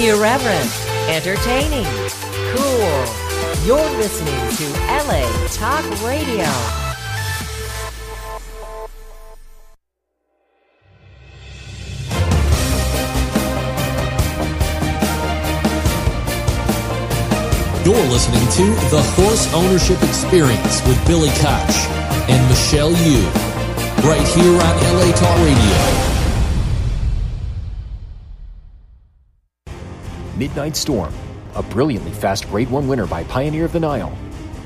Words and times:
Irreverent, 0.00 0.72
entertaining, 1.10 1.84
cool. 2.56 3.04
You're 3.66 3.90
listening 3.98 4.32
to 4.56 4.80
LA 4.88 5.28
Talk 5.48 5.84
Radio. 6.02 6.48
You're 17.84 18.08
listening 18.08 18.48
to 18.52 18.80
The 18.88 19.02
Horse 19.16 19.52
Ownership 19.52 20.02
Experience 20.02 20.82
with 20.86 21.06
Billy 21.06 21.28
Koch 21.28 21.76
and 22.30 22.48
Michelle 22.48 22.92
Yu, 22.92 23.20
right 24.08 24.26
here 24.28 24.54
on 24.54 24.96
LA 24.96 25.12
Talk 25.12 25.38
Radio. 25.40 26.09
Midnight 30.40 30.74
Storm, 30.74 31.12
a 31.54 31.62
brilliantly 31.62 32.12
fast 32.12 32.48
Grade 32.48 32.70
1 32.70 32.88
winner 32.88 33.06
by 33.06 33.24
Pioneer 33.24 33.66
of 33.66 33.72
the 33.72 33.80
Nile. 33.80 34.16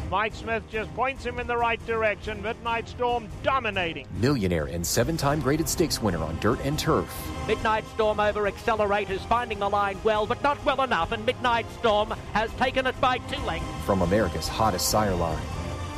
Mike 0.09 0.33
Smith 0.33 0.63
just 0.71 0.95
points 0.95 1.27
him 1.27 1.41
in 1.41 1.49
the 1.49 1.57
right 1.57 1.85
direction. 1.85 2.41
Midnight 2.41 2.89
Storm 2.89 3.27
dominating. 3.43 4.07
Millionaire 4.21 4.67
and 4.67 4.87
seven 4.87 5.17
time 5.17 5.41
graded 5.41 5.69
stakes 5.69 6.01
winner 6.01 6.23
on 6.23 6.39
dirt 6.39 6.61
and 6.63 6.79
turf. 6.79 7.13
Midnight 7.49 7.85
Storm 7.89 8.21
over 8.21 8.49
accelerators, 8.49 9.19
finding 9.27 9.59
the 9.59 9.69
line 9.69 9.99
well, 10.05 10.27
but 10.27 10.41
not 10.45 10.65
well 10.65 10.81
enough, 10.83 11.11
and 11.11 11.27
Midnight 11.27 11.67
Storm 11.81 12.11
has 12.35 12.53
taken 12.53 12.87
it 12.87 13.01
by 13.01 13.19
two 13.19 13.43
lengths. 13.43 13.67
From 13.85 14.03
America's 14.03 14.47
hottest 14.47 14.91
sire 14.91 15.17
line. 15.17 15.43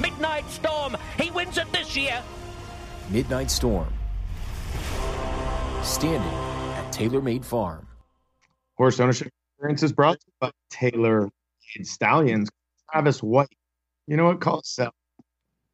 Midnight 0.01 0.49
Storm, 0.49 0.97
he 1.21 1.31
wins 1.33 1.59
it 1.59 1.71
this 1.73 1.95
year. 1.95 2.23
Midnight 3.11 3.51
Storm. 3.51 3.93
Standing 5.83 6.33
at 6.77 6.91
TaylorMade 6.95 7.45
Farm. 7.45 7.87
Horse 8.79 9.01
ownership 9.01 9.29
experience 9.57 9.83
is 9.83 9.93
brought 9.93 10.21
to 10.21 10.27
you 10.27 10.33
by 10.39 10.51
Taylor 10.69 11.31
Made 11.75 11.87
Stallions. 11.87 12.51
Travis 12.93 13.23
White. 13.23 13.49
You 14.07 14.19
know 14.19 14.27
what? 14.27 14.41
Call 14.41 14.63
cell 14.63 14.93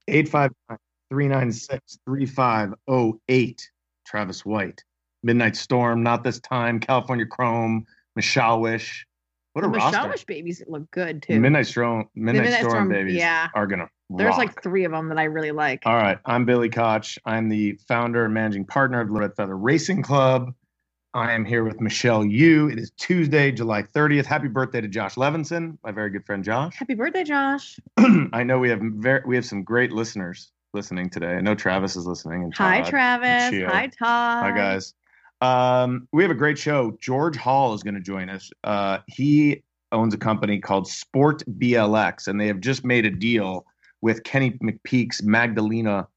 859 0.07 0.79
396 1.11 1.99
3508. 2.07 3.71
Travis 4.07 4.47
White. 4.47 4.85
Midnight 5.25 5.57
Storm, 5.57 6.03
not 6.05 6.23
this 6.23 6.39
time. 6.41 6.79
California 6.79 7.27
Chrome, 7.27 7.85
Mshawish. 8.17 9.01
What 9.55 9.65
a 9.65 9.69
the 9.69 9.75
roster. 9.75 9.99
Mshawish 9.99 10.27
babies 10.27 10.63
look 10.69 10.89
good 10.93 11.23
too. 11.23 11.41
Midnight 11.41 11.67
Storm, 11.67 12.09
Midnight, 12.15 12.45
Midnight 12.45 12.61
Storm, 12.61 12.71
Storm, 12.71 12.89
babies 12.89 13.17
yeah. 13.17 13.49
are 13.55 13.67
gonna. 13.67 13.89
There's 14.11 14.29
rock. 14.29 14.39
like 14.39 14.63
three 14.63 14.85
of 14.85 14.93
them 14.93 15.09
that 15.09 15.19
I 15.19 15.25
really 15.25 15.51
like. 15.51 15.83
All 15.87 15.97
right, 15.97 16.19
I'm 16.25 16.45
Billy 16.45 16.69
Koch. 16.69 17.19
I'm 17.25 17.49
the 17.49 17.73
founder 17.89 18.25
and 18.27 18.33
managing 18.35 18.65
partner 18.65 19.01
of 19.01 19.11
Red 19.11 19.35
Feather 19.35 19.57
Racing 19.57 20.03
Club. 20.03 20.55
I 21.15 21.33
am 21.33 21.45
here 21.45 21.63
with 21.63 21.79
Michelle 21.79 22.25
Yu. 22.25 22.69
It 22.71 22.79
is 22.79 22.91
Tuesday, 22.93 23.53
July 23.53 23.83
30th. 23.83 24.25
Happy 24.25 24.49
birthday 24.49 24.81
to 24.81 24.89
Josh 24.89 25.17
Levinson, 25.17 25.77
my 25.85 25.93
very 25.93 26.09
good 26.09 26.25
friend 26.25 26.43
Josh. 26.43 26.75
Happy 26.75 26.95
birthday, 26.95 27.23
Josh. 27.23 27.79
I 28.33 28.43
know 28.43 28.59
we 28.59 28.71
have 28.71 28.81
very 28.81 29.21
we 29.27 29.37
have 29.37 29.45
some 29.45 29.63
great 29.63 29.93
listeners 29.93 30.53
listening 30.73 31.11
today. 31.11 31.35
I 31.35 31.43
know 31.43 31.55
Travis 31.55 31.97
is 31.97 32.07
listening. 32.07 32.45
And 32.45 32.55
Hi, 32.55 32.81
Travis. 32.81 33.53
and 33.53 33.67
Hi, 33.67 33.89
Todd. 33.89 34.43
Hi 34.43 34.57
guys. 34.57 34.95
Um, 35.43 36.09
we 36.13 36.23
have 36.23 36.31
a 36.31 36.37
great 36.37 36.57
show. 36.57 36.97
George 36.99 37.37
Hall 37.37 37.75
is 37.75 37.83
going 37.83 37.95
to 37.95 38.01
join 38.01 38.31
us. 38.31 38.51
Uh, 38.65 38.99
he 39.07 39.63
owns 39.91 40.15
a 40.15 40.19
company 40.19 40.61
called 40.61 40.89
Sport 40.89 41.43
BLX, 41.59 42.27
and 42.27 42.41
they 42.41 42.47
have 42.47 42.61
just 42.61 42.87
made 42.87 43.05
a 43.05 43.11
deal 43.11 43.67
with 44.01 44.25
Kenny 44.25 44.53
McPeak's 44.63 45.23
Magdalena 45.23 46.09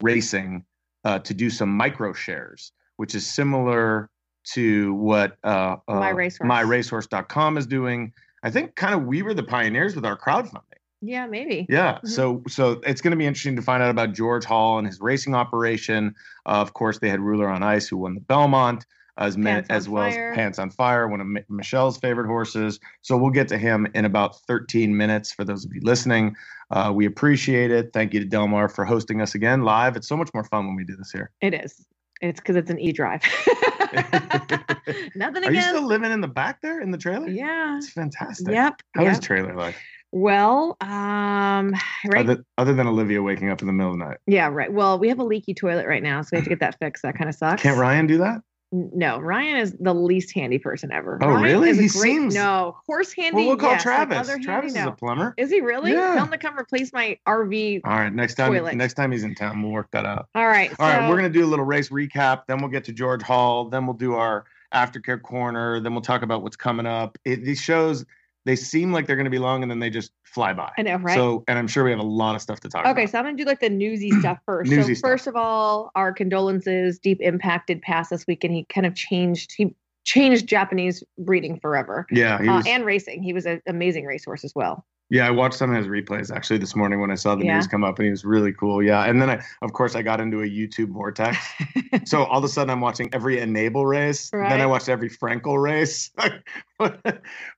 Racing 0.00 0.64
uh, 1.04 1.18
to 1.20 1.34
do 1.34 1.50
some 1.50 1.70
micro 1.70 2.12
shares, 2.12 2.70
which 2.98 3.16
is 3.16 3.26
similar 3.26 4.10
to 4.52 4.94
what 4.94 5.36
uh, 5.44 5.76
uh, 5.88 5.94
My 5.94 6.10
Racehorse. 6.10 6.48
MyRacehorse.com 6.50 7.56
is 7.58 7.66
doing. 7.66 8.12
I 8.42 8.50
think 8.50 8.74
kind 8.76 8.94
of 8.94 9.04
we 9.04 9.22
were 9.22 9.34
the 9.34 9.42
pioneers 9.42 9.94
with 9.94 10.04
our 10.04 10.18
crowdfunding. 10.18 10.60
Yeah, 11.00 11.26
maybe. 11.26 11.66
Yeah. 11.68 11.98
Mhm. 12.04 12.08
So 12.08 12.42
so 12.48 12.80
it's 12.86 13.00
going 13.00 13.10
to 13.12 13.16
be 13.16 13.26
interesting 13.26 13.56
to 13.56 13.62
find 13.62 13.82
out 13.82 13.90
about 13.90 14.12
George 14.14 14.44
Hall 14.44 14.78
and 14.78 14.86
his 14.86 15.00
racing 15.00 15.34
operation. 15.34 16.14
Uh, 16.46 16.60
of 16.60 16.74
course, 16.74 16.98
they 16.98 17.08
had 17.08 17.20
Ruler 17.20 17.48
on 17.48 17.62
Ice, 17.62 17.88
who 17.88 17.96
won 17.98 18.14
the 18.14 18.20
Belmont, 18.22 18.86
as 19.18 19.36
men, 19.36 19.64
as 19.68 19.88
well 19.88 20.10
Fire. 20.10 20.32
as 20.32 20.36
Pants 20.36 20.58
on 20.58 20.70
Fire, 20.70 21.06
one 21.08 21.20
of 21.20 21.26
Mi- 21.26 21.44
Michelle's 21.48 21.98
favorite 21.98 22.26
horses. 22.26 22.80
So 23.02 23.16
we'll 23.18 23.30
get 23.32 23.48
to 23.48 23.58
him 23.58 23.86
in 23.94 24.04
about 24.06 24.40
13 24.42 24.96
minutes. 24.96 25.30
For 25.32 25.44
those 25.44 25.64
of 25.64 25.74
you 25.74 25.80
listening, 25.82 26.36
uh, 26.70 26.90
we 26.94 27.04
appreciate 27.06 27.70
it. 27.70 27.90
Thank 27.92 28.14
you 28.14 28.20
to 28.20 28.26
Del 28.26 28.48
Mar 28.48 28.68
for 28.68 28.84
hosting 28.84 29.20
us 29.20 29.34
again 29.34 29.62
live. 29.62 29.96
It's 29.96 30.08
so 30.08 30.16
much 30.16 30.30
more 30.34 30.44
fun 30.44 30.66
when 30.66 30.74
we 30.76 30.84
do 30.84 30.96
this 30.96 31.12
here. 31.12 31.30
It 31.42 31.52
is. 31.54 31.86
It's 32.22 32.40
because 32.40 32.56
it's 32.56 32.70
an 32.70 32.78
e 32.80 32.92
drive. 32.92 33.22
Nothing 35.14 35.44
Are 35.44 35.52
you 35.52 35.58
against. 35.58 35.68
still 35.68 35.86
living 35.86 36.12
in 36.12 36.20
the 36.20 36.28
back 36.28 36.60
there 36.62 36.80
in 36.80 36.90
the 36.90 36.98
trailer? 36.98 37.28
yeah. 37.28 37.76
It's 37.78 37.90
fantastic. 37.90 38.52
Yep. 38.52 38.82
How 38.94 39.02
is 39.06 39.14
yep. 39.14 39.22
trailer 39.22 39.54
life? 39.54 39.76
Well, 40.12 40.76
um, 40.80 41.74
right. 42.06 42.18
Other, 42.28 42.44
other 42.56 42.72
than 42.72 42.86
Olivia 42.86 43.20
waking 43.20 43.50
up 43.50 43.60
in 43.62 43.66
the 43.66 43.72
middle 43.72 43.92
of 43.92 43.98
the 43.98 44.04
night. 44.04 44.18
yeah, 44.26 44.48
right. 44.48 44.72
Well, 44.72 44.98
we 44.98 45.08
have 45.08 45.18
a 45.18 45.24
leaky 45.24 45.54
toilet 45.54 45.86
right 45.88 46.02
now, 46.04 46.22
so 46.22 46.28
we 46.32 46.36
have 46.38 46.44
to 46.44 46.50
get 46.50 46.60
that 46.60 46.78
fixed. 46.78 47.02
That 47.02 47.16
kind 47.18 47.28
of 47.28 47.34
sucks. 47.34 47.62
Can't 47.62 47.78
Ryan 47.78 48.06
do 48.06 48.18
that? 48.18 48.40
No, 48.74 49.18
Ryan 49.20 49.58
is 49.58 49.76
the 49.78 49.94
least 49.94 50.34
handy 50.34 50.58
person 50.58 50.90
ever. 50.90 51.18
Oh, 51.22 51.28
Ryan 51.28 51.42
really? 51.42 51.68
He 51.70 51.76
great, 51.88 51.90
seems- 51.90 52.34
no 52.34 52.76
horse 52.86 53.12
handy. 53.12 53.36
Well, 53.36 53.46
we'll 53.46 53.56
call 53.56 53.70
yes, 53.70 53.86
like 53.86 54.08
Travis. 54.08 54.28
handy, 54.28 54.44
Travis 54.44 54.72
is 54.72 54.76
no. 54.76 54.88
a 54.88 54.92
plumber. 54.92 55.34
Is 55.36 55.50
he 55.50 55.60
really? 55.60 55.92
Yeah. 55.92 56.14
Tell 56.14 56.24
him 56.24 56.30
to 56.32 56.38
come 56.38 56.58
replace 56.58 56.92
my 56.92 57.16
RV. 57.26 57.82
All 57.84 57.92
right, 57.92 58.12
next 58.12 58.34
time 58.34 58.52
Toilet. 58.52 58.74
next 58.74 58.94
time 58.94 59.12
he's 59.12 59.22
in 59.22 59.36
town, 59.36 59.62
we'll 59.62 59.70
work 59.70 59.90
that 59.92 60.04
out. 60.04 60.28
All 60.34 60.46
right. 60.46 60.72
All 60.80 60.88
right, 60.88 61.02
so- 61.02 61.08
we're 61.08 61.16
gonna 61.16 61.28
do 61.28 61.44
a 61.44 61.46
little 61.46 61.64
race 61.64 61.90
recap. 61.90 62.42
Then 62.48 62.58
we'll 62.58 62.70
get 62.70 62.82
to 62.84 62.92
George 62.92 63.22
Hall. 63.22 63.66
Then 63.66 63.86
we'll 63.86 63.94
do 63.96 64.14
our 64.14 64.44
aftercare 64.74 65.22
corner. 65.22 65.78
Then 65.78 65.92
we'll 65.92 66.02
talk 66.02 66.22
about 66.22 66.42
what's 66.42 66.56
coming 66.56 66.86
up. 66.86 67.16
It, 67.24 67.44
these 67.44 67.60
shows 67.60 68.04
they 68.44 68.56
seem 68.56 68.92
like 68.92 69.06
they're 69.06 69.16
gonna 69.16 69.30
be 69.30 69.38
long, 69.38 69.62
and 69.62 69.70
then 69.70 69.78
they 69.78 69.90
just 69.90 70.12
fly 70.24 70.52
by. 70.52 70.70
I 70.76 70.82
know, 70.82 70.96
right? 70.96 71.14
So, 71.14 71.44
and 71.48 71.58
I'm 71.58 71.66
sure 71.68 71.84
we 71.84 71.90
have 71.90 72.00
a 72.00 72.02
lot 72.02 72.34
of 72.34 72.42
stuff 72.42 72.60
to 72.60 72.68
talk 72.68 72.80
Okay, 72.82 72.90
about. 72.90 72.98
Okay, 73.02 73.06
so 73.10 73.18
I'm 73.18 73.24
gonna 73.24 73.36
do 73.36 73.44
like 73.44 73.60
the 73.60 73.70
newsy 73.70 74.10
stuff 74.20 74.38
first. 74.44 74.70
Newsy 74.70 74.94
so 74.94 74.98
stuff. 74.98 75.10
first 75.10 75.26
of 75.26 75.36
all, 75.36 75.90
our 75.94 76.12
condolences. 76.12 76.98
Deep 76.98 77.20
Impact 77.20 77.68
did 77.68 77.82
pass 77.82 78.08
this 78.08 78.26
weekend. 78.26 78.54
He 78.54 78.64
kind 78.64 78.86
of 78.86 78.94
changed. 78.94 79.52
He 79.56 79.74
changed 80.04 80.46
Japanese 80.46 81.02
breeding 81.18 81.58
forever. 81.60 82.06
Yeah, 82.10 82.40
he 82.40 82.48
Uh, 82.48 82.62
and 82.66 82.84
racing. 82.84 83.22
He 83.22 83.32
was 83.32 83.46
an 83.46 83.62
amazing 83.66 84.04
racehorse 84.04 84.44
as 84.44 84.54
well. 84.54 84.84
Yeah. 85.14 85.26
I 85.26 85.30
watched 85.30 85.54
some 85.54 85.70
of 85.70 85.76
his 85.76 85.86
replays 85.86 86.34
actually 86.34 86.58
this 86.58 86.74
morning 86.76 87.00
when 87.00 87.10
I 87.10 87.14
saw 87.14 87.34
the 87.34 87.44
Yeah. 87.44 87.54
news 87.56 87.66
come 87.66 87.84
up, 87.84 87.98
and 87.98 88.04
he 88.06 88.10
was 88.10 88.24
really 88.24 88.52
cool. 88.52 88.82
Yeah, 88.82 89.04
and 89.04 89.20
then 89.22 89.30
I, 89.30 89.42
of 89.62 89.72
course, 89.72 89.94
I 89.94 90.02
got 90.02 90.20
into 90.20 90.42
a 90.42 90.46
YouTube 90.46 90.88
vortex. 90.88 91.38
so 92.04 92.24
all 92.24 92.38
of 92.38 92.44
a 92.44 92.48
sudden, 92.48 92.70
I'm 92.70 92.80
watching 92.80 93.08
every 93.12 93.40
Enable 93.40 93.86
race. 93.86 94.30
Then 94.30 94.42
I 94.42 94.56
Right. 94.58 94.66
watched 94.66 94.88
every 94.88 95.08
Frankel 95.10 95.62
race. 95.62 96.10
what, 96.76 96.98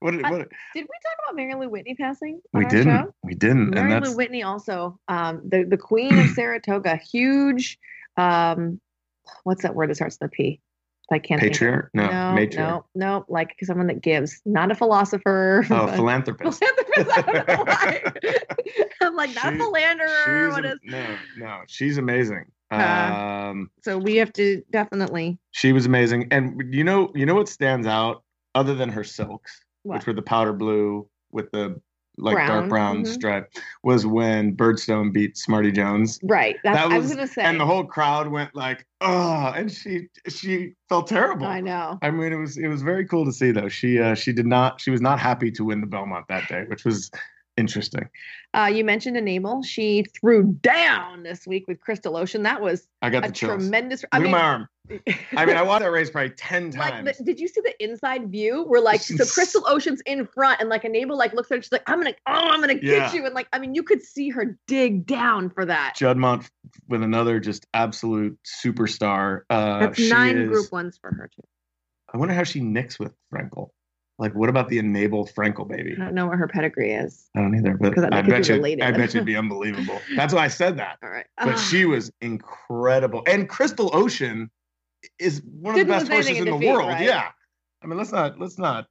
what, 0.01 0.15
what, 0.15 0.15
Did 0.15 0.49
we 0.75 0.83
talk 0.85 1.17
about 1.25 1.35
Mary 1.37 1.55
Lou 1.55 1.69
Whitney 1.69 1.95
passing? 1.95 2.41
we 2.53 2.65
didn't. 2.67 2.85
show? 2.85 3.15
We 3.25 3.35
didn't. 3.35 3.75
and 3.77 3.89
Mary 3.89 3.91
that's 3.93 4.11
Lou 4.11 4.17
Whitney 4.17 4.43
also, 4.43 4.99
um, 5.09 5.41
the 5.49 5.65
the 5.65 5.77
Queen 5.79 6.19
of 6.19 6.29
Saratoga, 6.35 6.97
huge. 6.97 7.79
Um, 8.17 8.81
what's 9.45 9.63
that 9.63 9.75
word 9.75 9.91
that 9.91 9.97
starts 9.97 10.19
with 10.21 10.29
a 10.29 10.31
P? 10.31 10.61
I 11.13 11.19
can't. 11.19 11.41
think 11.41 11.43
of 11.43 11.43
it. 11.43 11.53
patriarch. 11.53 11.91
No, 11.95 12.07
no, 12.07 12.11
matriarch. 12.11 12.57
no, 12.57 12.85
no, 12.95 13.25
like 13.29 13.55
someone 13.63 13.87
that 13.89 14.03
gives, 14.03 14.41
not 14.45 14.71
a 14.71 14.75
philosopher. 14.75 15.65
Oh, 15.71 15.87
philanthropist. 15.89 16.59
Philanthropist, 16.63 17.19
I 17.19 17.23
don't 17.33 17.49
know 17.49 17.65
why. 17.65 18.03
I'm 19.03 19.15
like, 19.15 19.35
not 19.35 19.53
She- 19.53 19.59
philanderer. 19.59 20.51
What 20.51 20.65
is? 20.65 20.79
no, 20.85 21.17
no, 21.39 21.61
she's 21.69 21.99
amazing. 21.99 22.47
Uh, 22.73 22.77
um, 23.51 23.71
So 23.83 23.97
we 23.99 24.17
have 24.17 24.33
to 24.35 24.63
definitely. 24.73 25.39
she 25.53 25.73
was 25.73 25.87
amazing, 25.87 26.29
and 26.33 26.61
you 26.75 26.83
know, 26.83 27.13
you 27.15 27.25
know 27.27 27.35
what 27.35 27.49
stands 27.49 27.87
out 27.87 28.25
other 28.57 28.75
than 28.75 28.89
her 28.89 29.05
silks, 29.05 29.61
What? 29.85 29.99
which 29.99 30.07
were 30.07 30.13
the 30.15 30.23
powder 30.23 30.53
blue 30.53 31.09
with 31.31 31.51
the 31.53 31.81
like 32.19 32.35
Brown, 32.35 32.49
dark 32.49 32.69
brown 32.69 33.03
mhm. 33.05 33.07
stripe, 33.07 33.53
was 33.83 34.07
when 34.07 34.57
Birdstone 34.57 35.13
beat 35.13 35.37
Smarty 35.37 35.71
Jones, 35.71 36.19
Right. 36.23 36.57
That's, 36.65 36.77
That 36.79 36.93
I 36.93 36.97
was 36.97 37.09
was- 37.09 37.15
gonna 37.15 37.27
say. 37.27 37.43
and 37.43 37.61
the 37.61 37.67
whole 37.67 37.85
crowd 37.85 38.29
went 38.29 38.55
like, 38.55 38.87
"Oh!" 39.01 39.53
and 39.55 39.71
she 39.71 40.09
she 40.29 40.73
felt 40.89 41.07
terrible. 41.07 41.47
I 41.47 41.61
know. 41.61 41.99
I 42.03 42.11
mean, 42.11 42.33
it 42.33 42.37
was 42.37 42.57
it 42.57 42.69
was 42.69 42.83
very 42.83 43.07
cool 43.07 43.25
to 43.27 43.33
see 43.33 43.51
though. 43.51 43.69
She 43.69 43.99
uh, 44.01 44.15
she 44.15 44.33
did 44.33 44.47
not 44.47 44.81
she 44.81 44.91
was 44.91 45.01
not 45.01 45.19
happy 45.19 45.51
to 45.53 45.65
win 45.65 45.81
the 45.81 45.87
Belmont 45.87 46.27
that 46.29 46.49
day, 46.49 46.65
which 46.69 46.85
was 46.85 47.11
interesting. 47.57 48.09
Uh, 48.55 48.71
you 48.73 48.85
mentioned 48.85 49.17
Enable. 49.17 49.63
She 49.63 50.05
threw 50.19 50.45
down 50.63 51.23
this 51.23 51.47
week 51.47 51.67
with 51.69 51.81
Crystal 51.81 52.17
Ocean. 52.17 52.43
That 52.43 52.61
was 52.61 52.87
I 53.03 53.11
got 53.11 53.27
a 53.27 53.31
chills. 53.31 53.63
tremendous. 53.63 54.03
Look 54.03 54.09
I 54.13 54.17
at 54.17 54.23
mean, 54.23 54.33
my 54.33 54.41
arm. 54.41 54.69
I 55.37 55.47
mean, 55.47 55.57
I 55.57 55.63
watched 55.63 55.83
that 55.83 55.91
race 55.91 56.11
probably 56.11 56.31
ten 56.31 56.71
like, 56.77 56.93
times. 56.93 57.19
the, 57.19 57.25
did 57.25 57.41
you 57.41 57.49
see 57.49 57.61
the 57.61 57.75
inside 57.83 58.31
view 58.31 58.65
where 58.65 58.81
like 58.81 59.01
so 59.03 59.25
Crystal 59.25 59.65
Ocean's 59.67 60.01
in 60.07 60.27
front 60.27 60.61
and 60.61 60.69
like 60.69 60.85
Enable 60.85 61.17
like 61.17 61.33
looks 61.33 61.51
at 61.51 61.57
her, 61.57 61.63
she's 61.63 61.73
like, 61.73 61.83
I'm 61.87 61.99
gonna, 61.99 62.15
oh, 62.27 62.33
I'm 62.33 62.61
gonna 62.61 62.75
get 62.75 63.13
you, 63.15 63.25
and 63.25 63.35
like, 63.35 63.49
I 63.53 63.59
mean, 63.59 63.75
you 63.75 63.83
could 63.83 64.03
see 64.03 64.29
her 64.31 64.59
dig 64.67 65.07
down 65.07 65.51
for 65.51 65.65
that. 65.65 65.95
Juddmont 65.97 66.49
with 66.89 67.03
another 67.03 67.41
just 67.41 67.67
absolute 67.75 68.39
superstar. 68.45 69.43
Uh, 69.51 69.81
That's 69.81 70.01
nine 70.01 70.39
is- 70.39 70.49
Group 70.49 70.73
Ones 70.73 70.99
for 71.01 71.13
her 71.13 71.29
too. 71.35 71.43
I 72.13 72.19
wonder 72.19 72.35
how 72.35 72.45
she 72.45 72.61
nicks 72.61 72.99
with 72.99 73.13
Frankel. 73.33 73.71
Like, 74.19 74.35
what 74.35 74.49
about 74.49 74.71
the 74.71 74.79
enable 74.79 75.27
Frankel 75.27 75.69
baby? 75.69 75.95
I 75.95 76.05
don't 76.07 76.15
know 76.15 76.27
what 76.27 76.39
her 76.39 76.49
pedigree 76.49 76.93
is. 76.93 77.29
I 77.37 77.41
don't 77.41 77.55
either, 77.55 77.77
but 77.77 78.15
I 78.15 78.23
bet 78.23 78.49
you, 78.49 78.65
I 78.83 78.91
bet 78.91 79.13
you'd 79.13 79.27
be 79.27 79.37
unbelievable. 79.45 80.01
That's 80.15 80.33
why 80.33 80.45
I 80.45 80.49
said 80.49 80.79
that. 80.79 80.97
All 81.03 81.11
right. 81.11 81.27
But 81.37 81.57
she 81.57 81.85
was 81.85 82.11
incredible, 82.23 83.23
and 83.27 83.49
Crystal 83.49 83.91
Ocean 83.93 84.51
is 85.19 85.43
one 85.43 85.75
of 85.75 85.77
Didn't 85.77 85.89
the 85.89 85.95
best 85.95 86.09
horses 86.13 86.31
in 86.31 86.37
in 86.39 86.45
the 86.47 86.51
defeat, 86.53 86.73
world. 86.73 86.89
right? 86.89 87.05
Yeah, 87.05 87.29
I 87.83 87.87
mean, 87.87 87.99
let's 87.99 88.13
not 88.13 88.39
let's 88.39 88.59
not 88.59 88.87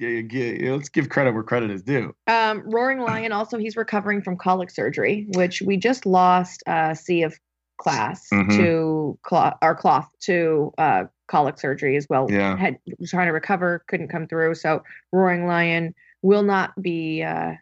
let's 0.00 0.88
give 0.88 1.08
credit 1.08 1.32
where 1.32 1.42
credit 1.42 1.70
is 1.70 1.82
due. 1.82 2.14
Um, 2.26 2.62
Roaring 2.66 3.00
Lion 3.00 3.32
also 3.32 3.58
he's 3.58 3.76
recovering 3.76 4.22
from 4.22 4.36
colic 4.36 4.70
surgery, 4.70 5.26
which 5.34 5.62
we 5.62 5.76
just 5.76 6.06
lost 6.06 6.62
uh, 6.66 6.94
Sea 6.94 7.22
of 7.22 7.34
Class 7.78 8.26
Mhm. 8.32 8.56
to 8.56 9.18
cloth 9.22 9.54
or 9.62 9.74
cloth 9.74 10.08
to 10.20 10.72
uh, 10.78 11.04
colic 11.28 11.58
surgery 11.58 11.96
as 11.96 12.06
well. 12.08 12.26
Yeah. 12.30 12.56
Had 12.56 12.78
was 12.98 13.10
trying 13.10 13.26
to 13.26 13.32
recover, 13.32 13.84
couldn't 13.88 14.08
come 14.08 14.26
through. 14.26 14.54
So 14.54 14.82
Roaring 15.12 15.46
Lion 15.46 15.94
will 16.22 16.42
not 16.42 16.72
be 16.80 17.22
uh, 17.22 17.52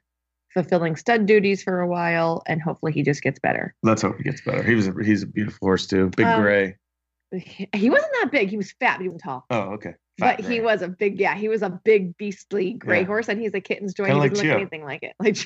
fulfilling 0.52 0.94
stud 0.96 1.26
duties 1.26 1.62
for 1.64 1.80
a 1.80 1.88
while, 1.88 2.42
and 2.46 2.62
hopefully 2.62 2.92
he 2.92 3.02
just 3.02 3.22
gets 3.22 3.40
better. 3.40 3.74
Let's 3.82 4.02
hope 4.02 4.16
he 4.18 4.22
gets 4.22 4.40
better. 4.40 4.62
He 4.62 4.74
was 4.76 4.86
a, 4.88 4.94
he's 5.04 5.24
a 5.24 5.26
beautiful 5.26 5.66
horse 5.66 5.86
too. 5.86 6.10
Big 6.16 6.26
Um, 6.26 6.40
gray. 6.40 6.76
He, 7.74 7.90
wasn't 7.90 8.12
that 8.20 8.30
big. 8.30 8.48
He 8.48 8.56
was 8.56 8.72
fat, 8.72 8.98
but 8.98 9.02
he 9.02 9.08
was 9.08 9.20
tall. 9.22 9.46
Oh, 9.50 9.74
okay. 9.74 9.94
Fat 10.18 10.38
but 10.38 10.46
he 10.46 10.60
was 10.60 10.82
a 10.82 10.88
big, 10.88 11.18
yeah, 11.18 11.34
he 11.34 11.48
was 11.48 11.62
a 11.62 11.70
big 11.70 12.16
beastly 12.16 12.72
gray 12.74 13.00
Yeah. 13.00 13.06
horse, 13.06 13.28
and 13.28 13.40
he's 13.40 13.54
a 13.54 13.60
kitten's 13.60 13.94
joy. 13.94 14.06
Kinda 14.06 14.14
He 14.16 14.20
like 14.20 14.30
doesn't 14.30 14.48
look 14.48 14.56
anything 14.56 14.84
like 14.84 15.02
it. 15.02 15.14
Like 15.18 15.36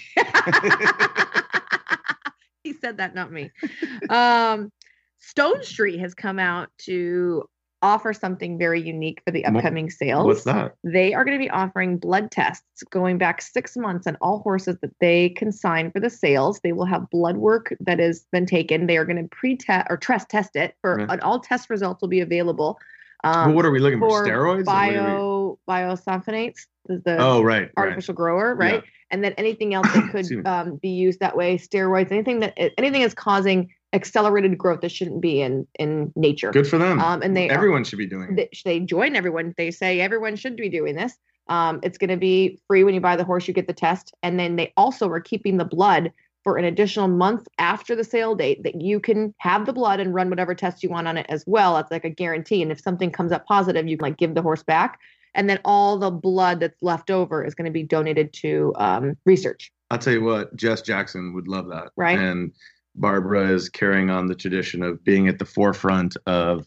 he 2.62 2.72
said 2.74 2.98
that, 2.98 3.14
not 3.14 3.32
me. 3.32 3.50
Um, 4.10 4.70
Stone 5.18 5.62
Street 5.62 5.98
has 6.00 6.14
come 6.14 6.38
out 6.38 6.70
to 6.78 7.48
offer 7.82 8.12
something 8.12 8.58
very 8.58 8.80
unique 8.80 9.20
for 9.24 9.30
the 9.30 9.44
upcoming 9.44 9.90
sales. 9.90 10.26
What's 10.26 10.44
that? 10.44 10.74
They 10.82 11.14
are 11.14 11.24
going 11.24 11.38
to 11.38 11.42
be 11.42 11.50
offering 11.50 11.98
blood 11.98 12.30
tests 12.30 12.82
going 12.90 13.18
back 13.18 13.40
six 13.40 13.76
months 13.76 14.06
on 14.06 14.16
all 14.20 14.40
horses 14.40 14.76
that 14.82 14.90
they 15.00 15.30
consign 15.30 15.90
for 15.92 16.00
the 16.00 16.10
sales. 16.10 16.60
They 16.60 16.72
will 16.72 16.86
have 16.86 17.08
blood 17.10 17.36
work 17.36 17.72
that 17.80 17.98
has 17.98 18.26
been 18.32 18.46
taken. 18.46 18.86
They 18.86 18.96
are 18.96 19.04
going 19.04 19.22
to 19.22 19.28
pre-test 19.28 19.86
or 19.90 19.96
test 19.96 20.28
test 20.28 20.56
it 20.56 20.74
for 20.82 21.00
Yeah. 21.00 21.16
all 21.22 21.38
test 21.40 21.70
results 21.70 22.00
will 22.00 22.08
be 22.08 22.20
available. 22.20 22.78
Um, 23.24 23.46
well, 23.48 23.56
what 23.56 23.64
are 23.64 23.70
we 23.70 23.80
looking 23.80 24.00
for? 24.00 24.24
Steroids? 24.26 24.54
Are 24.54 24.56
we- 24.58 24.62
bio 24.64 25.58
bisphosphonates, 25.68 26.66
the, 26.86 27.16
Oh, 27.18 27.42
right. 27.42 27.62
right. 27.62 27.70
artificial 27.76 28.14
grower, 28.14 28.54
right? 28.54 28.74
Yeah. 28.74 28.90
And 29.10 29.24
then 29.24 29.32
anything 29.32 29.74
else 29.74 29.86
that 29.92 30.10
could 30.12 30.46
um, 30.46 30.76
be 30.76 30.90
used 30.90 31.20
that 31.20 31.36
way, 31.36 31.58
steroids, 31.58 32.12
anything 32.12 32.40
that 32.40 32.54
anything 32.78 33.02
that's 33.02 33.14
causing 33.14 33.70
accelerated 33.92 34.56
growth 34.58 34.80
that 34.82 34.90
shouldn't 34.90 35.20
be 35.20 35.40
in 35.40 35.66
in 35.78 36.12
nature. 36.16 36.50
Good 36.50 36.66
for 36.68 36.78
them. 36.78 37.00
Um, 37.00 37.22
and 37.22 37.36
they 37.36 37.48
are- 37.48 37.54
Everyone 37.54 37.84
should 37.84 37.98
be 37.98 38.06
doing 38.06 38.36
it. 38.36 38.36
They, 38.64 38.70
they 38.78 38.80
join 38.80 39.16
everyone. 39.16 39.54
They 39.56 39.70
say 39.70 40.00
everyone 40.00 40.36
should 40.36 40.56
be 40.56 40.68
doing 40.68 40.94
this. 40.96 41.14
Um, 41.48 41.80
it's 41.82 41.96
going 41.96 42.10
to 42.10 42.16
be 42.18 42.58
free 42.66 42.84
when 42.84 42.92
you 42.94 43.00
buy 43.00 43.16
the 43.16 43.24
horse. 43.24 43.48
You 43.48 43.54
get 43.54 43.66
the 43.66 43.72
test, 43.72 44.14
and 44.22 44.38
then 44.38 44.56
they 44.56 44.72
also 44.76 45.08
are 45.08 45.20
keeping 45.20 45.56
the 45.56 45.64
blood 45.64 46.12
for 46.44 46.56
an 46.56 46.64
additional 46.64 47.08
month 47.08 47.48
after 47.58 47.96
the 47.96 48.04
sale 48.04 48.34
date 48.34 48.62
that 48.62 48.80
you 48.80 49.00
can 49.00 49.34
have 49.38 49.66
the 49.66 49.72
blood 49.72 49.98
and 50.00 50.14
run 50.14 50.30
whatever 50.30 50.54
test 50.54 50.82
you 50.82 50.88
want 50.88 51.08
on 51.08 51.16
it 51.16 51.26
as 51.28 51.44
well. 51.46 51.76
It's 51.78 51.90
like 51.90 52.04
a 52.04 52.10
guarantee. 52.10 52.62
And 52.62 52.70
if 52.70 52.80
something 52.80 53.10
comes 53.10 53.32
up 53.32 53.44
positive, 53.46 53.88
you 53.88 53.96
can 53.96 54.04
like 54.04 54.18
give 54.18 54.34
the 54.34 54.42
horse 54.42 54.62
back. 54.62 55.00
And 55.34 55.48
then 55.50 55.58
all 55.64 55.98
the 55.98 56.10
blood 56.10 56.60
that's 56.60 56.80
left 56.82 57.10
over 57.10 57.44
is 57.44 57.54
going 57.54 57.66
to 57.66 57.70
be 57.72 57.82
donated 57.82 58.32
to 58.34 58.72
um, 58.76 59.16
research. 59.26 59.72
I'll 59.90 59.98
tell 59.98 60.12
you 60.12 60.22
what, 60.22 60.54
Jess 60.56 60.80
Jackson 60.80 61.34
would 61.34 61.48
love 61.48 61.68
that. 61.68 61.90
Right. 61.96 62.18
And 62.18 62.52
Barbara 63.00 63.50
is 63.50 63.68
carrying 63.68 64.10
on 64.10 64.26
the 64.26 64.34
tradition 64.34 64.82
of 64.82 65.02
being 65.04 65.28
at 65.28 65.38
the 65.38 65.44
forefront 65.44 66.16
of 66.26 66.66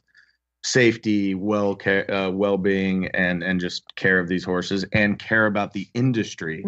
safety, 0.63 1.33
well 1.35 1.75
care, 1.75 2.09
uh, 2.11 2.29
well-being, 2.29 3.07
and 3.07 3.43
and 3.43 3.59
just 3.59 3.95
care 3.95 4.19
of 4.19 4.27
these 4.27 4.43
horses, 4.43 4.85
and 4.93 5.19
care 5.19 5.45
about 5.45 5.73
the 5.73 5.87
industry 5.93 6.63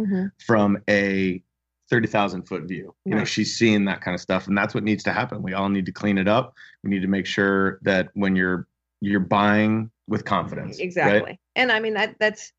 from 0.46 0.78
a 0.90 1.42
thirty 1.90 2.08
thousand 2.08 2.44
foot 2.44 2.64
view. 2.64 2.94
You 3.06 3.16
know, 3.16 3.26
she's 3.26 3.56
seeing 3.58 3.86
that 3.86 4.02
kind 4.02 4.16
of 4.16 4.22
stuff, 4.22 4.48
and 4.48 4.58
that's 4.58 4.74
what 4.74 4.84
needs 4.84 5.04
to 5.04 5.12
happen. 5.12 5.42
We 5.42 5.54
all 5.54 5.70
need 5.70 5.86
to 5.86 5.92
clean 5.92 6.18
it 6.18 6.28
up. 6.28 6.54
We 6.84 6.90
need 6.90 7.02
to 7.02 7.08
make 7.08 7.26
sure 7.26 7.80
that 7.84 8.10
when 8.14 8.36
you're 8.36 8.68
you're 9.02 9.20
buying 9.20 9.92
with 10.08 10.26
confidence, 10.26 10.78
right? 10.78 10.84
Exactly. 10.84 11.40
And 11.56 11.72
I 11.72 11.80
mean 11.80 11.94
that 11.94 12.16
that's 12.20 12.52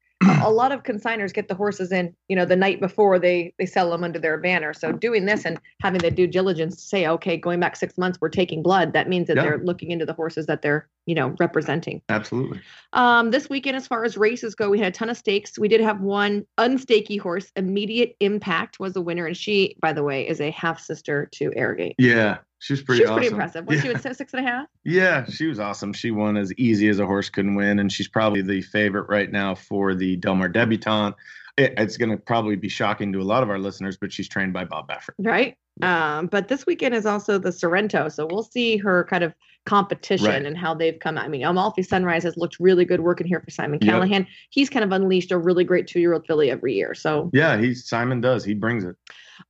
a 0.43 0.51
lot 0.51 0.73
of 0.73 0.83
consigners 0.83 1.33
get 1.33 1.49
the 1.49 1.55
horses 1.55 1.93
in, 1.93 2.15
you 2.29 2.37
know, 2.37 2.45
the 2.45 2.57
night 2.57 2.81
before 2.81 3.19
they 3.19 3.53
they 3.59 3.67
sell 3.67 3.91
them 3.91 4.05
under 4.05 4.19
their 4.19 4.39
banner. 4.39 4.73
So 4.73 4.93
doing 4.93 5.27
this 5.27 5.45
and 5.45 5.59
having 5.81 6.01
the 6.01 6.11
due 6.11 6.27
diligence 6.27 6.77
to 6.77 6.83
say, 6.83 7.07
okay, 7.07 7.37
going 7.37 7.61
back 7.61 7.77
six 7.77 7.99
months, 7.99 8.19
we're 8.21 8.29
taking 8.29 8.63
blood. 8.63 8.93
That 8.93 9.09
means 9.09 9.27
that 9.29 9.37
Yeah. 9.37 9.43
they're 9.43 9.59
looking 9.59 9.91
into 9.91 10.07
the 10.07 10.13
horses 10.13 10.47
that 10.47 10.63
they're, 10.63 10.89
you 11.07 11.15
know, 11.15 11.35
representing. 11.39 12.01
Absolutely. 12.09 12.61
Um, 12.93 13.31
this 13.31 13.51
weekend, 13.51 13.77
as 13.77 13.87
far 13.87 14.05
as 14.05 14.17
races 14.17 14.55
go, 14.55 14.71
we 14.71 14.79
had 14.79 14.89
a 14.89 14.97
ton 14.97 15.11
of 15.11 15.17
stakes. 15.17 15.59
We 15.59 15.69
did 15.69 15.81
have 15.81 16.01
one 16.01 16.45
unstakey 16.59 17.19
horse. 17.21 17.51
Immediate 17.57 18.17
Impact 18.21 18.81
was 18.81 18.95
the 18.95 19.03
winner, 19.03 19.27
and 19.27 19.37
she, 19.37 19.77
by 19.81 19.93
the 19.93 20.03
way, 20.03 20.27
is 20.27 20.41
a 20.41 20.51
half 20.51 20.81
sister 20.81 21.29
to 21.33 21.53
Arrogate. 21.57 21.97
Yeah, 21.99 22.39
she 22.65 22.73
was 22.73 22.83
pretty 22.83 23.03
She's 23.03 23.11
awesome. 23.11 23.17
pretty 23.19 23.31
impressive. 23.31 23.67
Was 23.67 23.77
yeah. 23.77 23.83
she 23.83 24.09
was 24.09 24.17
six 24.17 24.33
and 24.33 24.47
a 24.47 24.51
half? 24.51 24.67
Yeah, 24.85 25.27
she 25.27 25.47
was 25.47 25.61
awesome. 25.61 25.93
She 25.93 26.11
won 26.11 26.39
as 26.39 26.51
easy 26.55 26.89
as 26.89 26.99
a 26.99 27.05
horse 27.05 27.29
couldn't 27.29 27.57
win, 27.57 27.79
and 27.79 27.93
she's 27.93 28.09
probably 28.09 28.41
the 28.41 28.63
favorite 28.63 29.07
right 29.11 29.31
now 29.31 29.55
for 29.55 29.95
the 29.95 30.17
Del 30.17 30.35
Mar 30.35 30.49
Debutante. 30.49 31.15
It, 31.59 31.75
it's 31.77 31.99
going 31.99 32.11
to 32.11 32.17
probably 32.17 32.57
be 32.57 32.71
shocking 32.71 33.13
to 33.13 33.21
a 33.21 33.23
lot 33.23 33.43
of 33.43 33.51
our 33.51 33.59
listeners, 33.59 33.99
but 33.99 34.15
she's 34.15 34.31
trained 34.31 34.55
by 34.55 34.65
Bob 34.65 34.89
Baffert. 34.89 35.11
right? 35.19 35.59
Um, 35.83 36.27
but 36.27 36.49
this 36.49 36.67
weekend 36.67 36.95
is 36.95 37.05
also 37.07 37.39
the 37.39 37.51
Sorrento, 37.51 38.09
so 38.09 38.27
we'll 38.27 38.45
see 38.45 38.77
her 38.77 39.05
kind 39.11 39.25
of 39.25 39.35
competition 39.67 40.27
Right. 40.27 40.45
and 40.45 40.57
how 40.57 40.75
they've 40.75 40.99
come. 41.01 41.19
I 41.19 41.27
mean, 41.27 41.43
Amalfi 41.43 41.83
Sunrise 41.83 42.23
has 42.23 42.37
looked 42.37 42.61
really 42.61 42.85
good 42.85 43.01
working 43.01 43.27
here 43.27 43.41
for 43.41 43.51
Simon 43.51 43.79
Yep. 43.83 43.91
Callaghan. 43.91 44.27
He's 44.51 44.69
kind 44.71 44.85
of 44.85 44.93
unleashed 44.93 45.33
a 45.33 45.39
really 45.39 45.65
great 45.65 45.87
two-year-old 45.87 46.27
filly 46.27 46.51
every 46.51 46.75
year. 46.75 46.95
So, 46.95 47.31
Yeah, 47.33 47.57
he 47.59 47.75
Simon 47.75 48.21
does. 48.21 48.45
He 48.45 48.55
brings 48.55 48.85
it. 48.85 48.95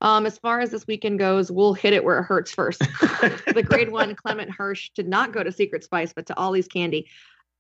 um, 0.01 0.25
as 0.25 0.39
far 0.39 0.61
as 0.61 0.71
this 0.71 0.87
weekend 0.87 1.19
goes, 1.19 1.51
we'll 1.51 1.75
hit 1.75 1.93
it 1.93 2.05
where 2.05 2.21
it 2.21 2.23
hurts 2.25 2.53
first. 2.53 2.79
the 3.01 3.65
Grade 3.69 3.91
One 3.93 4.15
Clement 4.15 4.51
Hirsch 4.51 4.91
did 4.95 5.09
not 5.09 5.33
go 5.33 5.43
to 5.43 5.53
Secret 5.53 5.85
Spice, 5.85 6.13
but 6.15 6.27
to 6.27 6.37
Ollie's 6.39 6.69
Candy. 6.69 7.07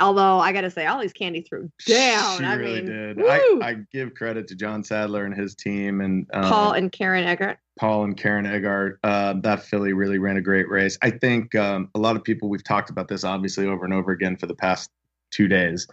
Although 0.00 0.38
I 0.41 0.52
got 0.52 0.62
to 0.62 0.70
say, 0.70 0.87
Ollie's 0.87 1.12
Candy 1.12 1.43
threw 1.43 1.70
down. 1.87 2.38
She 2.38 2.44
I 2.44 2.55
really 2.55 2.82
mean, 2.82 3.17
did. 3.17 3.20
I, 3.23 3.58
I 3.62 3.76
give 3.93 4.14
credit 4.14 4.49
to 4.49 4.56
John 4.56 4.82
Sadler 4.82 5.25
and 5.25 5.35
his 5.37 5.55
team, 5.55 6.00
and 6.00 6.26
um, 6.32 6.43
Paul 6.50 6.73
and 6.73 6.91
Karen 6.91 7.25
Eggert. 7.25 7.58
Paul 7.79 8.05
and 8.05 8.17
Karen 8.17 8.44
Eggert. 8.46 8.99
Uh, 9.05 9.35
that 9.43 9.62
filly 9.62 9.93
really 9.93 10.19
ran 10.19 10.37
a 10.37 10.41
great 10.41 10.69
race. 10.69 10.99
I 11.02 11.11
think 11.11 11.55
um, 11.55 11.91
a 11.94 11.99
lot 12.00 12.17
of 12.17 12.25
people 12.25 12.49
we've 12.49 12.64
talked 12.64 12.91
about 12.91 13.06
this 13.08 13.23
obviously 13.25 13.67
over 13.67 13.85
and 13.85 13.94
over 13.94 14.11
again 14.11 14.37
for 14.37 14.46
the 14.46 14.55
past 14.55 14.91
two 15.31 15.46
days, 15.46 15.87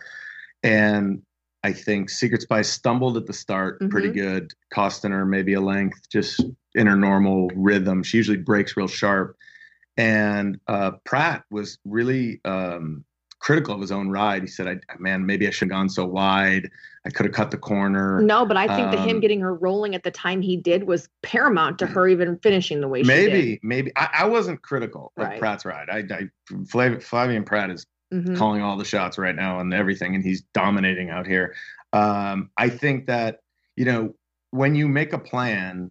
and 0.63 1.21
I 1.63 1.71
think 1.73 2.09
Secret 2.09 2.41
Spice 2.41 2.69
stumbled 2.69 3.17
at 3.17 3.27
the 3.27 3.33
start 3.33 3.79
pretty 3.91 4.09
Mhm. 4.09 4.13
good, 4.15 4.51
costing 4.73 5.11
her 5.11 5.25
maybe 5.27 5.53
a 5.53 5.61
length 5.61 6.09
just 6.09 6.43
in 6.73 6.87
her 6.87 6.95
normal 6.95 7.51
rhythm. 7.55 8.01
She 8.01 8.17
usually 8.17 8.37
breaks 8.37 8.75
real 8.75 8.87
sharp, 8.87 9.35
and 9.95 10.59
uh, 10.67 10.91
Prat 11.03 11.43
was 11.51 11.77
really 11.85 12.41
um, 12.45 13.05
critical 13.41 13.73
of 13.75 13.81
his 13.81 13.91
own 13.91 14.09
ride. 14.09 14.41
He 14.43 14.47
said, 14.47 14.67
I, 14.67 14.77
"Man, 14.99 15.25
maybe 15.25 15.47
I 15.47 15.49
should 15.49 15.67
have 15.67 15.77
gone 15.77 15.89
so 15.89 16.05
wide. 16.05 16.69
I 17.05 17.09
could 17.09 17.25
have 17.25 17.33
cut 17.35 17.51
the 17.51 17.57
corner." 17.57 18.21
No, 18.21 18.45
but 18.45 18.55
I 18.55 18.67
think 18.75 18.91
that 18.91 18.99
him 18.99 19.17
Um, 19.17 19.19
getting 19.19 19.41
her 19.41 19.53
rolling 19.53 19.95
at 19.95 20.03
the 20.03 20.11
time 20.11 20.41
he 20.41 20.55
did 20.55 20.83
was 20.85 21.09
paramount 21.23 21.79
to 21.79 21.87
her 21.87 22.07
even 22.07 22.37
finishing 22.37 22.79
the 22.81 22.87
way 22.87 23.03
she 23.03 23.07
did. 23.09 23.31
maybe 23.33 23.59
maybe 23.63 23.91
I, 23.97 24.09
I 24.19 24.25
wasn't 24.27 24.61
critical 24.61 25.11
of 25.17 25.27
Right. 25.27 25.39
Prat's 25.39 25.65
ride 25.65 25.89
i, 25.89 25.97
I 25.99 26.29
Flav, 26.51 26.97
Flavien 27.03 27.45
Prat 27.45 27.69
is 27.71 27.85
Mhm. 28.13 28.35
calling 28.37 28.61
all 28.61 28.75
the 28.77 28.85
shots 28.85 29.17
right 29.17 29.35
now 29.35 29.59
and 29.61 29.73
everything 29.73 30.15
and 30.15 30.23
he's 30.23 30.41
dominating 30.53 31.09
out 31.09 31.25
here 31.25 31.55
um, 31.93 32.49
i 32.57 32.67
think 32.69 33.07
that 33.07 33.39
you 33.77 33.85
know 33.85 34.13
when 34.51 34.75
you 34.75 34.87
make 34.87 35.13
a 35.13 35.17
plan 35.19 35.89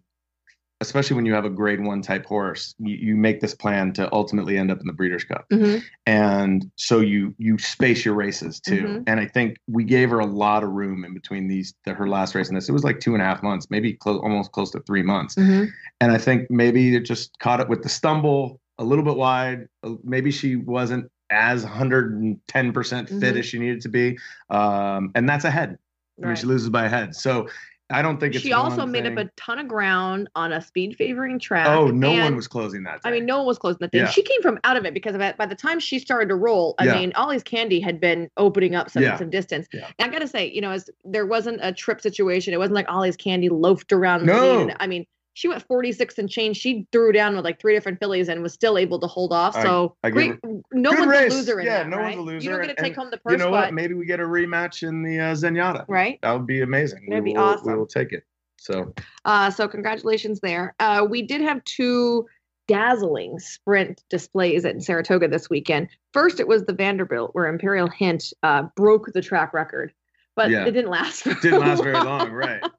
especially 0.81 1.15
when 1.15 1.25
you 1.25 1.33
have 1.33 1.45
a 1.45 1.49
grade 1.49 1.79
one 1.83 2.01
type 2.01 2.25
horse 2.25 2.75
you, 2.79 2.95
you 2.95 3.15
make 3.15 3.39
this 3.39 3.53
plan 3.55 3.93
to 3.93 4.11
ultimately 4.11 4.57
end 4.57 4.69
up 4.71 4.79
in 4.81 4.87
the 4.87 4.93
breeders 4.93 5.23
cup 5.23 5.45
Mhm. 5.51 5.81
and 6.07 6.69
so 6.75 6.99
you 6.99 7.33
you 7.37 7.57
space 7.57 8.03
your 8.03 8.15
races 8.15 8.59
too 8.59 8.83
Mhm. 8.83 9.03
and 9.07 9.19
i 9.19 9.25
think 9.25 9.57
we 9.67 9.83
gave 9.83 10.09
her 10.09 10.19
a 10.19 10.25
lot 10.25 10.63
of 10.63 10.71
room 10.71 11.05
in 11.05 11.13
between 11.13 11.47
these 11.47 11.73
the, 11.85 11.93
her 11.93 12.07
last 12.09 12.35
race 12.35 12.49
and 12.49 12.57
this 12.57 12.67
it 12.67 12.73
was 12.73 12.83
like 12.83 12.99
two 12.99 13.13
and 13.13 13.21
a 13.21 13.25
half 13.25 13.41
months 13.43 13.67
maybe 13.69 13.93
close 13.93 14.19
almost 14.21 14.51
close 14.51 14.71
to 14.71 14.79
three 14.81 15.03
months 15.03 15.35
Mhm. 15.35 15.69
and 16.01 16.11
I 16.11 16.17
think 16.17 16.49
maybe 16.49 16.95
it 16.95 17.01
just 17.05 17.37
caught 17.39 17.59
it 17.61 17.69
with 17.69 17.83
the 17.83 17.89
stumble 17.89 18.59
a 18.79 18.83
little 18.83 19.05
bit 19.05 19.15
wide. 19.15 19.67
Uh, 19.83 19.91
Maybe 20.03 20.31
she 20.31 20.55
wasn't 20.55 21.05
as 21.29 21.63
110% 21.63 23.07
fit 23.09 23.35
Mhm. 23.35 23.39
as 23.39 23.45
she 23.45 23.59
needed 23.59 23.81
to 23.81 23.89
be. 23.89 24.17
Um, 24.49 25.11
and 25.13 25.29
that's 25.29 25.45
a 25.45 25.51
head. 25.51 25.77
I 26.17 26.21
mean, 26.21 26.29
Right. 26.29 26.37
she 26.37 26.47
loses 26.47 26.69
by 26.69 26.85
a 26.85 26.89
head. 26.89 27.15
So 27.15 27.47
I 27.91 28.01
don't 28.01 28.19
think 28.19 28.35
it's 28.35 28.43
She 28.43 28.53
also 28.53 28.85
made 28.85 29.05
up 29.05 29.17
a 29.17 29.29
ton 29.37 29.59
of 29.59 29.67
ground 29.67 30.29
on 30.35 30.51
a 30.53 30.61
speed 30.61 30.95
favoring 30.95 31.39
track. 31.39 31.67
Oh, 31.67 31.87
no 31.87 32.11
one 32.11 32.35
was 32.35 32.47
closing 32.47 32.83
that. 32.83 32.99
I 33.03 33.11
mean, 33.11 33.25
no 33.25 33.37
one 33.39 33.47
was 33.47 33.57
closing 33.57 33.79
that 33.81 33.91
thing. 33.91 34.01
Yeah. 34.01 34.09
She 34.09 34.23
came 34.23 34.41
from 34.41 34.59
out 34.63 34.77
of 34.77 34.85
it 34.85 34.93
because 34.93 35.15
of 35.15 35.21
it. 35.21 35.37
By 35.37 35.45
the 35.45 35.55
time 35.55 35.79
she 35.79 35.99
started 35.99 36.29
to 36.29 36.35
roll, 36.35 36.75
I 36.79 36.85
Yeah. 36.85 36.93
mean, 36.95 37.11
Ollie's 37.15 37.43
Candy 37.43 37.79
had 37.79 37.99
been 37.99 38.29
opening 38.37 38.75
up 38.75 38.89
some 38.89 39.03
Yeah. 39.03 39.17
some 39.17 39.29
distance. 39.29 39.67
Yeah. 39.73 39.87
And 39.99 40.09
I 40.09 40.13
gotta 40.13 40.27
say, 40.27 40.49
you 40.51 40.61
know, 40.61 40.71
as 40.71 40.89
there 41.03 41.25
wasn't 41.25 41.59
a 41.61 41.71
trip 41.73 42.01
situation. 42.01 42.53
It 42.53 42.57
wasn't 42.57 42.75
like 42.75 42.89
Ollie's 42.89 43.17
Candy 43.17 43.49
loafed 43.49 43.91
around. 43.91 44.25
No. 44.25 44.69
I 44.79 44.87
mean, 44.87 45.05
she 45.33 45.47
went 45.47 45.63
46 45.67 46.17
and 46.17 46.29
change. 46.29 46.57
She 46.57 46.85
threw 46.91 47.11
down 47.11 47.35
with 47.35 47.45
like 47.45 47.59
three 47.59 47.73
different 47.73 47.99
fillies 47.99 48.27
and 48.29 48.41
was 48.43 48.53
still 48.53 48.77
able 48.77 48.99
to 48.99 49.07
hold 49.07 49.31
off. 49.33 49.53
So 49.61 49.95
I 50.03 50.09
give 50.09 50.39
great. 50.41 50.61
No 50.73 50.91
Good 50.91 50.99
one's 50.99 51.11
race. 51.11 51.31
a 51.33 51.35
loser 51.35 51.59
in 51.59 51.65
Yeah, 51.65 51.83
that. 51.83 51.89
no 51.89 51.97
one's 51.97 52.05
right? 52.07 52.13
a 52.15 52.19
You 52.19 52.25
loser, 52.25 52.51
don't 52.51 52.61
get 52.61 52.67
to 52.67 52.77
and- 52.77 52.85
take 52.85 52.95
home 52.95 53.09
the 53.11 53.17
purse, 53.17 53.31
you 53.31 53.37
know 53.37 53.49
what? 53.49 53.65
but 53.67 53.73
Maybe 53.73 53.93
we 53.93 54.05
get 54.05 54.19
a 54.19 54.23
rematch 54.23 54.87
in 54.87 55.03
the 55.03 55.19
uh, 55.19 55.33
Zenyatta. 55.35 55.85
right. 55.87 56.19
That 56.21 56.33
would 56.33 56.47
be 56.47 56.61
amazing. 56.61 57.05
That'd 57.09 57.23
we 57.23 57.31
be 57.31 57.37
will, 57.37 57.43
awesome. 57.45 57.71
We 57.71 57.77
will 57.77 57.87
take 57.87 58.11
it. 58.11 58.23
So 58.57 58.93
Uh, 59.25 59.49
so 59.49 59.67
congratulations 59.67 60.39
there. 60.41 60.75
Uh, 60.79 61.05
we 61.09 61.21
did 61.21 61.41
have 61.41 61.63
two 61.63 62.27
dazzling 62.67 63.39
sprint 63.39 64.03
displays 64.09 64.65
at 64.65 64.81
Saratoga 64.81 65.27
this 65.27 65.49
weekend. 65.49 65.89
First, 66.13 66.39
it 66.39 66.47
was 66.47 66.63
the 66.65 66.73
Vanderbilt, 66.73 67.31
where 67.33 67.47
Imperial 67.47 67.89
Hint 67.89 68.31
uh, 68.43 68.63
broke 68.75 69.11
the 69.13 69.21
track 69.21 69.53
record 69.53 69.93
but 70.35 70.49
Yeah. 70.49 70.65
it 70.65 70.71
didn't 70.71 70.91
last. 70.91 71.23
Didn't 71.23 71.59
last 71.59 71.83
very 71.83 71.97
long, 71.99 72.31
right? 72.31 72.61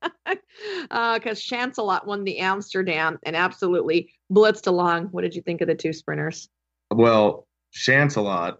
Because 0.82 1.40
Shancelot 1.42 2.06
won 2.06 2.24
the 2.24 2.38
Amsterdam 2.38 3.18
and 3.24 3.34
absolutely 3.34 4.12
blitzed 4.30 4.66
along. 4.66 5.06
What 5.06 5.22
did 5.22 5.34
you 5.34 5.42
think 5.42 5.60
of 5.60 5.66
the 5.68 5.74
two 5.74 5.92
sprinters? 5.92 6.48
Well, 6.90 7.46
Shancelot 7.72 8.58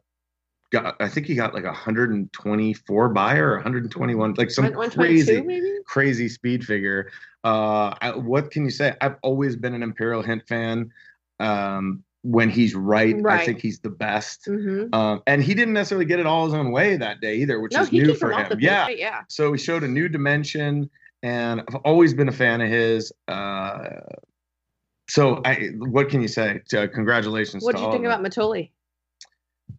got, 0.73 0.97
I 1.01 1.09
think 1.09 1.27
he 1.27 1.35
got 1.35 1.55
like 1.55 1.65
124 1.65 3.09
by 3.11 3.37
or 3.37 3.55
121, 3.57 4.35
like 4.35 4.51
some 4.51 4.65
One- 4.65 4.75
122 4.75 5.25
crazy, 5.27 5.43
maybe? 5.47 5.73
crazy 5.87 6.29
speed 6.29 6.65
figure. 6.65 7.11
Uh, 7.45 7.95
I, 8.01 8.17
what 8.17 8.51
can 8.51 8.65
you 8.65 8.71
say? 8.71 8.95
I've 9.01 9.17
always 9.23 9.55
been 9.57 9.75
an 9.75 9.83
Imperial 9.83 10.23
Hint 10.23 10.47
fan. 10.49 10.91
Um, 11.41 12.03
when 12.23 12.49
he's 12.49 12.75
right, 12.75 13.17
I 13.27 13.45
think 13.45 13.61
he's 13.61 13.81
the 13.81 13.91
best. 13.91 14.47
Mm-hmm. 14.47 14.95
Um, 14.95 15.23
and 15.27 15.43
he 15.43 15.55
didn't 15.55 15.75
necessarily 15.75 16.05
get 16.05 16.21
it 16.21 16.27
all 16.27 16.45
his 16.45 16.55
own 16.55 16.71
way 16.71 16.97
that 16.97 17.21
day 17.21 17.37
either, 17.37 17.61
which 17.61 17.73
No, 17.73 17.83
is 17.83 17.93
new 17.93 18.15
for 18.15 18.33
him. 18.33 18.59
Yeah. 18.61 18.89
yeah. 18.89 19.23
So 19.29 19.53
he 19.53 19.59
showed 19.59 19.83
a 19.83 19.89
new 19.89 20.09
dimension, 20.09 20.89
and 21.23 21.63
I've 21.63 21.77
always 21.85 22.15
been 22.15 22.29
a 22.29 22.33
fan 22.33 22.61
of 22.61 22.69
his. 22.69 23.13
Uh, 23.27 24.01
so 25.09 25.43
I, 25.45 25.71
what 25.79 26.09
can 26.09 26.23
you 26.23 26.29
say? 26.29 26.61
Uh, 26.75 26.87
congratulations. 26.87 27.65
What 27.65 27.77
did 27.77 27.85
you 27.85 27.91
think 27.93 28.05
about 28.05 28.23
Mitole? 28.23 28.71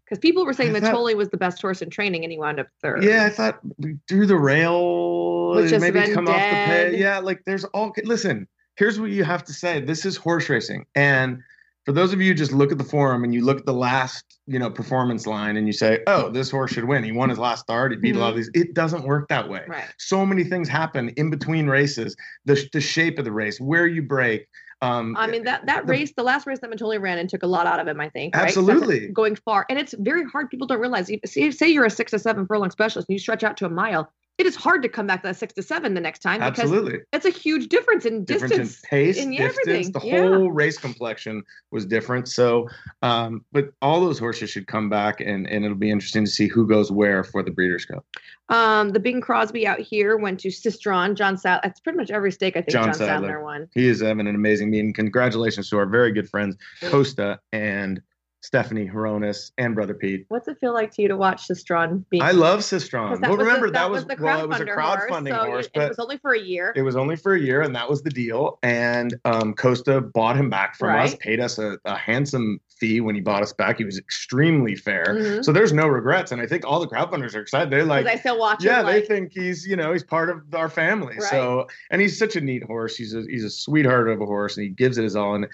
Because 0.04 0.20
people 0.20 0.46
were 0.46 0.54
saying 0.54 0.76
I 0.76 0.82
thought- 0.82 0.92
Mitole 0.92 1.16
was 1.16 1.30
the 1.30 1.38
best 1.38 1.62
horse 1.62 1.82
in 1.82 1.90
training, 1.90 2.24
and 2.26 2.32
he 2.32 2.38
wound 2.38 2.60
up 2.60 2.68
third. 2.82 3.04
Yeah, 3.04 3.24
I 3.24 3.30
thought 3.30 3.60
we 3.78 3.98
threw 4.10 4.26
the 4.26 4.38
rail, 4.38 5.56
Which 5.56 5.72
maybe 5.72 6.14
come 6.14 6.28
off 6.28 6.36
the 6.36 6.42
dead. 6.42 7.00
Yeah, 7.00 7.20
like 7.20 7.44
there's 7.46 7.64
all. 7.64 7.94
Listen, 8.04 8.48
here's 8.76 9.00
what 9.00 9.12
you 9.12 9.24
have 9.24 9.46
to 9.46 9.54
say. 9.54 9.80
This 9.80 10.06
is 10.06 10.18
horse 10.18 10.50
racing, 10.50 10.86
and 10.94 11.42
for 11.86 11.92
those 11.92 12.14
of 12.14 12.22
you 12.22 12.30
who 12.30 12.34
just 12.34 12.54
look 12.54 12.72
at 12.72 12.78
the 12.78 12.84
forum 12.84 13.24
and 13.24 13.34
you 13.34 13.44
look 13.44 13.60
at 13.60 13.66
the 13.66 13.74
last, 13.74 14.40
you 14.48 14.58
know, 14.58 14.70
performance 14.70 15.28
line, 15.28 15.58
and 15.58 15.68
you 15.68 15.74
say, 15.74 16.02
"Oh, 16.08 16.30
this 16.30 16.50
horse 16.50 16.72
should 16.72 16.86
win. 16.86 17.04
He 17.04 17.12
won 17.12 17.30
his 17.30 17.40
last 17.40 17.62
start. 17.62 17.92
He 17.92 17.98
beat 17.98 18.16
a 18.16 18.20
lot 18.20 18.30
of 18.30 18.36
these." 18.38 18.50
It 18.54 18.74
doesn't 18.74 19.04
work 19.04 19.28
that 19.30 19.50
way. 19.50 19.60
Mm-hmm. 19.60 19.72
Right. 19.72 19.86
So 19.98 20.26
many 20.26 20.44
things 20.44 20.70
happen 20.70 21.10
in 21.18 21.30
between 21.30 21.68
races. 21.68 22.16
The 22.46 22.68
the 22.72 22.82
shape 22.82 23.20
of 23.20 23.26
the 23.26 23.32
race, 23.32 23.60
where 23.60 23.86
you 23.88 24.02
break. 24.02 24.48
Um, 24.82 25.16
I 25.18 25.28
mean 25.28 25.44
that 25.44 25.66
that 25.66 25.86
the- 25.86 25.92
race, 25.92 26.14
the 26.16 26.24
last 26.24 26.46
race 26.48 26.60
that 26.60 26.70
Mitole 26.70 27.00
ran 27.00 27.18
and 27.18 27.30
took 27.30 27.44
a 27.44 27.48
lot 27.48 27.68
out 27.68 27.80
of 27.80 27.88
him. 27.88 28.00
I 28.00 28.10
think. 28.10 28.36
right? 28.36 28.46
Absolutely. 28.46 29.08
Going 29.14 29.36
far, 29.36 29.66
and 29.70 29.78
it's 29.78 29.94
very 30.00 30.26
hard. 30.26 30.50
People 30.50 30.68
don't 30.68 30.80
realize. 30.80 31.10
You 31.10 31.20
say, 31.26 31.52
say 31.52 31.68
you're 31.68 31.86
a 31.86 31.90
six 31.90 32.12
to 32.12 32.20
seven 32.20 32.46
furlong 32.46 32.72
specialist, 32.72 33.10
and 33.10 33.16
you 33.16 33.20
stretch 33.20 33.44
out 33.44 33.58
to 33.58 33.66
a 33.66 33.70
mile. 33.70 34.12
It 34.40 34.48
is 34.48 34.56
hard 34.56 34.82
to 34.82 34.90
come 34.90 35.06
back 35.06 35.22
to 35.22 35.28
that 35.28 35.36
six 35.36 35.54
to 35.54 35.62
seven 35.62 35.94
the 35.94 36.02
next 36.02 36.20
time 36.20 36.40
because 36.40 36.60
absolutely. 36.60 37.00
it's 37.14 37.26
a 37.26 37.30
huge 37.30 37.68
difference 37.70 38.06
in 38.06 38.26
difference 38.26 38.50
distance. 38.50 38.84
in 38.84 38.90
pace, 38.90 39.18
in 39.18 39.32
distance. 39.32 39.58
everything, 39.60 39.92
The 39.92 40.02
yeah. 40.04 40.22
whole 40.22 40.52
race 40.52 40.80
complexion 40.80 41.44
was 41.72 41.86
different. 41.86 42.28
So, 42.28 42.68
um, 43.04 43.46
but 43.52 43.72
all 43.84 44.02
those 44.02 44.18
horses 44.18 44.50
should 44.50 44.66
come 44.66 44.90
back, 44.90 45.22
and 45.22 45.48
and 45.48 45.64
it'll 45.64 45.78
be 45.78 45.92
interesting 45.92 46.26
to 46.26 46.32
see 46.32 46.48
who 46.48 46.66
goes 46.66 46.92
where 46.92 47.24
for 47.24 47.44
the 47.44 47.52
Breeders' 47.52 47.86
Cup. 47.86 48.04
Um, 48.50 48.90
the 48.90 49.00
Bing 49.00 49.22
Crosby 49.22 49.68
out 49.68 49.80
here 49.80 50.18
went 50.18 50.40
to 50.42 50.48
Cistron. 50.50 51.16
John 51.16 51.38
Sal. 51.38 51.60
That's 51.62 51.80
pretty 51.80 52.00
much 52.00 52.10
every 52.10 52.32
stake. 52.32 52.58
I 52.58 52.62
think 52.62 52.72
John 52.72 52.86
John, 52.86 52.94
Sadler. 52.96 53.28
Sadler 53.28 53.44
won. 53.44 53.70
He 53.76 53.88
is 53.88 54.02
having 54.02 54.28
an 54.28 54.34
amazing 54.36 54.72
meeting. 54.72 54.94
Congratulations 54.94 55.70
to 55.70 55.78
our 55.78 55.86
very 55.86 56.12
good 56.12 56.28
friends 56.28 56.58
Kosta 56.82 57.38
and 57.52 58.02
Stephanie 58.44 58.88
Hronis 58.88 59.52
and 59.58 59.74
brother 59.74 59.94
Pete. 59.94 60.26
What's 60.28 60.50
it 60.50 60.60
feel 60.60 60.74
like 60.74 60.92
to 60.96 61.02
you 61.02 61.08
to 61.08 61.16
watch 61.16 61.48
Cistron? 61.48 62.04
Being, 62.10 62.22
I 62.22 62.32
love 62.32 62.60
Cistron. 62.60 63.22
Well, 63.22 63.38
remember 63.38 63.68
the, 63.68 63.74
that, 63.74 63.90
was 63.90 64.06
the 64.06 64.18
well, 64.20 64.44
it 64.44 64.50
was 64.50 64.60
a 64.60 64.66
crowdfunding 64.66 65.32
horse, 65.32 65.46
so 65.46 65.50
horse, 65.50 65.66
it, 65.68 65.72
but 65.74 65.84
it 65.84 65.90
was 65.90 66.00
only 66.00 66.18
for 66.18 66.34
a 66.34 66.40
year. 66.40 66.74
It 66.76 66.82
was 66.82 66.98
only 66.98 67.16
for 67.16 67.36
a 67.36 67.40
year, 67.40 67.62
and 67.62 67.74
that 67.74 67.90
was 67.90 68.04
the 68.04 68.10
deal. 68.10 68.60
And 68.62 69.16
um, 69.24 69.54
Kosta 69.54 70.12
bought 70.12 70.36
him 70.36 70.50
back 70.50 70.76
from 70.76 71.00
us, 71.00 71.16
paid 71.16 71.40
us 71.40 71.58
a, 71.58 71.78
a 71.86 71.96
handsome 71.96 72.60
fee 72.78 73.00
when 73.00 73.16
he 73.16 73.22
bought 73.22 73.44
us 73.44 73.54
back. 73.54 73.78
He 73.78 73.86
was 73.86 73.98
extremely 73.98 74.76
fair. 74.76 75.06
Mhm. 75.08 75.46
So 75.46 75.54
there's 75.54 75.72
no 75.72 75.88
regrets. 75.88 76.34
And 76.34 76.42
I 76.42 76.46
think 76.46 76.66
all 76.66 76.82
the 76.82 76.88
crowdfunders 76.88 77.36
are 77.36 77.40
excited. 77.40 77.70
They're 77.70 77.86
like, 77.86 78.06
I 78.06 78.18
still 78.18 78.38
watch 78.38 78.62
yeah, 78.62 78.82
him. 78.82 78.88
they 78.88 79.02
think 79.02 79.32
he's, 79.32 79.66
you 79.66 79.78
know, 79.78 79.94
he's 79.94 80.04
part 80.04 80.30
of 80.30 80.54
our 80.54 80.68
family. 80.68 81.16
Right. 81.16 81.30
So, 81.30 81.68
and 81.92 82.02
he's 82.02 82.20
such 82.20 82.36
a 82.36 82.42
neat 82.42 82.64
horse. 82.64 82.98
He's 82.98 83.14
a, 83.14 83.22
he's 83.22 83.46
a 83.46 83.50
sweetheart 83.50 84.10
of 84.10 84.20
a 84.20 84.26
horse 84.26 84.58
and 84.58 84.66
he 84.66 84.70
gives 84.70 84.98
it 84.98 85.04
his 85.04 85.16
all. 85.16 85.36
And 85.36 85.48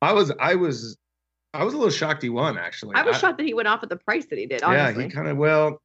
I 0.00 0.12
was, 0.12 0.30
I 0.38 0.54
was, 0.54 0.96
I 1.56 1.64
was 1.64 1.74
a 1.74 1.76
little 1.76 1.90
shocked 1.90 2.22
he 2.22 2.28
won 2.28 2.58
actually. 2.58 2.94
I 2.94 3.02
was 3.02 3.18
shocked 3.18 3.38
that 3.38 3.46
he 3.46 3.54
went 3.54 3.68
off 3.68 3.82
at 3.82 3.88
the 3.88 3.96
price 3.96 4.26
that 4.26 4.38
he 4.38 4.46
did. 4.46 4.60
Yeah, 4.62 4.92
he 4.92 5.08
kind 5.08 5.28
of 5.28 5.36
well. 5.36 5.80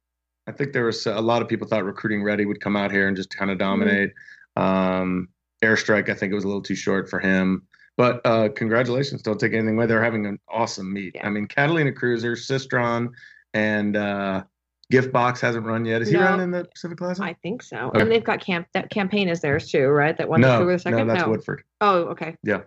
I 0.46 0.52
think 0.52 0.72
there 0.72 0.84
was 0.84 1.06
a 1.06 1.20
lot 1.20 1.40
of 1.42 1.48
people 1.48 1.68
thought 1.68 1.84
recruiting 1.84 2.22
ready 2.22 2.44
would 2.44 2.60
come 2.60 2.76
out 2.76 2.90
here 2.90 3.06
and 3.06 3.16
just 3.16 3.30
kind 3.30 3.50
of 3.50 3.58
dominate. 3.58 4.10
Um, 4.56 5.28
airstrike, 5.62 6.08
I 6.08 6.14
think 6.14 6.32
it 6.32 6.34
was 6.34 6.44
a 6.44 6.48
little 6.48 6.62
too 6.62 6.74
short 6.74 7.08
for 7.08 7.20
him. 7.20 7.62
But 7.96 8.20
uh, 8.24 8.48
congratulations! 8.48 9.22
Don't 9.22 9.38
take 9.38 9.52
anything 9.52 9.76
away. 9.76 9.86
They're 9.86 10.02
having 10.02 10.26
an 10.26 10.38
awesome 10.48 10.92
meet. 10.92 11.14
Yeah. 11.14 11.26
I 11.26 11.30
mean, 11.30 11.46
Catalina 11.46 11.92
Cruiser, 11.92 12.32
Cistron, 12.32 13.10
and 13.54 13.96
uh, 13.96 14.44
Gift 14.90 15.12
Box 15.12 15.40
hasn't 15.40 15.66
run 15.66 15.84
yet. 15.84 16.02
Is 16.02 16.08
he 16.08 16.14
No. 16.16 16.22
running 16.22 16.44
in 16.44 16.50
the 16.52 16.64
Pacific 16.64 16.98
Classic? 16.98 17.22
I 17.22 17.34
think 17.42 17.62
so. 17.62 17.76
Okay. 17.88 18.00
And 18.00 18.10
they've 18.10 18.24
got 18.24 18.40
camp. 18.40 18.66
That 18.72 18.90
campaign 18.90 19.28
is 19.28 19.40
theirs 19.40 19.70
too, 19.70 19.88
right? 19.88 20.16
That 20.16 20.28
one. 20.28 20.40
no, 20.40 20.66
the 20.66 20.78
second. 20.78 21.06
no, 21.06 21.14
that's 21.14 21.26
Woodford. 21.28 21.62
Oh, 21.82 22.04
okay. 22.06 22.34
Yeah. 22.42 22.62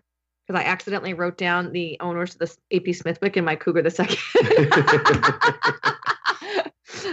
Because 0.48 0.62
I 0.62 0.66
accidentally 0.66 1.14
wrote 1.14 1.38
down 1.38 1.72
the 1.72 1.98
owners 2.00 2.36
of 2.36 2.40
the 2.40 2.56
AP 2.78 2.94
Smithwick 2.96 3.38
in 3.38 3.46
my 3.46 3.56
Cougar 3.56 3.82
the 3.82 3.92
second. 3.92 4.18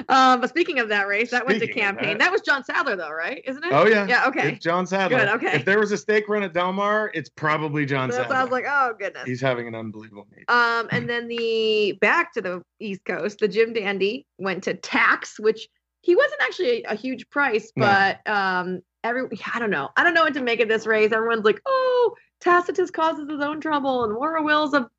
um, 0.08 0.40
but 0.40 0.48
speaking 0.48 0.78
of 0.78 0.88
that 0.90 1.08
race, 1.08 1.30
that 1.30 1.46
went 1.46 1.58
to 1.60 1.66
Speaking 1.66 1.82
campaign. 1.82 2.18
that. 2.18 2.24
That. 2.24 2.32
was 2.32 2.40
John 2.42 2.64
Sadler, 2.64 2.96
though, 2.96 3.10
right? 3.10 3.42
Isn't 3.46 3.64
it? 3.64 3.72
Oh 3.72 3.86
yeah, 3.86 4.06
Yeah. 4.06 4.26
Okay. 4.28 4.52
It's 4.52 4.64
John 4.64 4.86
Sadler. 4.86 5.18
Good, 5.20 5.28
okay. 5.28 5.52
If 5.56 5.64
there 5.64 5.78
was 5.78 5.92
a 5.92 5.96
stake 5.96 6.28
run 6.28 6.42
at 6.42 6.52
Del 6.52 6.72
Mar, 6.72 7.10
it's 7.14 7.28
probably 7.30 7.86
John 7.86 8.10
So 8.10 8.18
Sadler. 8.18 8.36
I 8.36 8.42
was 8.42 8.52
like, 8.52 8.64
oh 8.68 8.94
goodness. 8.98 9.24
He's 9.24 9.40
having 9.40 9.66
an 9.66 9.74
unbelievable 9.74 10.26
meet. 10.36 10.48
Um, 10.50 10.88
and 10.90 11.08
then 11.08 11.28
the 11.28 11.92
back 12.00 12.32
to 12.34 12.42
the 12.42 12.62
East 12.80 13.04
Coast, 13.04 13.38
the 13.38 13.48
Jim 13.48 13.72
Dandy 13.72 14.26
went 14.38 14.64
to 14.64 14.74
Tax, 14.74 15.38
which 15.40 15.68
he 16.02 16.16
wasn't 16.16 16.40
actually 16.42 16.84
a, 16.84 16.92
a 16.92 16.94
huge 16.94 17.28
price, 17.30 17.72
No. 17.76 17.86
but 17.86 18.30
um, 18.30 18.82
every 19.04 19.22
I 19.54 19.58
don't 19.58 19.70
know, 19.70 19.88
I 19.96 20.04
don't 20.04 20.14
know 20.14 20.24
what 20.24 20.34
to 20.34 20.42
make 20.42 20.60
of 20.60 20.68
this 20.68 20.86
race. 20.86 21.12
Everyone's 21.12 21.44
like, 21.44 21.60
oh, 21.66 22.14
Tacitus 22.42 22.90
causes 22.90 23.28
his 23.30 23.40
own 23.40 23.60
trouble, 23.60 24.04
and 24.04 24.14
War 24.14 24.42
Will's 24.42 24.74
a 24.74 24.90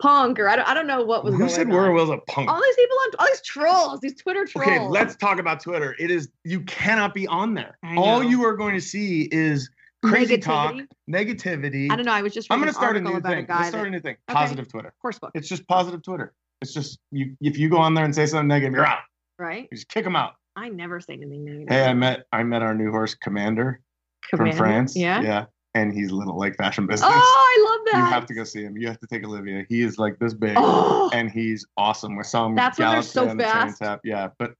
punk, 0.00 0.38
or 0.38 0.48
I 0.48 0.56
don't, 0.56 0.68
I 0.68 0.74
don't 0.74 0.86
know 0.86 1.02
what 1.04 1.24
was 1.24 1.34
Who 1.34 1.38
going 1.40 1.50
said 1.50 1.66
on. 1.66 1.72
War 1.72 1.88
of 1.88 1.94
Will's 1.94 2.10
a 2.10 2.18
punk? 2.28 2.50
All 2.50 2.60
these 2.62 2.76
people 2.76 2.96
on, 3.02 3.10
all 3.18 3.26
these 3.26 3.42
trolls, 3.42 4.00
these 4.00 4.14
Twitter 4.16 4.44
trolls. 4.46 4.68
Okay, 4.68 4.80
let's 4.88 5.16
talk 5.16 5.38
about 5.38 5.60
Twitter. 5.62 5.94
It 5.98 6.10
is 6.10 6.28
you 6.44 6.60
cannot 6.62 7.14
be 7.14 7.26
on 7.26 7.54
there. 7.54 7.78
All 7.96 8.22
you 8.22 8.44
are 8.44 8.54
going 8.56 8.74
to 8.74 8.80
see 8.80 9.28
is 9.32 9.70
crazy 10.04 10.38
talk, 10.38 10.74
Negativity. 10.74 10.86
negativity. 11.10 11.90
I 11.92 11.96
don't 11.96 12.06
know. 12.06 12.12
I 12.12 12.22
was 12.22 12.32
just. 12.32 12.50
I'm 12.50 12.58
going 12.60 12.72
going 12.72 12.74
to 12.74 12.78
to 12.78 12.84
start 12.84 12.96
a 12.96 13.00
new 13.00 13.20
thing. 13.20 13.46
A 13.50 13.54
Let's 13.54 13.68
start 13.68 13.86
a 13.86 13.90
new 13.90 14.00
thing. 14.00 14.16
Okay. 14.28 14.34
Positive 14.38 14.68
Twitter. 14.68 14.92
horse 15.02 15.18
book, 15.18 15.30
It's 15.34 15.48
just 15.48 15.66
positive 15.68 16.02
Twitter. 16.02 16.32
It's 16.62 16.72
just 16.74 16.98
you. 17.10 17.36
If 17.40 17.58
you 17.58 17.68
go 17.68 17.78
on 17.78 17.94
there 17.94 18.04
and 18.04 18.14
say 18.14 18.26
something 18.26 18.48
negative, 18.48 18.74
you're 18.74 18.86
out. 18.86 19.00
right? 19.38 19.68
You 19.70 19.76
just 19.76 19.88
kick 19.88 20.04
them 20.04 20.16
out. 20.16 20.34
I 20.56 20.68
never 20.68 21.00
say 21.00 21.14
anything 21.14 21.44
negative. 21.44 21.68
Hey, 21.68 21.84
I 21.84 21.94
met 21.94 22.24
I 22.32 22.42
met 22.42 22.62
our 22.62 22.74
new 22.74 22.90
horse 22.90 23.14
Commander 23.14 23.80
Commander. 24.28 24.52
from 24.52 24.58
France. 24.58 24.96
Yeah. 24.96 25.20
yeah, 25.22 25.44
and 25.74 25.92
he's 25.92 26.10
little 26.10 26.36
like 26.38 26.56
fashion 26.56 26.86
business. 26.86 27.10
Oh, 27.12 27.14
I 27.14 27.70
love 27.70 27.80
that. 27.92 27.98
you 28.06 28.12
have 28.12 28.26
to 28.26 28.34
go 28.34 28.44
see 28.44 28.62
him. 28.62 28.76
You 28.76 28.88
have 28.88 28.98
to 29.00 29.06
take 29.06 29.24
Olivia. 29.24 29.64
He 29.68 29.82
is 29.82 29.98
like 29.98 30.18
this 30.18 30.34
big, 30.34 30.54
Oh. 30.56 31.10
and 31.12 31.30
he's 31.30 31.66
awesome. 31.76 32.16
with 32.16 32.26
some. 32.26 32.54
That's 32.54 32.78
why 32.78 32.92
they're 32.92 33.02
so 33.02 33.36
fast. 33.36 33.78
tap. 33.80 34.00
Yeah, 34.04 34.28
but 34.38 34.54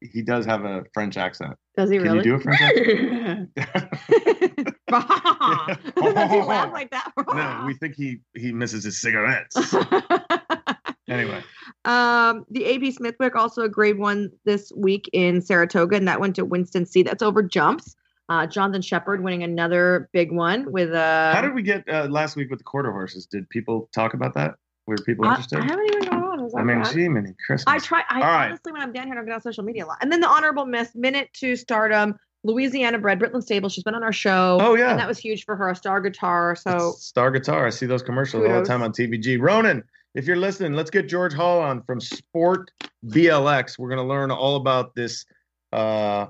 he 0.00 0.22
does 0.22 0.46
have 0.46 0.64
a 0.64 0.84
French 0.94 1.16
accent. 1.16 1.54
Does 1.76 1.90
he 1.90 1.96
Can 1.98 2.04
really? 2.04 2.16
you 2.18 2.22
do 2.22 2.34
a 2.36 2.40
French 2.40 2.60
accent? 2.60 3.50
Does 4.94 6.30
he 6.30 6.40
laugh 6.42 6.72
like 6.72 6.90
that? 6.90 7.10
no, 7.34 7.64
we 7.66 7.74
think 7.78 7.94
he 7.96 8.18
he 8.36 8.52
misses 8.52 8.84
his 8.84 9.00
cigarettes. 9.00 9.56
anyway, 11.08 11.42
um, 11.84 12.44
the 12.50 12.74
AP 12.74 12.92
Smithwick 12.92 13.34
also 13.34 13.62
a 13.62 13.68
grade 13.68 13.98
one 13.98 14.30
this 14.44 14.72
week 14.76 15.08
in 15.12 15.40
Saratoga, 15.42 15.96
and 15.96 16.06
that 16.08 16.20
went 16.20 16.36
to 16.36 16.44
Winston 16.44 16.86
C. 16.86 17.02
That's 17.02 17.22
over 17.22 17.42
jumps. 17.42 17.96
Uh, 18.28 18.46
Jonathan 18.46 18.80
Sheppard 18.80 19.22
winning 19.22 19.42
another 19.42 20.08
big 20.12 20.32
one 20.32 20.72
with 20.72 20.92
a. 20.92 21.32
how 21.34 21.42
did 21.42 21.54
we 21.54 21.62
get 21.62 21.86
uh, 21.88 22.06
last 22.10 22.36
week 22.36 22.48
with 22.50 22.58
the 22.58 22.64
quarter 22.64 22.90
horses? 22.90 23.26
Did 23.26 23.48
people 23.50 23.88
talk 23.94 24.14
about 24.14 24.34
that? 24.34 24.54
Were 24.86 24.96
people 24.96 25.26
interested? 25.26 25.60
I 25.60 25.64
haven't 25.64 25.86
even 25.86 26.08
gone 26.10 26.40
on. 26.40 26.50
I 26.58 26.62
mean, 26.62 26.82
bad? 26.82 26.92
gee, 26.92 27.08
many 27.08 27.34
Christmas. 27.46 27.64
I 27.66 27.78
try. 27.78 28.02
I 28.10 28.16
All 28.16 28.26
right. 28.26 28.46
honestly, 28.48 28.72
when 28.72 28.82
I'm 28.82 28.92
down 28.92 29.06
here, 29.06 29.18
I 29.18 29.24
get 29.24 29.32
on 29.32 29.40
social 29.40 29.64
media 29.64 29.84
a 29.84 29.86
lot. 29.86 29.98
And 30.02 30.12
then 30.12 30.20
the 30.20 30.28
honorable 30.28 30.66
miss, 30.66 30.94
Minit 30.94 31.32
to 31.34 31.56
Stardom, 31.56 32.18
Louisiana 32.44 32.98
bred, 32.98 33.18
Brittlyn 33.18 33.42
Stable. 33.42 33.70
She's 33.70 33.84
been 33.84 33.94
on 33.94 34.02
our 34.02 34.12
show. 34.12 34.58
Oh 34.60 34.74
yeah, 34.74 34.90
And 34.90 34.98
that 34.98 35.08
was 35.08 35.18
huge 35.18 35.44
for 35.44 35.56
her, 35.56 35.70
a 35.70 35.76
star 35.76 36.00
guitar. 36.00 36.54
So 36.54 36.90
It's 36.90 37.06
Star 37.06 37.30
Guitar. 37.30 37.66
I 37.66 37.70
see 37.70 37.86
those 37.86 38.02
commercials 38.02 38.46
all 38.46 38.60
the 38.60 38.66
time 38.66 38.82
on 38.82 38.92
TVG. 38.92 39.40
Ronan, 39.40 39.82
if 40.14 40.26
you're 40.26 40.36
listening, 40.36 40.74
let's 40.74 40.90
get 40.90 41.08
George 41.08 41.32
Hall 41.32 41.60
on 41.60 41.82
from 41.82 42.00
Sport 42.00 42.70
BLX. 43.06 43.78
We're 43.78 43.88
gonna 43.88 44.06
learn 44.06 44.30
all 44.30 44.56
about 44.56 44.94
this. 44.94 45.24
Uh, 45.72 46.26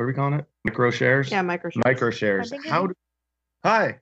what 0.00 0.04
are 0.04 0.06
we 0.06 0.14
calling 0.14 0.32
it? 0.32 0.46
Micro 0.64 0.90
shares. 0.90 1.30
yeah, 1.30 1.42
micro. 1.42 1.68
shares. 1.68 1.84
Micro 1.84 2.10
shares. 2.10 2.46
I 2.46 2.56
think 2.56 2.64
it 2.64 2.70
How? 2.70 2.84
is. 2.84 2.88
Do, 2.88 2.94
hi. 3.62 3.98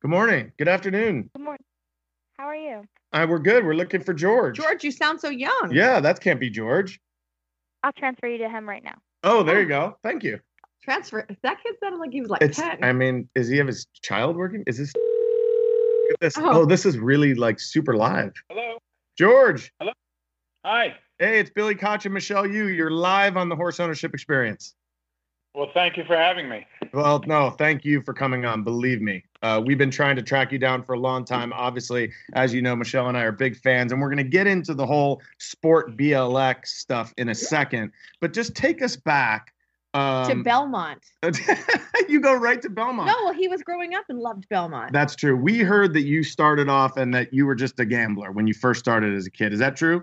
Good 0.00 0.10
morning. 0.12 0.52
Good 0.58 0.68
afternoon. 0.68 1.28
Good 1.34 1.42
morning. 1.42 1.64
How 2.38 2.44
are 2.44 2.54
you? 2.54 2.84
Uh, 3.12 3.26
we're 3.28 3.40
good. 3.40 3.64
We're 3.66 3.74
looking 3.74 4.00
for 4.00 4.14
George. 4.14 4.56
George, 4.56 4.84
you 4.84 4.92
sound 4.92 5.20
so 5.20 5.28
young. 5.28 5.72
Yeah, 5.72 5.98
that 5.98 6.20
can't 6.20 6.38
be 6.38 6.50
George. 6.50 7.00
I'll 7.82 7.90
transfer 7.90 8.28
you 8.28 8.38
to 8.38 8.48
him 8.48 8.68
right 8.68 8.84
now. 8.84 8.94
Oh, 9.24 9.42
there 9.42 9.60
you 9.60 9.66
go. 9.66 9.96
Thank 10.04 10.22
you. 10.22 10.38
Transfer. 10.84 11.26
That 11.42 11.60
kid 11.64 11.74
sounded 11.82 11.98
like 11.98 12.12
he 12.12 12.20
was 12.20 12.30
like 12.30 12.40
It's. 12.40 12.56
10. 12.56 12.84
I 12.84 12.92
mean, 12.92 13.28
is 13.34 13.48
he 13.48 13.56
have 13.56 13.66
his 13.66 13.88
child 14.02 14.36
working? 14.36 14.62
Is 14.68 14.78
this? 14.78 14.92
Look 14.94 16.12
at 16.12 16.20
this. 16.20 16.38
Oh. 16.38 16.60
Oh, 16.60 16.64
this 16.64 16.86
is 16.86 16.96
really 16.96 17.34
like 17.34 17.58
super 17.58 17.96
live. 17.96 18.34
Hello. 18.48 18.78
George. 19.18 19.72
Hello. 19.80 19.90
Hi. 20.64 20.94
Hey, 21.20 21.38
it's 21.38 21.50
Billy 21.50 21.74
Koch 21.74 22.06
and 22.06 22.14
Michelle 22.14 22.46
Yu. 22.46 22.68
You're 22.68 22.90
live 22.90 23.36
on 23.36 23.50
the 23.50 23.54
Horse 23.54 23.78
Ownership 23.78 24.14
Experience. 24.14 24.74
Well, 25.54 25.68
thank 25.74 25.98
you 25.98 26.04
for 26.06 26.16
having 26.16 26.48
me. 26.48 26.66
Well, 26.94 27.22
no, 27.26 27.50
thank 27.50 27.84
you 27.84 28.00
for 28.00 28.14
coming 28.14 28.46
on. 28.46 28.64
Believe 28.64 29.02
me, 29.02 29.22
uh, 29.42 29.60
we've 29.62 29.76
been 29.76 29.90
trying 29.90 30.16
to 30.16 30.22
track 30.22 30.50
you 30.50 30.58
down 30.58 30.82
for 30.82 30.94
a 30.94 30.98
long 30.98 31.26
time. 31.26 31.52
Obviously, 31.52 32.10
as 32.32 32.54
you 32.54 32.62
know, 32.62 32.74
Michelle 32.74 33.06
and 33.06 33.18
I 33.18 33.24
are 33.24 33.32
big 33.32 33.54
fans, 33.58 33.92
and 33.92 34.00
we're 34.00 34.08
going 34.08 34.16
to 34.16 34.30
get 34.30 34.46
into 34.46 34.72
the 34.72 34.86
whole 34.86 35.20
sport 35.36 35.94
BLX 35.94 36.68
stuff 36.68 37.12
in 37.18 37.28
a 37.28 37.34
second. 37.34 37.92
But 38.22 38.32
just 38.32 38.54
take 38.54 38.80
us 38.80 38.96
back 38.96 39.52
um, 39.92 40.26
to 40.26 40.42
Belmont. 40.42 41.04
you 42.08 42.22
go 42.22 42.32
right 42.32 42.62
to 42.62 42.70
Belmont. 42.70 43.08
No, 43.08 43.24
well, 43.24 43.34
he 43.34 43.46
was 43.46 43.60
growing 43.62 43.94
up 43.94 44.04
and 44.08 44.20
loved 44.20 44.48
Belmont. 44.48 44.94
That's 44.94 45.14
true. 45.14 45.36
We 45.36 45.58
heard 45.58 45.92
that 45.92 46.04
you 46.04 46.24
started 46.24 46.70
off 46.70 46.96
and 46.96 47.12
that 47.12 47.34
you 47.34 47.44
were 47.44 47.54
just 47.54 47.78
a 47.78 47.84
gambler 47.84 48.32
when 48.32 48.46
you 48.46 48.54
first 48.54 48.80
started 48.80 49.14
as 49.14 49.26
a 49.26 49.30
kid. 49.30 49.52
Is 49.52 49.58
that 49.58 49.76
true? 49.76 50.02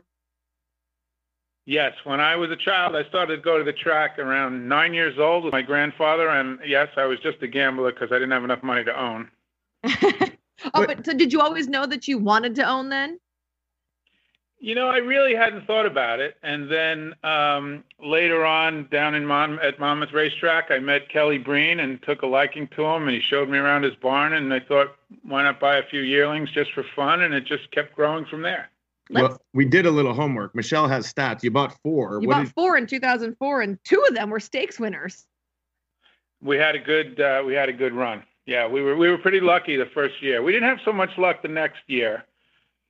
Yes, 1.68 1.96
when 2.06 2.22
I 2.22 2.38
was 2.38 2.50
a 2.50 2.56
child, 2.56 2.96
I 2.96 3.04
started 3.10 3.36
to 3.36 3.42
go 3.42 3.58
to 3.58 3.64
the 3.66 3.74
track 3.74 4.18
around 4.20 4.70
nine 4.70 4.94
years 4.94 5.20
old 5.20 5.44
with 5.44 5.52
my 5.52 5.62
grandfather, 5.62 6.30
and 6.30 6.60
yes, 6.66 6.88
I 6.96 7.04
was 7.04 7.20
just 7.20 7.44
a 7.44 7.48
gambler 7.48 7.92
because 7.92 8.10
I 8.10 8.16
didn't 8.16 8.32
have 8.32 8.46
enough 8.46 8.64
money 8.64 8.86
to 8.86 8.98
own. 8.98 9.30
oh, 9.84 10.32
but 10.74 11.06
so 11.06 11.14
did 11.14 11.34
you 11.34 11.42
always 11.42 11.68
know 11.68 11.86
that 11.86 12.08
you 12.08 12.20
wanted 12.20 12.56
to 12.56 12.64
own 12.64 12.88
then? 12.88 13.20
You 14.60 14.76
know, 14.76 14.88
I 14.88 15.00
really 15.00 15.36
hadn't 15.36 15.68
thought 15.68 15.86
about 15.86 16.22
it, 16.22 16.38
and 16.42 16.72
then 16.72 17.14
um, 17.26 17.84
later 18.02 18.46
on, 18.46 18.88
down 18.90 19.14
in 19.14 19.26
Mon- 19.26 19.60
at 19.60 19.78
Monmouth 19.78 20.14
Racetrack, 20.14 20.72
I 20.72 20.80
met 20.80 21.10
Kelly 21.10 21.38
Breen 21.38 21.82
and 21.82 22.02
took 22.02 22.22
a 22.22 22.28
liking 22.28 22.70
to 22.78 22.86
him, 22.86 23.10
and 23.10 23.12
he 23.12 23.20
showed 23.20 23.50
me 23.50 23.58
around 23.58 23.84
his 23.84 23.96
barn, 23.96 24.32
and 24.32 24.54
I 24.54 24.62
thought, 24.62 24.96
why 25.24 25.44
not 25.44 25.60
buy 25.60 25.76
a 25.76 25.84
few 25.90 26.00
yearlings 26.00 26.50
just 26.50 26.72
for 26.72 26.86
fun, 26.96 27.24
and 27.24 27.34
it 27.34 27.44
just 27.44 27.70
kept 27.72 27.94
growing 27.94 28.24
from 28.24 28.42
there. 28.42 28.70
Let's, 29.10 29.30
well, 29.30 29.42
we 29.54 29.66
did 29.66 29.86
a 29.86 29.92
little 29.92 30.14
homework. 30.14 30.54
Michelle 30.56 30.88
has 30.88 31.12
stats. 31.12 31.44
You 31.44 31.52
bought 31.52 31.78
four. 31.84 32.20
You 32.22 32.28
what 32.28 32.36
bought 32.36 32.46
did, 32.46 32.54
four 32.54 32.78
in 32.78 32.88
2004, 32.88 33.62
and 33.62 33.78
two 33.84 34.04
of 34.08 34.16
them 34.16 34.30
were 34.30 34.40
stakes 34.40 34.80
winners. 34.80 35.26
We 36.42 36.58
had 36.58 36.76
a 36.76 36.80
good 36.80 37.20
uh, 37.20 37.44
we 37.46 37.54
had 37.54 37.70
a 37.70 37.74
good 37.74 37.94
run. 37.94 38.24
Yeah, 38.46 38.68
we 38.68 38.82
were 38.82 38.96
we 38.96 39.10
were 39.10 39.18
pretty 39.18 39.40
lucky 39.40 39.76
the 39.76 39.88
first 39.94 40.22
year. 40.22 40.44
We 40.44 40.52
didn't 40.52 40.70
have 40.70 40.80
so 40.86 40.94
much 40.94 41.18
luck 41.18 41.42
the 41.42 41.48
next 41.48 41.82
year, 41.88 42.26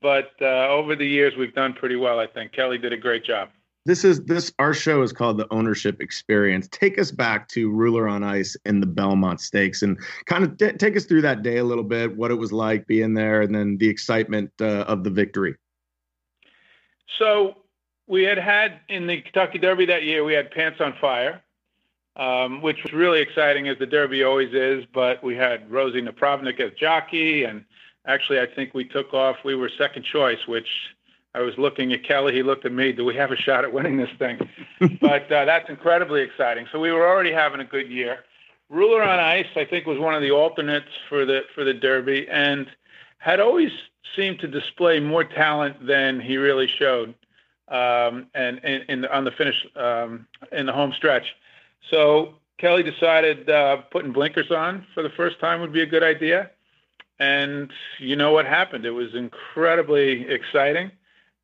but 0.02 0.32
uh, 0.42 0.68
over 0.68 0.96
the 0.96 1.08
years 1.08 1.34
we've 1.38 1.54
done 1.54 1.74
pretty 1.74 1.96
well. 1.96 2.20
I 2.20 2.28
think 2.28 2.52
Kelly 2.52 2.78
did 2.78 2.94
a 2.94 2.98
great 2.98 3.24
job. 3.24 3.50
This 3.88 4.04
is 4.04 4.26
this 4.26 4.52
our 4.60 4.74
show 4.74 5.02
is 5.02 5.14
called 5.14 5.38
the 5.38 5.48
Ownership 5.50 6.02
Experience. 6.02 6.68
Take 6.74 7.00
us 7.00 7.10
back 7.10 7.48
to 7.50 7.72
Ruler 7.72 8.06
on 8.06 8.22
Ice 8.22 8.58
in 8.66 8.82
the 8.82 8.86
Belmont 8.86 9.40
Stakes 9.40 9.82
and 9.82 9.98
kind 10.26 10.44
of 10.44 10.58
t- 10.58 10.74
take 10.74 10.98
us 10.98 11.06
through 11.06 11.22
that 11.22 11.42
day 11.42 11.58
a 11.58 11.64
little 11.64 11.86
bit, 11.86 12.18
what 12.18 12.30
it 12.30 12.36
was 12.36 12.52
like 12.52 12.86
being 12.86 13.14
there, 13.14 13.42
and 13.42 13.56
then 13.56 13.78
the 13.78 13.88
excitement 13.88 14.52
uh, 14.60 14.84
of 14.90 15.06
the 15.06 15.10
victory. 15.10 15.56
So 17.18 17.58
we 18.08 18.24
had 18.24 18.38
had 18.38 18.80
in 18.90 19.08
the 19.08 19.22
Kentucky 19.22 19.60
Derby 19.60 19.86
that 19.86 20.04
year, 20.04 20.24
we 20.24 20.34
had 20.34 20.52
Pants 20.52 20.80
on 20.82 20.94
Fire, 21.00 21.42
um, 22.16 22.62
which 22.62 22.82
was 22.84 22.94
really 22.94 23.22
exciting 23.22 23.68
as 23.68 23.78
the 23.78 23.86
Derby 23.86 24.24
always 24.24 24.54
is. 24.54 24.86
But 24.94 25.24
we 25.24 25.36
had 25.36 25.70
Rosie 25.70 26.02
Napravnik 26.02 26.60
as 26.60 26.72
jockey, 26.80 27.44
and 27.44 27.66
actually, 28.06 28.40
I 28.40 28.48
think 28.48 28.74
we 28.74 28.86
took 28.86 29.14
off. 29.14 29.38
We 29.44 29.56
were 29.56 29.70
second 29.78 30.04
choice, 30.04 30.48
which 30.48 30.68
I 31.36 31.42
was 31.42 31.58
looking 31.58 31.94
at 31.94 32.04
Kelly. 32.04 32.34
He 32.34 32.44
looked 32.44 32.66
at 32.66 32.72
me. 32.72 32.92
Do 32.92 33.06
we 33.06 33.16
have 33.16 33.32
a 33.32 33.36
shot 33.36 33.64
at 33.64 33.72
winning 33.72 33.98
this 33.98 34.10
thing? 34.18 34.40
but 35.02 35.32
uh, 35.32 35.46
that's 35.46 35.70
incredibly 35.70 36.22
exciting. 36.22 36.68
So 36.72 36.80
we 36.80 36.92
were 36.92 37.08
already 37.08 37.32
having 37.32 37.60
a 37.60 37.66
good 37.66 37.90
year. 37.90 38.20
Ruler 38.70 39.02
on 39.02 39.20
Ice, 39.20 39.48
I 39.56 39.64
think, 39.64 39.86
was 39.86 39.98
one 39.98 40.14
of 40.14 40.22
the 40.22 40.32
alternates 40.32 40.90
for 41.08 41.26
the 41.26 41.42
for 41.56 41.64
the 41.64 41.74
Derby, 41.74 42.28
and 42.30 42.68
had 43.18 43.40
always 43.40 43.72
seemed 44.16 44.40
to 44.40 44.48
display 44.48 45.00
more 45.00 45.24
talent 45.24 45.86
than 45.86 46.20
he 46.20 46.38
really 46.38 46.68
showed, 46.68 47.14
um, 47.68 48.28
and 48.34 48.60
in, 48.60 49.06
on 49.06 49.26
the 49.26 49.32
finish 49.32 49.66
um, 49.76 50.28
in 50.52 50.66
the 50.66 50.74
home 50.74 50.94
stretch. 50.96 51.36
So 51.90 52.36
Kelly 52.58 52.84
decided 52.84 53.50
uh, 53.50 53.78
putting 53.92 54.12
blinkers 54.12 54.52
on 54.52 54.86
for 54.94 55.04
the 55.04 55.10
first 55.10 55.40
time 55.40 55.62
would 55.62 55.74
be 55.74 55.82
a 55.82 55.86
good 55.86 56.04
idea, 56.04 56.52
and 57.20 57.72
you 58.00 58.16
know 58.16 58.32
what 58.32 58.46
happened? 58.46 58.86
It 58.86 58.92
was 58.92 59.14
incredibly 59.16 60.28
exciting, 60.28 60.92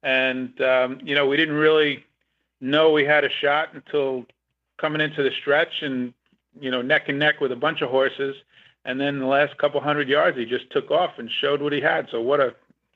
and 0.01 0.59
um, 0.61 0.99
you 1.03 1.15
know 1.15 1.27
we 1.27 1.37
didn't 1.37 1.55
really 1.55 2.05
know 2.61 2.91
we 2.91 3.03
had 3.03 3.23
a 3.23 3.29
shot 3.29 3.69
until 3.73 4.25
coming 4.77 5.01
into 5.01 5.23
the 5.23 5.31
stretch 5.31 5.81
and 5.81 6.13
you 6.59 6.71
know 6.71 6.81
neck 6.81 7.09
and 7.09 7.19
neck 7.19 7.41
with 7.41 7.51
a 7.51 7.55
bunch 7.55 7.81
of 7.81 7.89
horses 7.89 8.35
and 8.85 8.99
then 8.99 9.19
the 9.19 9.25
last 9.25 9.57
couple 9.57 9.79
hundred 9.81 10.09
yards, 10.09 10.37
he 10.37 10.45
just 10.45 10.69
took 10.71 10.91
off 10.91 11.11
and 11.17 11.29
showed 11.41 11.61
what 11.61 11.73
he 11.73 11.81
had. 11.81 12.07
So 12.11 12.21
what 12.21 12.39
a 12.39 12.53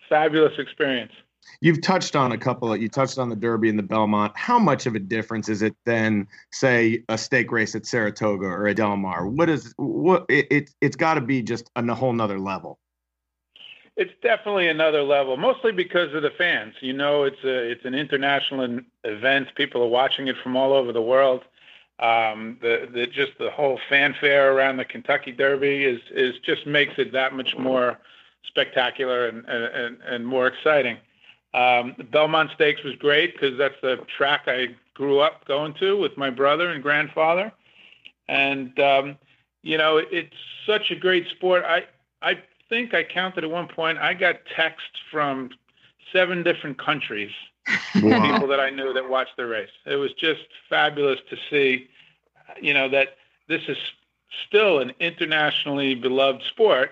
fabulous 0.09 0.53
experience. 0.57 1.13
You've 1.61 1.81
touched 1.81 2.15
on 2.15 2.31
a 2.31 2.37
couple. 2.37 2.73
Of, 2.73 2.81
you 2.81 2.89
touched 2.89 3.17
on 3.17 3.29
the 3.29 3.35
Derby 3.35 3.69
and 3.69 3.79
the 3.79 3.83
Belmont. 3.83 4.33
How 4.35 4.59
much 4.59 4.85
of 4.85 4.95
a 4.95 4.99
difference 4.99 5.47
is 5.47 5.61
it 5.61 5.75
than, 5.85 6.27
say, 6.51 7.03
a 7.07 7.17
stake 7.17 7.51
race 7.51 7.73
at 7.73 7.85
Saratoga 7.85 8.45
or 8.45 8.67
a 8.67 8.73
Del 8.73 8.97
Mar? 8.97 9.27
What 9.27 9.49
is 9.49 9.73
what? 9.77 10.25
It, 10.29 10.47
it 10.51 10.69
it's 10.81 10.95
got 10.95 11.13
to 11.13 11.21
be 11.21 11.41
just 11.41 11.69
a 11.75 11.95
whole 11.95 12.13
nother 12.13 12.39
level. 12.39 12.79
It's 13.95 14.13
definitely 14.21 14.67
another 14.67 15.01
level, 15.01 15.37
mostly 15.37 15.71
because 15.71 16.13
of 16.13 16.21
the 16.21 16.29
fans. 16.37 16.75
You 16.81 16.93
know, 16.93 17.23
it's 17.23 17.43
a 17.43 17.71
it's 17.71 17.85
an 17.85 17.95
international 17.95 18.81
event. 19.05 19.47
People 19.55 19.81
are 19.83 19.87
watching 19.87 20.27
it 20.27 20.35
from 20.43 20.57
all 20.57 20.73
over 20.73 20.91
the 20.91 21.01
world 21.01 21.43
um, 21.99 22.57
the, 22.61 22.87
the 22.93 23.07
just 23.07 23.31
the 23.39 23.49
whole 23.49 23.79
fanfare 23.89 24.53
around 24.53 24.77
the 24.77 24.85
Kentucky 24.85 25.31
Derby 25.31 25.83
is 25.83 25.99
is 26.11 26.35
just 26.45 26.67
makes 26.67 26.93
it 26.97 27.11
that 27.13 27.33
much 27.33 27.57
more 27.57 27.97
spectacular 28.45 29.27
and 29.27 29.45
and, 29.45 29.97
and 30.01 30.25
more 30.25 30.47
exciting. 30.47 30.97
Um, 31.53 31.95
Belmont 32.11 32.51
Stakes 32.53 32.83
was 32.83 32.95
great 32.95 33.33
because 33.33 33.57
that's 33.57 33.79
the 33.81 33.97
track 34.15 34.43
I 34.47 34.75
grew 34.93 35.19
up 35.19 35.45
going 35.45 35.73
to 35.75 35.97
with 35.97 36.17
my 36.17 36.29
brother 36.29 36.69
and 36.69 36.83
grandfather, 36.83 37.51
and 38.27 38.79
um, 38.79 39.17
you 39.63 39.77
know 39.77 39.97
it's 39.97 40.35
such 40.67 40.91
a 40.91 40.95
great 40.95 41.27
sport. 41.29 41.63
I 41.65 41.85
I 42.21 42.39
think 42.69 42.93
I 42.93 43.03
counted 43.03 43.43
at 43.43 43.49
one 43.49 43.67
point 43.67 43.97
I 43.97 44.13
got 44.13 44.35
texts 44.55 44.99
from 45.09 45.49
seven 46.13 46.43
different 46.43 46.77
countries 46.77 47.31
wow. 47.95 48.31
people 48.33 48.47
that 48.47 48.59
I 48.59 48.69
knew 48.69 48.93
that 48.93 49.09
watched 49.09 49.37
the 49.37 49.45
race. 49.45 49.69
It 49.85 49.95
was 49.95 50.13
just 50.13 50.41
fabulous 50.69 51.19
to 51.29 51.37
see, 51.49 51.87
you 52.61 52.73
know, 52.73 52.89
that 52.89 53.15
this 53.47 53.61
is 53.67 53.77
still 54.47 54.79
an 54.79 54.93
internationally 54.99 55.95
beloved 55.95 56.43
sport, 56.43 56.91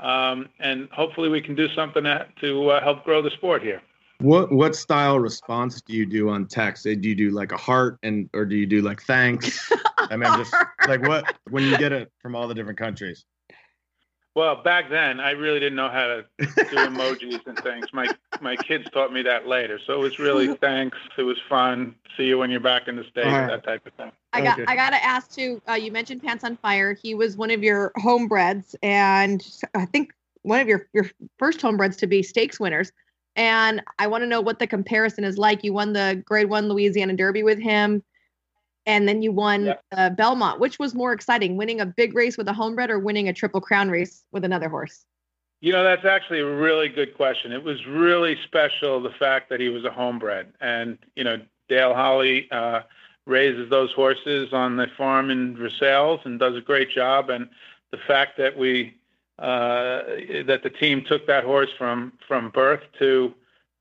um, 0.00 0.48
and 0.58 0.88
hopefully 0.90 1.28
we 1.28 1.40
can 1.40 1.54
do 1.54 1.68
something 1.68 2.04
to 2.04 2.70
uh, 2.70 2.82
help 2.82 3.04
grow 3.04 3.22
the 3.22 3.30
sport 3.30 3.62
here. 3.62 3.80
What 4.20 4.52
what 4.52 4.76
style 4.76 5.18
response 5.18 5.80
do 5.80 5.92
you 5.92 6.06
do 6.06 6.28
on 6.28 6.46
text? 6.46 6.84
Do 6.84 6.90
you 6.90 7.14
do 7.14 7.30
like 7.30 7.52
a 7.52 7.56
heart 7.56 7.98
and 8.02 8.30
or 8.32 8.44
do 8.44 8.56
you 8.56 8.66
do 8.66 8.80
like 8.80 9.02
thanks? 9.02 9.70
I 9.98 10.16
mean, 10.16 10.32
just 10.36 10.54
like 10.86 11.02
what 11.02 11.36
when 11.50 11.64
you 11.64 11.76
get 11.78 11.92
it 11.92 12.12
from 12.20 12.36
all 12.36 12.46
the 12.46 12.54
different 12.54 12.78
countries. 12.78 13.24
Well, 14.34 14.56
back 14.56 14.90
then, 14.90 15.20
I 15.20 15.30
really 15.30 15.60
didn't 15.60 15.76
know 15.76 15.88
how 15.88 16.06
to 16.06 16.24
do 16.38 16.76
emojis 16.76 17.46
and 17.46 17.56
things. 17.58 17.86
My 17.92 18.08
my 18.40 18.56
kids 18.56 18.88
taught 18.90 19.12
me 19.12 19.22
that 19.22 19.46
later, 19.46 19.78
so 19.86 19.94
it 19.94 20.00
was 20.00 20.18
really 20.18 20.54
thanks. 20.60 20.98
It 21.16 21.22
was 21.22 21.38
fun. 21.48 21.94
See 22.16 22.24
you 22.24 22.38
when 22.38 22.50
you're 22.50 22.58
back 22.58 22.88
in 22.88 22.96
the 22.96 23.04
states, 23.04 23.28
right. 23.28 23.46
that 23.46 23.64
type 23.64 23.86
of 23.86 23.92
thing. 23.92 24.10
I 24.32 24.40
got 24.40 24.58
okay. 24.58 24.70
I 24.70 24.74
got 24.74 24.90
to 24.90 25.04
ask 25.04 25.30
too. 25.32 25.62
Uh, 25.68 25.74
you 25.74 25.92
mentioned 25.92 26.22
Pants 26.22 26.42
on 26.42 26.56
Fire. 26.56 26.94
He 26.94 27.14
was 27.14 27.36
one 27.36 27.52
of 27.52 27.62
your 27.62 27.92
homebreds, 27.98 28.74
and 28.82 29.46
I 29.74 29.86
think 29.86 30.12
one 30.42 30.60
of 30.60 30.66
your 30.66 30.88
your 30.92 31.08
first 31.38 31.60
homebreds 31.60 31.96
to 31.98 32.08
be 32.08 32.22
stakes 32.22 32.58
winners. 32.58 32.90
And 33.36 33.82
I 34.00 34.08
want 34.08 34.22
to 34.22 34.26
know 34.26 34.40
what 34.40 34.58
the 34.58 34.66
comparison 34.66 35.24
is 35.24 35.38
like. 35.38 35.62
You 35.62 35.72
won 35.72 35.92
the 35.92 36.22
Grade 36.24 36.48
One 36.48 36.68
Louisiana 36.68 37.14
Derby 37.14 37.44
with 37.44 37.60
him 37.60 38.02
and 38.86 39.08
then 39.08 39.22
you 39.22 39.32
won 39.32 39.66
yeah. 39.66 39.74
uh, 39.92 40.10
Belmont. 40.10 40.60
Which 40.60 40.78
was 40.78 40.94
more 40.94 41.12
exciting, 41.12 41.56
winning 41.56 41.80
a 41.80 41.86
big 41.86 42.14
race 42.14 42.36
with 42.36 42.48
a 42.48 42.52
homebred 42.52 42.90
or 42.90 42.98
winning 42.98 43.28
a 43.28 43.32
Triple 43.32 43.60
Crown 43.60 43.90
race 43.90 44.24
with 44.32 44.44
another 44.44 44.68
horse? 44.68 45.04
You 45.60 45.72
know, 45.72 45.82
that's 45.82 46.04
actually 46.04 46.40
a 46.40 46.46
really 46.46 46.88
good 46.88 47.14
question. 47.14 47.52
It 47.52 47.64
was 47.64 47.86
really 47.86 48.36
special 48.44 49.00
the 49.00 49.10
fact 49.18 49.48
that 49.48 49.60
he 49.60 49.68
was 49.68 49.84
a 49.84 49.90
homebred, 49.90 50.52
and 50.60 50.98
you 51.16 51.24
know, 51.24 51.40
Dale 51.68 51.94
Holly 51.94 52.50
uh, 52.50 52.82
raises 53.26 53.70
those 53.70 53.92
horses 53.92 54.52
on 54.52 54.76
the 54.76 54.86
farm 54.96 55.30
in 55.30 55.56
Versailles 55.56 56.20
and 56.24 56.38
does 56.38 56.56
a 56.56 56.60
great 56.60 56.90
job. 56.90 57.30
And 57.30 57.48
the 57.90 57.98
fact 58.06 58.36
that 58.38 58.58
we 58.58 58.94
uh, 59.38 60.02
that 60.46 60.60
the 60.62 60.70
team 60.70 61.04
took 61.04 61.26
that 61.26 61.44
horse 61.44 61.70
from 61.76 62.12
from 62.26 62.50
birth 62.50 62.82
to 62.98 63.34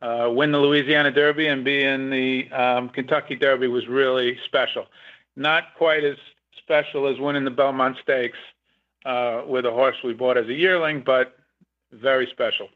win 0.03 0.51
the 0.51 0.59
Louisiana 0.59 1.11
Derby 1.11 1.47
and 1.47 1.63
be 1.63 1.83
in 1.83 2.09
the 2.09 2.51
um, 2.51 2.89
Kentucky 2.89 3.35
Derby 3.35 3.67
was 3.67 3.87
really 3.87 4.37
special. 4.45 4.85
Not 5.35 5.75
quite 5.77 6.03
as 6.03 6.17
special 6.57 7.07
as 7.07 7.19
winning 7.19 7.45
the 7.45 7.51
Belmont 7.51 7.97
Stakes 8.01 8.37
uh, 9.05 9.43
with 9.47 9.65
a 9.65 9.71
horse 9.71 9.95
we 10.03 10.13
bought 10.13 10.37
as 10.37 10.47
a 10.47 10.53
yearling, 10.53 11.03
but 11.05 11.37
very 11.91 12.27
special. 12.31 12.67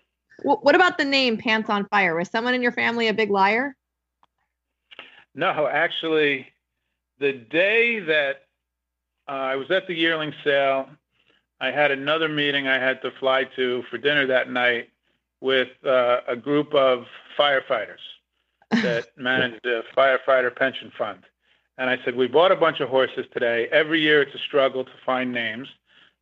Well, 0.43 0.59
what 0.61 0.75
about 0.75 0.97
the 0.97 1.05
name 1.05 1.37
Pants 1.37 1.69
on 1.69 1.87
Fire? 1.87 2.15
Was 2.15 2.29
someone 2.29 2.53
in 2.53 2.61
your 2.61 2.71
family 2.71 3.07
a 3.07 3.13
big 3.13 3.31
liar? 3.31 3.75
No, 5.33 5.67
actually, 5.67 6.47
the 7.19 7.33
day 7.33 7.99
that 7.99 8.45
uh, 9.27 9.31
I 9.31 9.55
was 9.55 9.69
at 9.71 9.87
the 9.87 9.93
yearling 9.93 10.33
sale, 10.43 10.89
I 11.59 11.71
had 11.71 11.91
another 11.91 12.29
meeting 12.29 12.67
I 12.67 12.79
had 12.79 13.01
to 13.01 13.11
fly 13.19 13.45
to 13.55 13.83
for 13.89 13.97
dinner 13.97 14.27
that 14.27 14.49
night 14.49 14.89
with 15.41 15.69
uh, 15.85 16.19
a 16.27 16.35
group 16.35 16.73
of 16.73 17.05
firefighters. 17.37 17.99
that 18.71 19.17
manage 19.17 19.61
the 19.63 19.81
firefighter 19.95 20.53
pension 20.53 20.91
fund. 20.97 21.23
And 21.77 21.89
I 21.89 21.97
said, 22.03 22.15
we 22.15 22.27
bought 22.27 22.51
a 22.51 22.55
bunch 22.55 22.81
of 22.81 22.89
horses 22.89 23.25
today. 23.31 23.67
Every 23.71 24.01
year 24.01 24.21
it's 24.21 24.35
a 24.35 24.39
struggle 24.39 24.83
to 24.83 24.91
find 25.05 25.31
names. 25.31 25.69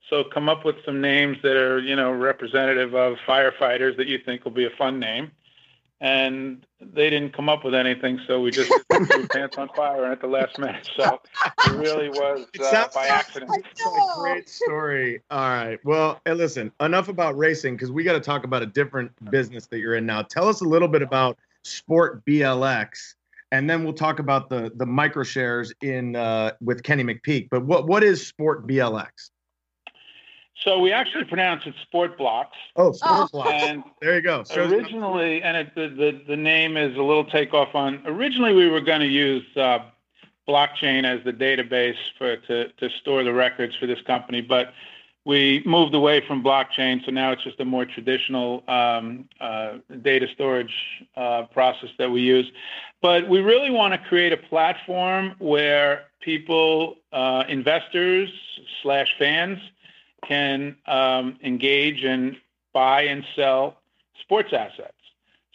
So 0.09 0.23
come 0.23 0.47
up 0.47 0.63
with 0.63 0.75
some 0.85 1.01
names 1.01 1.37
that 1.41 1.55
are, 1.55 1.79
you 1.79 1.95
know, 1.95 2.11
representative 2.11 2.93
of 2.93 3.17
firefighters 3.27 3.97
that 3.97 4.05
you 4.05 4.19
think 4.19 4.45
will 4.45 4.51
be 4.51 4.65
a 4.65 4.69
fun 4.77 4.99
name. 4.99 5.31
And 6.01 6.65
they 6.81 7.09
didn't 7.09 7.33
come 7.33 7.47
up 7.47 7.63
with 7.63 7.73
anything, 7.73 8.19
so 8.27 8.41
we 8.41 8.51
just 8.51 8.71
threw 8.93 9.27
pants 9.27 9.57
on 9.57 9.69
fire 9.69 10.11
at 10.11 10.19
the 10.19 10.27
last 10.27 10.59
minute. 10.59 10.87
So 10.97 11.21
it 11.65 11.71
really 11.71 12.09
was 12.09 12.47
It 12.53 12.61
uh, 12.61 12.87
by 12.93 13.07
accident. 13.07 13.51
It's 13.55 13.81
a 13.81 14.19
great 14.19 14.49
story. 14.49 15.21
All 15.31 15.49
right. 15.49 15.79
Well, 15.85 16.19
hey, 16.25 16.33
listen, 16.33 16.71
enough 16.81 17.07
about 17.07 17.37
racing 17.37 17.75
because 17.75 17.91
we 17.91 18.03
got 18.03 18.13
to 18.13 18.19
talk 18.19 18.43
about 18.43 18.61
a 18.61 18.65
different 18.65 19.11
business 19.31 19.67
that 19.67 19.79
you're 19.79 19.95
in 19.95 20.05
now. 20.05 20.21
Tell 20.21 20.49
us 20.49 20.61
a 20.61 20.65
little 20.65 20.89
bit 20.89 21.01
about 21.01 21.37
Sport 21.63 22.23
BLX, 22.25 23.15
and 23.51 23.69
then 23.69 23.83
we'll 23.83 23.93
talk 23.93 24.19
about 24.19 24.49
the 24.49 24.71
the 24.75 24.85
micro 24.85 25.23
shares 25.23 25.73
in 25.81 26.15
uh, 26.15 26.51
with 26.61 26.83
Kenny 26.83 27.03
McPeak. 27.03 27.49
But 27.49 27.65
what 27.65 27.87
what 27.87 28.03
is 28.03 28.25
Sport 28.25 28.67
BLX? 28.67 29.31
So 30.63 30.79
we 30.79 30.91
actually 30.91 31.25
pronounce 31.25 31.65
it 31.65 31.73
Sport 31.81 32.17
Blocks. 32.17 32.55
Oh, 32.75 32.91
Sport 32.93 33.11
Oh. 33.13 33.27
Blocks. 33.31 33.51
And 33.51 33.83
There 34.01 34.15
you 34.15 34.21
go. 34.21 34.43
Shows- 34.45 34.71
originally, 34.71 35.41
and 35.43 35.57
it, 35.57 35.75
the, 35.75 35.89
the 35.89 36.21
the 36.27 36.37
name 36.37 36.77
is 36.77 36.95
a 36.97 37.01
little 37.03 37.25
takeoff 37.25 37.75
on. 37.75 38.01
Originally, 38.05 38.53
we 38.53 38.69
were 38.69 38.81
going 38.81 39.01
to 39.01 39.07
use 39.07 39.45
uh, 39.57 39.79
blockchain 40.47 41.03
as 41.05 41.23
the 41.25 41.33
database 41.33 41.97
for 42.17 42.37
to 42.37 42.69
to 42.69 42.89
store 43.01 43.23
the 43.23 43.33
records 43.33 43.75
for 43.75 43.85
this 43.85 44.01
company, 44.03 44.41
but 44.41 44.73
we 45.25 45.63
moved 45.65 45.95
away 45.95 46.21
from 46.25 46.43
blockchain, 46.43 47.03
so 47.03 47.09
now 47.11 47.31
it's 47.31 47.43
just 47.43 47.59
a 47.59 47.65
more 47.65 47.83
traditional 47.83 48.63
um, 48.67 49.27
uh, 49.41 49.73
data 50.03 50.27
storage 50.31 50.71
uh, 51.17 51.43
process 51.51 51.89
that 51.97 52.11
we 52.11 52.21
use. 52.21 52.45
But 53.01 53.27
we 53.27 53.39
really 53.41 53.71
want 53.71 53.93
to 53.95 54.07
create 54.07 54.33
a 54.33 54.37
platform 54.37 55.33
where 55.39 56.05
people, 56.21 56.97
uh, 57.11 57.43
investors 57.49 58.29
slash 58.83 59.15
fans, 59.17 59.57
can 60.27 60.75
um, 60.87 61.37
engage 61.43 62.03
and 62.03 62.37
buy 62.73 63.03
and 63.03 63.23
sell 63.35 63.77
sports 64.19 64.53
assets. 64.53 64.93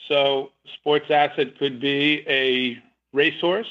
So, 0.09 0.51
sports 0.75 1.11
asset 1.11 1.59
could 1.59 1.81
be 1.81 2.25
a 2.27 2.79
racehorse 3.13 3.71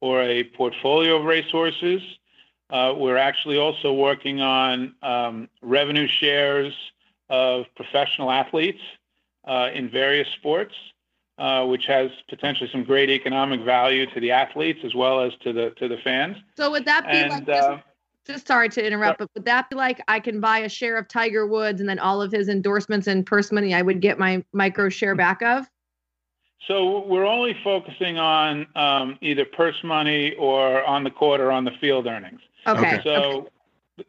or 0.00 0.22
a 0.22 0.44
portfolio 0.44 1.16
of 1.16 1.24
racehorses. 1.24 2.02
Uh, 2.70 2.94
we're 2.96 3.16
actually 3.16 3.58
also 3.58 3.92
working 3.92 4.40
on 4.40 4.94
um, 5.02 5.48
revenue 5.62 6.08
shares 6.08 6.72
of 7.28 7.66
professional 7.76 8.30
athletes 8.30 8.80
uh, 9.46 9.70
in 9.72 9.88
various 9.88 10.28
sports, 10.28 10.74
uh, 11.38 11.64
which 11.66 11.86
has 11.86 12.10
potentially 12.28 12.68
some 12.70 12.84
great 12.84 13.10
economic 13.10 13.60
value 13.60 14.06
to 14.06 14.20
the 14.20 14.30
athletes 14.30 14.80
as 14.84 14.94
well 14.94 15.20
as 15.20 15.32
to 15.42 15.52
the 15.52 15.70
to 15.70 15.88
the 15.88 15.98
fans. 15.98 16.36
So 16.56 16.70
would 16.70 16.84
that 16.86 17.04
be 17.10 17.22
like 17.28 17.32
And 17.32 17.50
uh, 17.50 17.78
just 18.26 18.46
sorry 18.46 18.68
to 18.70 18.84
interrupt, 18.84 19.18
but 19.18 19.30
would 19.34 19.44
that 19.44 19.70
be 19.70 19.76
like 19.76 20.02
I 20.08 20.20
can 20.20 20.40
buy 20.40 20.58
a 20.58 20.68
share 20.68 20.96
of 20.96 21.08
Tiger 21.08 21.46
Woods 21.46 21.80
and 21.80 21.88
then 21.88 21.98
all 21.98 22.20
of 22.20 22.32
his 22.32 22.48
endorsements 22.48 23.06
and 23.06 23.24
purse 23.24 23.52
money 23.52 23.74
I 23.74 23.82
would 23.82 24.00
get 24.00 24.18
my 24.18 24.44
micro 24.52 24.88
share 24.88 25.14
back 25.14 25.42
of? 25.42 25.66
So 26.66 27.06
we're 27.06 27.26
only 27.26 27.56
focusing 27.62 28.18
on 28.18 28.66
um, 28.74 29.18
either 29.20 29.44
purse 29.44 29.76
money 29.84 30.34
or 30.34 30.84
on 30.84 31.04
the 31.04 31.10
court 31.10 31.40
or 31.40 31.52
on 31.52 31.64
the 31.64 31.70
field 31.80 32.06
earnings. 32.06 32.40
Okay. 32.66 33.00
So 33.04 33.50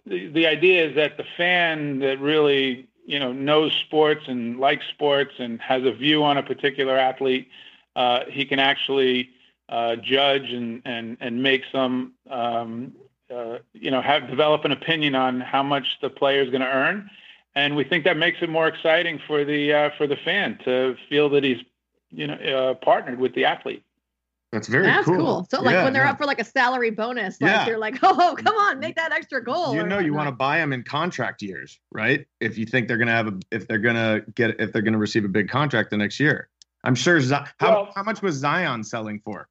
the, 0.05 0.29
the 0.29 0.47
idea 0.47 0.87
is 0.87 0.95
that 0.95 1.17
the 1.17 1.25
fan 1.37 1.99
that 1.99 2.19
really 2.19 2.87
you 3.05 3.19
know 3.19 3.31
knows 3.31 3.71
sports 3.85 4.25
and 4.27 4.59
likes 4.59 4.85
sports 4.87 5.33
and 5.39 5.61
has 5.61 5.83
a 5.83 5.91
view 5.91 6.23
on 6.23 6.37
a 6.37 6.43
particular 6.43 6.97
athlete, 6.97 7.49
uh, 7.95 8.21
he 8.27 8.45
can 8.45 8.59
actually 8.59 9.29
uh, 9.69 9.95
judge 9.97 10.49
and 10.51 10.81
and 10.85 11.17
and 11.19 11.41
make 11.41 11.63
some 11.71 12.13
um, 12.29 12.93
uh, 13.33 13.59
you 13.73 13.91
know 13.91 14.01
have 14.01 14.29
develop 14.29 14.65
an 14.65 14.71
opinion 14.71 15.15
on 15.15 15.39
how 15.41 15.63
much 15.63 15.97
the 16.01 16.09
player 16.09 16.41
is 16.41 16.49
going 16.49 16.61
to 16.61 16.67
earn, 16.67 17.09
and 17.55 17.75
we 17.75 17.83
think 17.83 18.03
that 18.05 18.17
makes 18.17 18.37
it 18.41 18.49
more 18.49 18.67
exciting 18.67 19.19
for 19.27 19.43
the 19.45 19.73
uh, 19.73 19.89
for 19.97 20.07
the 20.07 20.15
fan 20.17 20.57
to 20.65 20.95
feel 21.09 21.29
that 21.29 21.43
he's 21.43 21.57
you 22.09 22.27
know 22.27 22.33
uh, 22.35 22.73
partnered 22.75 23.19
with 23.19 23.33
the 23.35 23.45
athlete. 23.45 23.83
That's 24.53 24.69
very 24.69 24.85
cool. 24.85 24.93
That's 24.93 25.05
cool. 25.07 25.17
cool. 25.17 25.47
So 25.51 25.61
like 25.61 25.73
Yeah, 25.73 25.83
when 25.83 25.91
they're 25.91 26.05
yeah. 26.05 26.11
up 26.11 26.17
for 26.17 26.25
like 26.25 26.39
a 26.39 26.45
salary 26.45 26.89
bonus, 26.89 27.41
like 27.41 27.51
Yeah. 27.51 27.65
they're 27.65 27.77
like, 27.77 27.99
oh, 28.03 28.33
come 28.41 28.55
on, 28.55 28.79
make 28.79 28.95
that 28.95 29.11
extra 29.11 29.43
goal. 29.43 29.75
you 29.75 29.83
know 29.85 29.99
you 29.99 30.13
want 30.13 30.27
to 30.27 30.31
buy 30.31 30.57
them 30.57 30.71
in 30.71 30.83
contract 30.83 31.41
years, 31.41 31.79
right? 31.91 32.25
If 32.39 32.57
you 32.57 32.65
think 32.65 32.87
they're 32.87 32.97
gonna 32.97 33.11
have 33.11 33.27
a, 33.27 33.37
if 33.51 33.67
they're 33.67 33.77
gonna 33.77 34.21
get, 34.35 34.57
if 34.59 34.71
they're 34.71 34.81
gonna 34.81 34.97
receive 34.97 35.25
a 35.25 35.29
big 35.29 35.49
contract 35.49 35.89
the 35.89 35.97
next 35.97 36.17
year. 36.19 36.47
I'm 36.85 36.95
sure. 36.95 37.19
Z- 37.19 37.35
how 37.59 37.69
Well- 37.69 37.91
how 37.93 38.03
much 38.03 38.21
was 38.21 38.35
Zion 38.35 38.85
selling 38.85 39.19
for? 39.19 39.49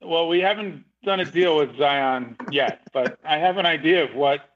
Well, 0.00 0.28
we 0.28 0.38
haven't 0.40 0.84
done 1.04 1.20
a 1.20 1.24
deal 1.24 1.56
with 1.56 1.76
Zion 1.78 2.36
yet, 2.50 2.80
but 2.92 3.18
I 3.24 3.38
have 3.38 3.56
an 3.56 3.66
idea 3.66 4.04
of 4.04 4.14
what 4.14 4.48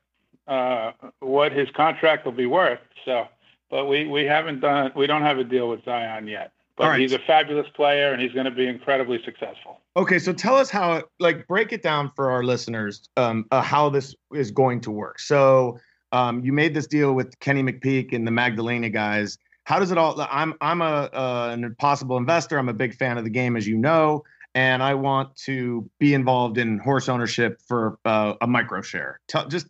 uh, 0.46 0.92
what 1.20 1.52
his 1.52 1.68
contract 1.70 2.24
will 2.24 2.32
be 2.32 2.46
worth. 2.46 2.80
So, 3.04 3.28
but 3.70 3.86
we 3.86 4.06
we 4.06 4.24
haven't 4.24 4.60
done 4.60 4.92
we 4.96 5.06
don't 5.06 5.22
have 5.22 5.38
a 5.38 5.44
deal 5.44 5.68
with 5.68 5.84
Zion 5.84 6.26
yet. 6.26 6.52
But 6.76 6.90
right. 6.90 7.00
he's 7.00 7.12
a 7.12 7.18
fabulous 7.18 7.66
player 7.74 8.12
and 8.12 8.22
he's 8.22 8.32
going 8.32 8.44
to 8.44 8.52
be 8.52 8.68
incredibly 8.68 9.20
successful. 9.24 9.80
Okay, 9.96 10.20
so 10.20 10.32
tell 10.32 10.54
us 10.54 10.70
how, 10.70 11.02
like, 11.18 11.44
break 11.48 11.72
it 11.72 11.82
down 11.82 12.12
for 12.14 12.30
our 12.30 12.44
listeners, 12.44 13.08
um, 13.16 13.46
uh, 13.50 13.60
how 13.60 13.88
this 13.88 14.14
is 14.32 14.52
going 14.52 14.80
to 14.82 14.92
work. 14.92 15.18
So, 15.18 15.80
um, 16.12 16.44
you 16.44 16.52
made 16.52 16.74
this 16.74 16.86
deal 16.86 17.14
with 17.14 17.36
Kenny 17.40 17.64
McPeak 17.64 18.12
and 18.12 18.24
the 18.24 18.30
Magdalena 18.30 18.90
guys. 18.90 19.38
How 19.64 19.80
does 19.80 19.90
it 19.90 19.98
all? 19.98 20.18
I'm 20.30 20.54
I'm 20.60 20.80
a 20.80 21.10
uh, 21.12 21.50
an 21.52 21.74
possible 21.78 22.16
investor. 22.16 22.58
I'm 22.58 22.68
a 22.68 22.72
big 22.74 22.94
fan 22.94 23.18
of 23.18 23.24
the 23.24 23.30
game, 23.30 23.56
as 23.56 23.66
you 23.66 23.76
know, 23.76 24.24
and 24.54 24.82
I 24.82 24.94
want 24.94 25.36
to 25.44 25.88
be 25.98 26.14
involved 26.14 26.58
in 26.58 26.78
horse 26.78 27.08
ownership 27.08 27.60
for 27.66 27.98
uh, 28.04 28.34
a 28.40 28.46
micro 28.46 28.82
share. 28.82 29.20
Tell, 29.28 29.46
just 29.46 29.68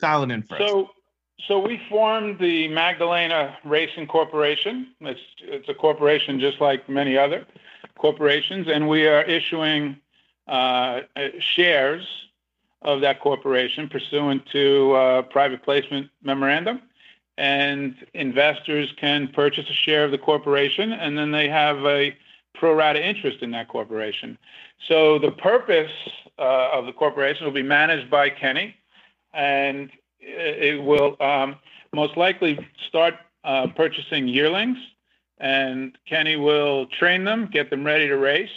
dial 0.00 0.22
it 0.22 0.30
in 0.30 0.42
for 0.42 0.54
us. 0.54 0.68
So, 0.68 0.90
so 1.46 1.58
we 1.58 1.80
formed 1.88 2.38
the 2.38 2.68
Magdalena 2.68 3.56
Racing 3.64 4.06
Corporation. 4.06 4.88
It's 5.00 5.20
it's 5.40 5.68
a 5.68 5.74
corporation 5.74 6.38
just 6.38 6.60
like 6.60 6.88
many 6.88 7.16
other 7.16 7.46
corporations, 7.98 8.68
and 8.68 8.88
we 8.88 9.06
are 9.06 9.22
issuing 9.22 9.96
uh, 10.46 11.00
shares 11.38 12.06
of 12.82 13.00
that 13.02 13.20
corporation 13.20 13.88
pursuant 13.88 14.46
to 14.52 14.92
uh, 14.92 15.22
private 15.22 15.62
placement 15.62 16.10
memorandum. 16.22 16.82
And 17.38 17.94
investors 18.12 18.92
can 18.98 19.28
purchase 19.28 19.68
a 19.70 19.72
share 19.72 20.04
of 20.04 20.10
the 20.10 20.18
corporation, 20.18 20.92
and 20.92 21.16
then 21.16 21.30
they 21.30 21.48
have 21.48 21.78
a 21.86 22.14
pro 22.60 22.74
rata 22.74 23.02
interest 23.04 23.38
in 23.40 23.50
that 23.50 23.68
corporation. 23.68 24.38
So 24.86 25.18
the 25.18 25.32
purpose 25.32 25.90
uh, 26.38 26.68
of 26.72 26.84
the 26.86 26.92
corporation 26.92 27.46
will 27.46 27.52
be 27.52 27.62
managed 27.62 28.10
by 28.10 28.28
Kenny, 28.28 28.76
and 29.32 29.90
it 30.20 30.84
will 30.84 31.16
um, 31.20 31.56
most 31.92 32.16
likely 32.18 32.68
start 32.86 33.14
uh, 33.44 33.66
purchasing 33.74 34.28
yearlings, 34.28 34.76
and 35.38 35.96
Kenny 36.06 36.36
will 36.36 36.86
train 36.86 37.24
them, 37.24 37.48
get 37.50 37.70
them 37.70 37.82
ready 37.82 38.06
to 38.06 38.16
race. 38.16 38.50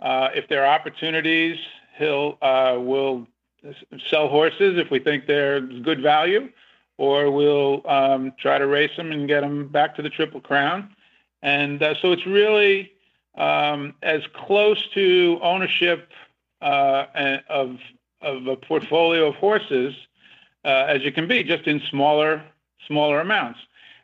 Uh, 0.00 0.28
if 0.34 0.46
there 0.48 0.64
are 0.64 0.74
opportunities, 0.78 1.56
he'll 1.96 2.36
uh, 2.42 2.76
will 2.78 3.26
sell 4.10 4.28
horses 4.28 4.78
if 4.78 4.90
we 4.90 4.98
think 4.98 5.26
they're 5.26 5.60
good 5.60 6.02
value, 6.02 6.50
or 6.98 7.30
we'll 7.30 7.80
um, 7.88 8.32
try 8.38 8.58
to 8.58 8.66
race 8.66 8.94
them 8.96 9.10
and 9.10 9.26
get 9.26 9.40
them 9.40 9.68
back 9.68 9.96
to 9.96 10.02
the 10.02 10.10
Triple 10.10 10.42
Crown. 10.42 10.94
And 11.40 11.82
uh, 11.82 11.94
so 12.02 12.12
it's 12.12 12.26
really 12.26 12.92
um, 13.38 13.94
as 14.02 14.22
close 14.34 14.86
to 14.94 15.38
ownership 15.42 16.10
uh, 16.60 17.06
of 17.48 17.78
of 18.20 18.46
a 18.46 18.56
portfolio 18.56 19.28
of 19.28 19.36
horses 19.36 19.94
uh, 20.64 20.86
as 20.88 21.02
you 21.02 21.12
can 21.12 21.26
be, 21.28 21.42
just 21.42 21.66
in 21.66 21.80
smaller 21.90 22.42
smaller 22.86 23.20
amounts. 23.20 23.60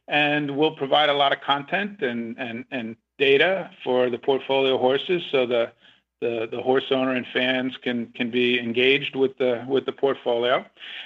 And 0.07 0.57
we'll 0.57 0.77
provide 0.77 1.09
a 1.09 1.15
lot 1.15 1.33
of 1.33 1.41
content 1.41 2.03
and 2.03 2.39
and 2.39 2.65
and 2.71 2.97
data 3.19 3.71
for 3.83 4.11
the 4.11 4.19
portfolio 4.19 4.79
horses, 4.79 5.23
so 5.31 5.47
the 5.47 5.73
the, 6.21 6.49
the 6.51 6.63
horse 6.63 6.85
owner 6.91 7.13
and 7.13 7.27
fans 7.33 7.77
can 7.83 8.07
can 8.15 8.31
be 8.31 8.59
engaged 8.59 9.17
with 9.17 9.37
the 9.39 9.65
with 9.69 9.85
the 9.85 9.93
portfolio. 9.93 10.65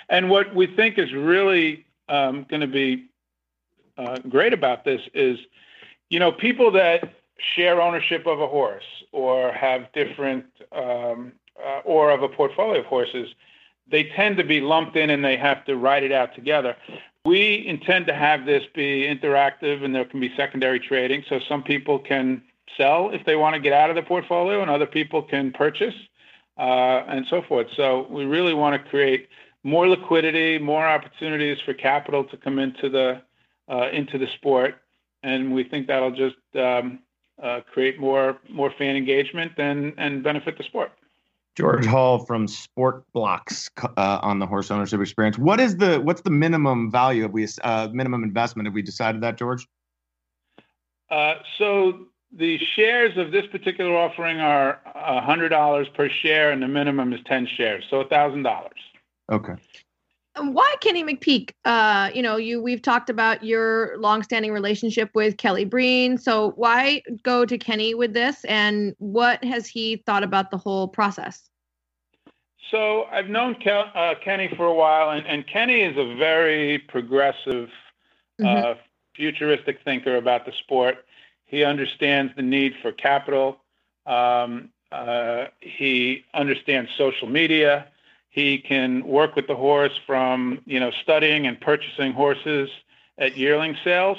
And 0.08 0.30
what 0.30 0.54
we 0.54 0.66
think 0.66 0.98
is 0.98 1.12
really 1.12 1.86
um, 2.08 2.46
going 2.48 2.60
to 2.60 2.66
be 2.66 3.06
uh, 3.96 4.18
great 4.28 4.52
about 4.52 4.84
this 4.84 5.00
is, 5.14 5.38
you 6.08 6.20
know, 6.20 6.30
people 6.30 6.70
that 6.72 7.14
share 7.54 7.80
ownership 7.80 8.26
of 8.26 8.40
a 8.40 8.46
horse 8.46 8.84
or 9.12 9.52
have 9.52 9.92
different 9.92 10.46
um, 10.72 11.32
uh, 11.64 11.80
or 11.84 12.10
of 12.10 12.22
a 12.22 12.28
portfolio 12.28 12.80
of 12.80 12.86
horses, 12.86 13.28
they 13.90 14.04
tend 14.04 14.36
to 14.36 14.44
be 14.44 14.60
lumped 14.60 14.96
in 14.96 15.10
and 15.10 15.24
they 15.24 15.36
have 15.36 15.64
to 15.64 15.76
ride 15.76 16.02
it 16.02 16.12
out 16.12 16.34
together. 16.34 16.76
We 17.24 17.66
intend 17.66 18.06
to 18.06 18.14
have 18.14 18.46
this 18.46 18.64
be 18.74 19.06
interactive 19.06 19.84
and 19.84 19.94
there 19.94 20.04
can 20.04 20.20
be 20.20 20.32
secondary 20.36 20.80
trading. 20.80 21.24
So 21.28 21.40
some 21.48 21.62
people 21.62 21.98
can 21.98 22.42
sell 22.76 23.10
if 23.10 23.24
they 23.24 23.36
want 23.36 23.54
to 23.54 23.60
get 23.60 23.72
out 23.72 23.90
of 23.90 23.96
the 23.96 24.02
portfolio 24.02 24.62
and 24.62 24.70
other 24.70 24.86
people 24.86 25.22
can 25.22 25.52
purchase 25.52 25.94
uh, 26.58 27.04
and 27.08 27.26
so 27.28 27.42
forth. 27.42 27.68
So 27.76 28.06
we 28.10 28.24
really 28.24 28.54
want 28.54 28.82
to 28.82 28.90
create 28.90 29.28
more 29.62 29.88
liquidity, 29.88 30.58
more 30.58 30.86
opportunities 30.86 31.58
for 31.64 31.74
capital 31.74 32.24
to 32.24 32.36
come 32.36 32.58
into 32.58 32.88
the 32.88 33.22
uh, 33.70 33.88
into 33.92 34.16
the 34.16 34.26
sport, 34.28 34.76
and 35.22 35.52
we 35.52 35.62
think 35.62 35.86
that'll 35.86 36.10
just 36.10 36.36
um, 36.54 37.00
uh, 37.42 37.60
create 37.72 37.98
more 37.98 38.38
more 38.48 38.72
fan 38.78 38.96
engagement 38.96 39.52
and 39.58 39.94
and 39.98 40.22
benefit 40.22 40.58
the 40.58 40.64
sport. 40.64 40.92
George 41.56 41.86
Hall 41.86 42.20
from 42.20 42.46
Sport 42.46 43.04
Blocks 43.12 43.68
uh, 43.82 44.20
on 44.22 44.38
the 44.38 44.46
horse 44.46 44.70
ownership 44.70 45.00
experience. 45.00 45.38
What 45.38 45.58
is 45.58 45.76
the 45.76 46.00
what's 46.00 46.20
the 46.20 46.30
minimum 46.30 46.88
value? 46.88 47.22
Have 47.22 47.32
we 47.32 47.48
uh, 47.64 47.88
minimum 47.92 48.22
investment? 48.22 48.66
Have 48.68 48.74
we 48.74 48.82
decided 48.82 49.22
that, 49.22 49.36
George? 49.36 49.66
Uh, 51.10 51.34
so 51.58 52.06
the 52.30 52.58
shares 52.76 53.16
of 53.16 53.32
this 53.32 53.44
particular 53.50 53.96
offering 53.96 54.38
are 54.38 54.80
hundred 54.94 55.48
dollars 55.48 55.88
per 55.96 56.08
share, 56.08 56.52
and 56.52 56.62
the 56.62 56.68
minimum 56.68 57.12
is 57.12 57.20
ten 57.26 57.48
shares, 57.56 57.84
so 57.90 58.04
thousand 58.04 58.44
dollars. 58.44 58.78
Okay. 59.32 59.54
Why 60.40 60.74
Kenny 60.80 61.04
McPeak? 61.04 61.52
Uh, 61.64 62.10
you 62.14 62.22
know, 62.22 62.36
you 62.36 62.62
we've 62.62 62.82
talked 62.82 63.10
about 63.10 63.44
your 63.44 63.96
longstanding 63.98 64.52
relationship 64.52 65.10
with 65.14 65.36
Kelly 65.36 65.64
Breen. 65.64 66.18
So 66.18 66.52
why 66.56 67.02
go 67.22 67.44
to 67.44 67.58
Kenny 67.58 67.94
with 67.94 68.14
this, 68.14 68.44
and 68.44 68.94
what 68.98 69.42
has 69.44 69.66
he 69.66 69.96
thought 70.06 70.22
about 70.22 70.50
the 70.50 70.58
whole 70.58 70.88
process? 70.88 71.48
So 72.70 73.04
I've 73.04 73.28
known 73.28 73.54
Kel, 73.54 73.90
uh, 73.94 74.14
Kenny 74.22 74.52
for 74.54 74.66
a 74.66 74.74
while, 74.74 75.10
and, 75.10 75.26
and, 75.26 75.46
Kenny 75.46 75.80
is 75.80 75.96
a 75.96 76.14
very 76.16 76.78
progressive, 76.78 77.70
uh, 78.40 78.44
mm-hmm. 78.44 78.66
uh, 78.66 78.74
futuristic 79.14 79.80
thinker 79.84 80.16
about 80.16 80.44
the 80.44 80.52
sport. 80.52 81.06
He 81.46 81.64
understands 81.64 82.34
the 82.36 82.42
need 82.42 82.74
for 82.82 82.92
capital. 82.92 83.58
Um, 84.04 84.68
uh, 84.92 85.46
he 85.60 86.24
understands 86.34 86.90
social 86.96 87.26
media. 87.28 87.88
He 88.38 88.58
can 88.58 89.04
work 89.04 89.34
with 89.34 89.48
the 89.48 89.56
horse 89.56 89.98
from 90.06 90.60
you 90.64 90.78
know 90.78 90.92
studying 91.02 91.48
and 91.48 91.60
purchasing 91.60 92.12
horses 92.12 92.70
at 93.18 93.36
yearling 93.36 93.76
sales 93.82 94.16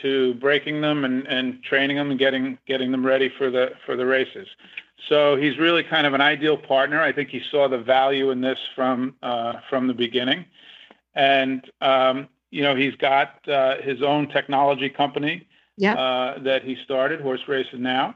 to 0.00 0.32
breaking 0.34 0.80
them 0.80 1.04
and, 1.04 1.26
and 1.26 1.62
training 1.62 1.98
them 1.98 2.08
and 2.10 2.18
getting 2.18 2.56
getting 2.66 2.92
them 2.92 3.04
ready 3.04 3.28
for 3.36 3.50
the 3.50 3.72
for 3.84 3.94
the 3.94 4.06
races. 4.06 4.48
So 5.06 5.36
he's 5.36 5.58
really 5.58 5.82
kind 5.82 6.06
of 6.06 6.14
an 6.14 6.22
ideal 6.22 6.56
partner. 6.56 7.02
I 7.02 7.12
think 7.12 7.28
he 7.28 7.42
saw 7.50 7.68
the 7.68 7.76
value 7.76 8.30
in 8.30 8.40
this 8.40 8.58
from 8.74 9.16
uh, 9.22 9.60
from 9.68 9.86
the 9.86 9.92
beginning, 9.92 10.46
and 11.14 11.70
um, 11.82 12.26
you 12.50 12.62
know 12.62 12.74
he's 12.74 12.94
got 12.94 13.46
uh, 13.46 13.82
his 13.82 14.00
own 14.02 14.28
technology 14.28 14.88
company 14.88 15.46
yeah. 15.76 15.92
uh, 15.92 16.38
that 16.38 16.64
he 16.64 16.74
started, 16.84 17.20
Horse 17.20 17.46
Races 17.46 17.80
Now. 17.80 18.14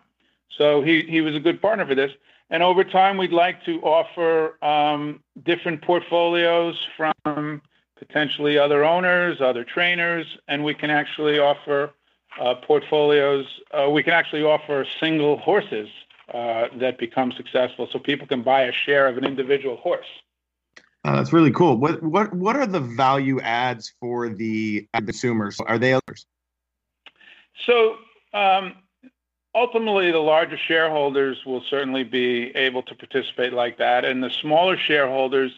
So 0.57 0.81
he 0.81 1.03
he 1.03 1.21
was 1.21 1.35
a 1.35 1.41
good 1.41 1.61
partner 1.61 1.87
for 1.87 1.95
this. 1.95 2.13
And 2.53 2.63
over 2.63 2.85
time, 2.85 3.17
we'd 3.17 3.33
like 3.33 3.65
to 3.65 3.81
offer 3.81 4.63
um, 4.63 5.21
different 5.43 5.81
portfolios 5.81 6.87
from 6.99 7.63
potentially 7.97 8.59
other 8.59 8.85
owners, 8.85 9.41
other 9.41 9.65
trainers, 9.65 10.27
and 10.49 10.63
we 10.63 10.75
can 10.75 10.91
actually 10.91 11.39
offer 11.39 11.95
uh, 12.39 12.55
portfolios. 12.57 13.47
Uh, 13.73 13.89
we 13.89 14.03
can 14.03 14.13
actually 14.13 14.43
offer 14.43 14.85
single 15.01 15.39
horses 15.39 15.89
uh, 16.35 16.67
that 16.77 16.99
become 16.99 17.33
successful, 17.33 17.89
so 17.91 17.99
people 17.99 18.27
can 18.27 18.43
buy 18.43 18.65
a 18.65 18.73
share 18.73 19.09
of 19.09 19.17
an 19.17 19.25
individual 19.25 19.77
horse. 19.77 20.07
That's 21.05 21.33
really 21.33 21.53
cool. 21.53 21.79
What 21.79 22.03
what 22.03 22.35
what 22.35 22.57
are 22.57 22.67
the 22.67 22.81
value 22.81 23.41
adds 23.41 23.95
for 23.99 24.29
the 24.29 24.87
consumers? 24.95 25.59
Are 25.61 25.79
they 25.79 25.95
others? 25.95 26.27
So 27.67 27.97
um, 28.35 28.75
ultimately, 29.55 30.11
the 30.11 30.19
larger 30.19 30.57
shareholders 30.57 31.45
will 31.45 31.63
certainly 31.69 32.05
be 32.05 32.55
able 32.57 32.83
to 32.85 32.95
participate 32.95 33.53
like 33.53 33.79
that, 33.79 34.05
and 34.05 34.23
the 34.23 34.31
smaller 34.31 34.77
shareholders, 34.77 35.53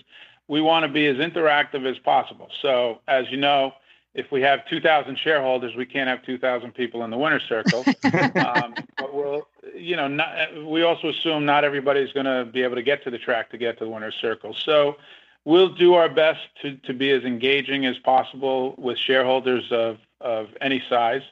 we 0.49 0.61
want 0.61 0.85
to 0.85 0.93
be 0.93 1.07
as 1.07 1.17
interactive 1.17 1.87
as 1.87 1.99
possible. 1.99 2.51
So, 2.61 3.01
as 3.09 3.31
you 3.31 3.37
know, 3.37 3.73
if 4.15 4.31
we 4.31 4.43
have 4.43 4.65
2,000 4.67 5.19
shareholders, 5.19 5.75
we 5.75 5.87
can't 5.87 6.09
have 6.09 6.23
2,000 6.25 6.73
people 6.73 7.05
in 7.05 7.11
the 7.11 7.19
winner's 7.19 7.43
circle. 7.49 7.81
um, 8.47 8.75
but 8.97 9.13
we'll, 9.13 9.49
you 9.75 9.97
know, 9.97 10.07
not, 10.07 10.65
we 10.65 10.83
also 10.83 11.09
assume 11.09 11.45
not 11.45 11.65
everybody's 11.65 12.13
going 12.13 12.27
to 12.27 12.45
be 12.51 12.63
able 12.63 12.77
to 12.77 12.83
get 12.83 13.03
to 13.05 13.11
the 13.11 13.19
track 13.19 13.51
to 13.51 13.59
get 13.59 13.79
to 13.79 13.85
the 13.85 13.91
winner's 13.91 14.15
circle. 14.21 14.55
So 14.55 14.97
we'll 15.45 15.75
do 15.75 15.95
our 15.95 16.09
best 16.09 16.41
to, 16.63 16.77
to 16.77 16.95
be 16.95 17.11
as 17.11 17.25
engaging 17.25 17.87
as 17.87 17.99
possible 17.99 18.75
with 18.79 18.99
shareholders 18.99 19.73
of, 19.73 19.99
of 20.21 20.49
any 20.61 20.83
size. 20.89 21.23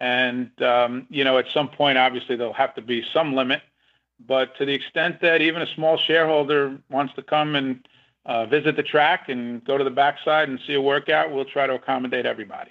And, 0.00 0.50
um, 0.62 1.06
you 1.10 1.24
know, 1.24 1.38
at 1.38 1.46
some 1.52 1.68
point, 1.68 1.98
obviously, 1.98 2.36
there'll 2.36 2.52
have 2.52 2.74
to 2.76 2.82
be 2.82 3.04
some 3.12 3.34
limit. 3.34 3.62
But 4.26 4.56
to 4.56 4.64
the 4.64 4.72
extent 4.72 5.20
that 5.22 5.42
even 5.42 5.62
a 5.62 5.74
small 5.74 5.96
shareholder 5.96 6.78
wants 6.90 7.14
to 7.14 7.22
come 7.22 7.54
and 7.56 7.86
uh, 8.26 8.46
visit 8.46 8.76
the 8.76 8.82
track 8.82 9.28
and 9.28 9.64
go 9.64 9.78
to 9.78 9.84
the 9.84 9.90
backside 9.90 10.48
and 10.48 10.60
see 10.66 10.74
a 10.74 10.80
workout, 10.80 11.32
we'll 11.32 11.44
try 11.44 11.66
to 11.66 11.74
accommodate 11.74 12.26
everybody. 12.26 12.70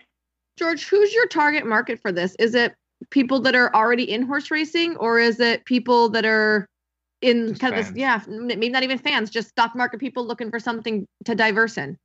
George, 0.58 0.88
who's 0.88 1.14
your 1.14 1.28
target 1.28 1.66
market 1.66 2.02
for 2.02 2.12
this? 2.12 2.36
Is 2.40 2.56
it 2.56 2.76
people 3.10 3.40
that 3.42 3.56
are 3.56 3.74
already 3.76 4.12
in 4.12 4.24
horse 4.24 4.52
racing, 4.52 4.98
or 4.98 5.20
is 5.20 5.40
it 5.40 5.66
people 5.66 6.10
that 6.10 6.26
are 6.26 6.68
in 7.22 7.50
just 7.50 7.62
kind 7.62 7.74
fans. 7.74 7.90
of 7.90 7.94
this? 7.94 8.02
Yeah, 8.02 8.22
maybe 8.28 8.70
not 8.70 8.84
even 8.84 8.98
fans, 8.98 9.30
just 9.30 9.50
stock 9.50 9.76
market 9.76 10.00
people 10.00 10.26
looking 10.26 10.50
for 10.50 10.60
something 10.60 11.06
to 11.26 11.36
diverse 11.36 11.78
in. 11.78 11.98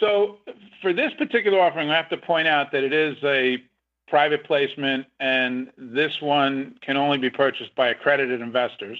So, 0.00 0.38
for 0.80 0.92
this 0.92 1.12
particular 1.14 1.60
offering, 1.60 1.90
I 1.90 1.96
have 1.96 2.08
to 2.10 2.16
point 2.16 2.46
out 2.46 2.70
that 2.72 2.84
it 2.84 2.92
is 2.92 3.16
a 3.24 3.62
private 4.08 4.44
placement, 4.44 5.06
and 5.20 5.70
this 5.76 6.20
one 6.20 6.76
can 6.82 6.96
only 6.96 7.18
be 7.18 7.30
purchased 7.30 7.74
by 7.74 7.88
accredited 7.88 8.40
investors. 8.40 8.98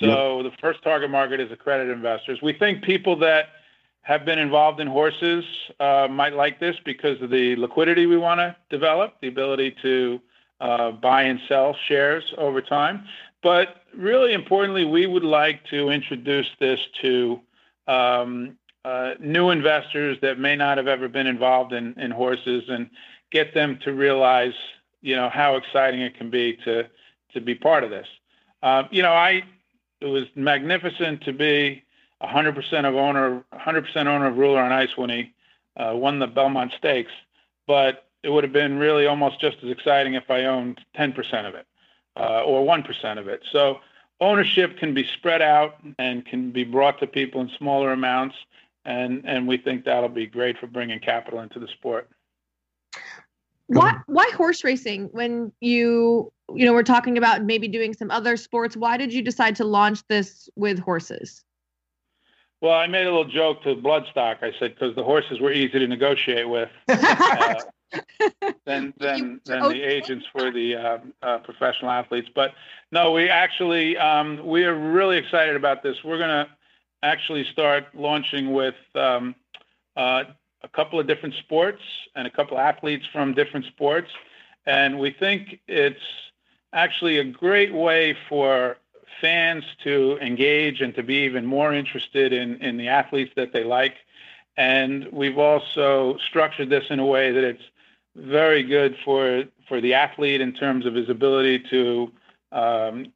So 0.00 0.40
yep. 0.40 0.52
the 0.52 0.58
first 0.58 0.82
target 0.82 1.10
market 1.10 1.40
is 1.40 1.50
accredited 1.50 1.94
investors. 1.94 2.40
We 2.42 2.52
think 2.52 2.82
people 2.82 3.16
that 3.16 3.46
have 4.02 4.24
been 4.24 4.38
involved 4.38 4.80
in 4.80 4.86
horses 4.86 5.44
uh, 5.78 6.08
might 6.10 6.34
like 6.34 6.58
this 6.58 6.76
because 6.84 7.20
of 7.22 7.30
the 7.30 7.56
liquidity 7.56 8.06
we 8.06 8.16
want 8.16 8.38
to 8.38 8.56
develop, 8.70 9.14
the 9.20 9.28
ability 9.28 9.76
to 9.82 10.20
uh, 10.60 10.92
buy 10.92 11.22
and 11.22 11.40
sell 11.48 11.76
shares 11.86 12.24
over 12.38 12.60
time. 12.60 13.04
But 13.42 13.82
really 13.94 14.32
importantly, 14.32 14.84
we 14.84 15.06
would 15.06 15.24
like 15.24 15.64
to 15.66 15.90
introduce 15.90 16.48
this 16.58 16.80
to 17.02 17.40
um, 17.86 18.56
uh, 18.84 19.14
new 19.20 19.50
investors 19.50 20.18
that 20.22 20.38
may 20.38 20.56
not 20.56 20.76
have 20.76 20.88
ever 20.88 21.08
been 21.08 21.26
involved 21.26 21.72
in, 21.72 21.98
in 21.98 22.10
horses 22.10 22.64
and 22.68 22.90
get 23.30 23.54
them 23.54 23.78
to 23.84 23.92
realize, 23.92 24.54
you 25.00 25.16
know, 25.16 25.28
how 25.28 25.56
exciting 25.56 26.00
it 26.00 26.16
can 26.16 26.30
be 26.30 26.56
to 26.64 26.88
to 27.32 27.40
be 27.40 27.54
part 27.54 27.82
of 27.82 27.90
this. 27.90 28.06
Uh, 28.62 28.84
you 28.90 29.02
know, 29.02 29.12
I 29.12 29.42
it 30.00 30.06
was 30.06 30.24
magnificent 30.34 31.22
to 31.22 31.32
be 31.32 31.84
100% 32.22 32.88
of 32.88 32.94
owner, 32.94 33.44
100% 33.54 33.96
owner 33.96 34.26
of 34.26 34.36
Ruler 34.36 34.60
on 34.60 34.72
Ice 34.72 34.96
when 34.96 35.10
he 35.10 35.32
uh, 35.76 35.92
won 35.94 36.18
the 36.18 36.26
Belmont 36.26 36.72
Stakes. 36.76 37.12
But 37.66 38.04
it 38.22 38.30
would 38.30 38.44
have 38.44 38.52
been 38.52 38.78
really 38.78 39.06
almost 39.06 39.40
just 39.40 39.58
as 39.62 39.70
exciting 39.70 40.14
if 40.14 40.30
I 40.30 40.44
owned 40.44 40.80
10% 40.96 41.48
of 41.48 41.54
it 41.54 41.66
uh, 42.16 42.42
or 42.42 42.64
1% 42.64 43.18
of 43.18 43.28
it. 43.28 43.42
So 43.50 43.80
ownership 44.20 44.78
can 44.78 44.94
be 44.94 45.04
spread 45.04 45.42
out 45.42 45.76
and 45.98 46.24
can 46.24 46.50
be 46.50 46.64
brought 46.64 47.00
to 47.00 47.06
people 47.06 47.40
in 47.40 47.50
smaller 47.58 47.92
amounts, 47.92 48.36
and 48.84 49.22
and 49.24 49.46
we 49.46 49.56
think 49.56 49.84
that'll 49.84 50.08
be 50.08 50.26
great 50.26 50.58
for 50.58 50.66
bringing 50.66 51.00
capital 51.00 51.40
into 51.40 51.58
the 51.58 51.68
sport. 51.68 52.08
Why 53.68 53.94
why 54.06 54.30
horse 54.34 54.64
racing 54.64 55.08
when 55.12 55.52
you 55.60 56.32
you 56.54 56.66
know 56.66 56.72
we're 56.72 56.82
talking 56.82 57.16
about 57.16 57.44
maybe 57.44 57.68
doing 57.68 57.94
some 57.94 58.10
other 58.10 58.36
sports? 58.36 58.76
Why 58.76 58.96
did 58.96 59.12
you 59.12 59.22
decide 59.22 59.56
to 59.56 59.64
launch 59.64 60.06
this 60.08 60.48
with 60.56 60.78
horses? 60.78 61.44
Well 62.60 62.74
i 62.74 62.86
made 62.86 63.06
a 63.06 63.10
little 63.10 63.24
joke 63.24 63.62
to 63.62 63.74
bloodstock. 63.74 64.42
I 64.42 64.52
said 64.58 64.74
because 64.74 64.94
the 64.94 65.04
horses 65.04 65.40
were 65.40 65.52
easy 65.52 65.78
to 65.78 65.86
negotiate 65.86 66.48
with. 66.48 66.70
Uh, 66.88 67.54
than 68.64 68.94
than, 68.98 69.38
than 69.44 69.68
the 69.68 69.82
agents 69.82 70.24
for 70.32 70.50
the 70.50 70.74
uh, 70.74 70.98
uh, 71.22 71.38
professional 71.38 71.90
athletes. 71.90 72.28
But 72.34 72.52
no 72.90 73.12
we 73.12 73.28
actually 73.28 73.98
um, 73.98 74.46
we 74.46 74.64
are 74.64 74.74
really 74.74 75.18
excited 75.18 75.56
about 75.56 75.82
this. 75.82 75.96
We're 76.02 76.16
going 76.16 76.30
to 76.30 76.48
actually 77.02 77.44
start 77.44 77.86
launching 77.94 78.52
with 78.52 78.74
um, 78.94 79.34
uh, 79.96 80.24
a 80.62 80.68
couple 80.68 81.00
of 81.00 81.06
different 81.06 81.34
sports 81.36 81.82
and 82.14 82.26
a 82.26 82.30
couple 82.30 82.56
of 82.56 82.60
athletes 82.60 83.06
from 83.12 83.34
different 83.34 83.66
sports. 83.66 84.10
And 84.66 84.98
we 84.98 85.10
think 85.10 85.60
it's 85.66 86.00
actually 86.72 87.18
a 87.18 87.24
great 87.24 87.74
way 87.74 88.16
for 88.28 88.76
fans 89.20 89.64
to 89.84 90.18
engage 90.20 90.80
and 90.80 90.94
to 90.94 91.02
be 91.02 91.24
even 91.24 91.44
more 91.44 91.72
interested 91.72 92.32
in, 92.32 92.60
in 92.62 92.76
the 92.76 92.88
athletes 92.88 93.32
that 93.36 93.52
they 93.52 93.64
like. 93.64 93.96
And 94.56 95.08
we've 95.12 95.38
also 95.38 96.18
structured 96.18 96.70
this 96.70 96.84
in 96.90 96.98
a 96.98 97.06
way 97.06 97.32
that 97.32 97.44
it's 97.44 97.62
very 98.14 98.62
good 98.62 98.96
for 99.04 99.44
for 99.68 99.80
the 99.80 99.94
athlete 99.94 100.42
in 100.42 100.52
terms 100.52 100.84
of 100.84 100.94
his 100.94 101.08
ability 101.08 101.60
to 101.70 102.12
um, 102.50 103.12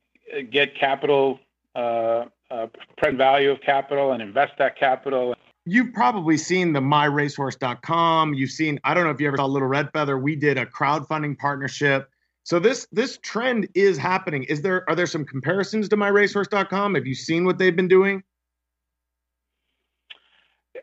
get 0.50 0.74
capital, 0.74 1.38
uh, 1.74 2.24
uh, 2.50 2.66
present 2.96 3.18
value 3.18 3.50
of 3.50 3.60
capital, 3.60 4.12
and 4.12 4.22
invest 4.22 4.52
that 4.58 4.78
capital 4.78 5.34
you've 5.66 5.92
probably 5.92 6.38
seen 6.38 6.72
the 6.72 6.80
myracehorse.com. 6.80 8.32
You've 8.32 8.50
seen, 8.50 8.80
I 8.84 8.94
don't 8.94 9.04
know 9.04 9.10
if 9.10 9.20
you 9.20 9.26
ever 9.26 9.36
saw 9.36 9.44
Little 9.44 9.68
Red 9.68 9.92
Feather. 9.92 10.16
We 10.16 10.36
did 10.36 10.56
a 10.56 10.64
crowdfunding 10.64 11.36
partnership. 11.38 12.08
So 12.44 12.60
this 12.60 12.86
this 12.92 13.18
trend 13.22 13.68
is 13.74 13.98
happening. 13.98 14.44
Is 14.44 14.62
there 14.62 14.88
are 14.88 14.94
there 14.94 15.08
some 15.08 15.24
comparisons 15.24 15.88
to 15.88 15.96
myracehorse.com? 15.96 16.94
Have 16.94 17.04
you 17.04 17.14
seen 17.16 17.44
what 17.44 17.58
they've 17.58 17.74
been 17.74 17.88
doing? 17.88 18.22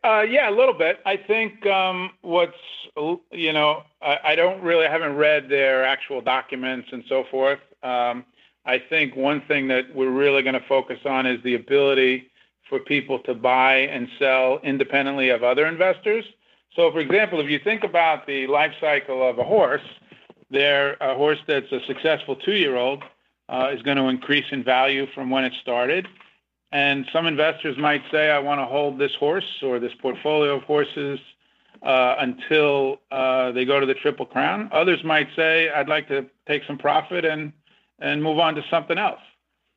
Uh, 0.03 0.25
yeah, 0.29 0.49
a 0.49 0.51
little 0.51 0.73
bit. 0.73 0.99
I 1.05 1.15
think 1.15 1.65
um, 1.65 2.11
what's 2.21 2.57
you 3.31 3.53
know 3.53 3.83
I, 4.01 4.19
I, 4.25 4.35
don't 4.35 4.61
really 4.61 4.85
I 4.85 4.91
haven't 4.91 5.15
read 5.15 5.47
their 5.47 5.85
actual 5.85 6.19
documents 6.19 6.89
and 6.91 7.01
so 7.07 7.23
forth. 7.31 7.59
Um, 7.81 8.25
I 8.65 8.79
think 8.79 9.15
one 9.15 9.41
thing 9.41 9.67
that 9.67 9.93
we're 9.93 10.09
really 10.09 10.41
going 10.41 10.53
to 10.53 10.67
focus 10.67 10.99
on 11.05 11.25
is 11.25 11.41
the 11.43 11.55
ability 11.55 12.29
for 12.69 12.79
people 12.79 13.19
to 13.19 13.33
buy 13.33 13.75
and 13.75 14.07
sell 14.17 14.59
independently 14.63 15.29
of 15.29 15.43
other 15.43 15.65
investors. 15.65 16.25
So, 16.75 16.91
for 16.91 16.99
example, 16.99 17.39
if 17.39 17.49
you 17.49 17.59
think 17.59 17.83
about 17.83 18.25
the 18.25 18.47
life 18.47 18.73
cycle 18.79 19.27
of 19.27 19.37
a 19.37 19.43
horse, 19.43 19.81
there 20.49 20.95
a 21.01 21.15
horse 21.15 21.39
that's 21.47 21.71
a 21.71 21.79
successful 21.85 22.35
two-year-old 22.35 23.03
uh, 23.49 23.71
is 23.73 23.81
going 23.81 23.97
to 23.97 24.07
increase 24.07 24.45
in 24.51 24.63
value 24.63 25.07
from 25.13 25.29
when 25.29 25.43
it 25.43 25.53
started. 25.61 26.07
And 26.71 27.05
some 27.13 27.27
investors 27.27 27.77
might 27.77 28.01
say, 28.11 28.31
I 28.31 28.39
want 28.39 28.59
to 28.59 28.65
hold 28.65 28.97
this 28.97 29.13
horse 29.19 29.61
or 29.61 29.79
this 29.79 29.93
portfolio 30.01 30.55
of 30.55 30.63
horses 30.63 31.19
uh, 31.83 32.15
until 32.19 33.01
uh, 33.11 33.51
they 33.51 33.65
go 33.65 33.79
to 33.79 33.85
the 33.85 33.93
Triple 33.93 34.25
Crown. 34.25 34.69
Others 34.71 35.03
might 35.03 35.27
say, 35.35 35.69
I'd 35.69 35.89
like 35.89 36.07
to 36.07 36.25
take 36.47 36.63
some 36.65 36.77
profit 36.77 37.25
and 37.25 37.51
and 37.99 38.21
move 38.23 38.39
on 38.39 38.55
to 38.55 38.63
something 38.69 38.97
else. 38.97 39.21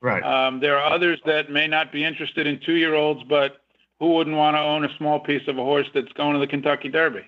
Right. 0.00 0.22
Um, 0.22 0.60
there 0.60 0.78
are 0.78 0.92
others 0.92 1.20
that 1.26 1.50
may 1.50 1.66
not 1.66 1.92
be 1.92 2.04
interested 2.04 2.46
in 2.46 2.60
two-year-olds, 2.64 3.22
but 3.28 3.62
who 3.98 4.12
wouldn't 4.12 4.36
want 4.36 4.56
to 4.56 4.60
own 4.60 4.84
a 4.84 4.96
small 4.96 5.20
piece 5.20 5.48
of 5.48 5.58
a 5.58 5.62
horse 5.62 5.86
that's 5.94 6.12
going 6.12 6.34
to 6.34 6.38
the 6.38 6.46
Kentucky 6.46 6.88
Derby? 6.88 7.22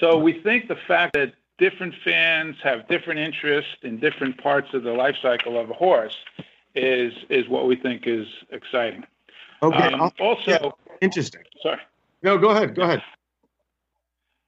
So 0.00 0.18
we 0.18 0.40
think 0.40 0.68
the 0.68 0.76
fact 0.88 1.14
that 1.14 1.34
different 1.58 1.94
fans 2.04 2.56
have 2.62 2.86
different 2.88 3.20
interests 3.20 3.70
in 3.82 3.98
different 3.98 4.38
parts 4.42 4.68
of 4.74 4.82
the 4.82 4.92
life 4.92 5.16
cycle 5.22 5.58
of 5.58 5.70
a 5.70 5.74
horse 5.74 6.16
is 6.74 7.12
is 7.30 7.48
what 7.48 7.66
we 7.66 7.76
think 7.76 8.06
is 8.06 8.26
exciting. 8.50 9.04
Okay. 9.62 9.92
Um, 9.92 10.10
also, 10.20 10.50
yeah, 10.50 10.70
interesting. 11.00 11.42
Sorry. 11.62 11.80
No, 12.22 12.36
go 12.38 12.50
ahead. 12.50 12.74
Go 12.74 12.82
ahead. 12.82 13.02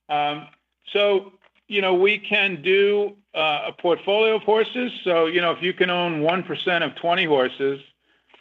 Um, 0.09 0.49
so 0.93 1.33
you 1.69 1.81
know 1.81 1.95
we 1.95 2.19
can 2.19 2.61
do 2.63 3.15
uh, 3.35 3.69
a 3.69 3.73
portfolio 3.73 4.37
of 4.37 4.43
horses. 4.43 4.91
So 5.05 5.27
you 5.27 5.41
know 5.41 5.53
if 5.53 5.63
you 5.63 5.73
can 5.73 5.91
own 5.91 6.23
one 6.23 6.43
percent 6.43 6.83
of 6.85 6.95
twenty 6.97 7.25
horses, 7.25 7.81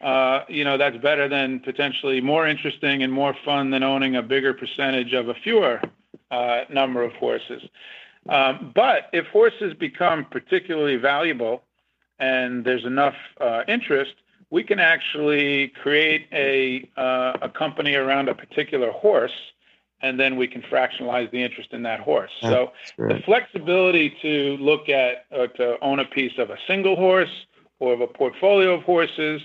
uh, 0.02 0.42
you 0.48 0.64
know 0.64 0.78
that's 0.78 0.98
better 0.98 1.28
than 1.28 1.60
potentially 1.60 2.22
more 2.22 2.48
interesting 2.48 3.04
and 3.04 3.14
more 3.14 3.36
fun 3.46 3.70
than 3.70 3.84
owning 3.84 4.16
a 4.16 4.24
bigger 4.24 4.54
percentage 4.54 5.14
of 5.14 5.30
a 5.30 5.34
fewer 5.36 5.82
uh, 6.32 6.62
number 6.70 7.04
of 7.04 7.14
horses. 7.14 7.62
Um, 8.30 8.72
but 8.76 9.10
if 9.14 9.26
horses 9.28 9.74
become 9.74 10.26
particularly 10.26 10.98
valuable 10.98 11.64
and 12.20 12.66
there's 12.66 12.86
enough 12.86 13.16
uh, 13.40 13.64
interest, 13.68 14.16
we 14.50 14.64
can 14.64 14.80
actually 14.80 15.70
create 15.82 16.28
a, 16.32 16.90
uh, 16.98 17.34
a 17.44 17.50
company 17.50 17.96
around 17.96 18.30
a 18.30 18.36
particular 18.36 18.92
horse, 18.92 19.32
and 20.02 20.20
then 20.20 20.36
we 20.36 20.48
can 20.48 20.62
fractionalize 20.62 21.30
the 21.32 21.42
interest 21.44 21.74
in 21.74 21.84
that 21.84 22.00
horse. 22.00 22.32
so 22.42 22.72
the 22.98 23.22
flexibility 23.26 24.16
to 24.22 24.58
look 24.58 24.90
at 24.90 25.26
or 25.32 25.48
to 25.48 25.78
own 25.82 26.00
a 26.00 26.06
piece 26.06 26.38
of 26.38 26.50
a 26.50 26.58
single 26.68 26.96
horse 26.96 27.46
or 27.80 27.94
of 27.94 28.02
a 28.02 28.08
portfolio 28.08 28.74
of 28.74 28.84
horses, 28.84 29.42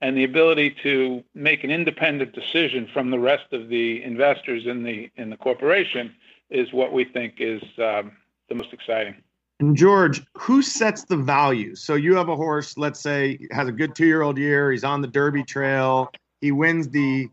and 0.00 0.16
the 0.16 0.24
ability 0.24 0.74
to 0.82 1.22
make 1.34 1.64
an 1.64 1.70
independent 1.70 2.32
decision 2.32 2.88
from 2.92 3.10
the 3.10 3.18
rest 3.18 3.52
of 3.52 3.68
the 3.68 4.02
investors 4.02 4.66
in 4.66 4.82
the 4.82 5.10
in 5.16 5.30
the 5.30 5.36
corporation 5.36 6.14
is 6.50 6.72
what 6.72 6.92
we 6.92 7.04
think 7.04 7.34
is 7.38 7.62
um, 7.78 8.12
the 8.48 8.54
most 8.54 8.72
exciting. 8.72 9.14
And 9.60 9.76
George, 9.76 10.22
who 10.36 10.60
sets 10.60 11.04
the 11.04 11.16
value? 11.16 11.74
So 11.76 11.94
you 11.94 12.16
have 12.16 12.28
a 12.28 12.36
horse, 12.36 12.76
let's 12.76 13.00
say, 13.00 13.38
has 13.52 13.68
a 13.68 13.72
good 13.72 13.94
two-year-old 13.94 14.36
year. 14.36 14.72
He's 14.72 14.82
on 14.82 15.00
the 15.02 15.08
Derby 15.08 15.44
Trail. 15.44 16.10
He 16.40 16.50
wins 16.50 16.88
the, 16.88 17.28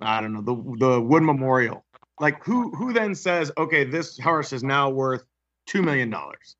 I 0.00 0.20
don't 0.20 0.32
know, 0.32 0.42
the 0.42 0.86
the 0.86 1.00
Wood 1.00 1.22
Memorial. 1.22 1.84
Like 2.20 2.44
who 2.44 2.70
who 2.70 2.92
then 2.92 3.14
says, 3.14 3.50
okay, 3.56 3.84
this 3.84 4.18
horse 4.18 4.52
is 4.52 4.62
now 4.62 4.90
worth 4.90 5.24
two 5.66 5.82
million 5.82 6.10
dollars? 6.10 6.56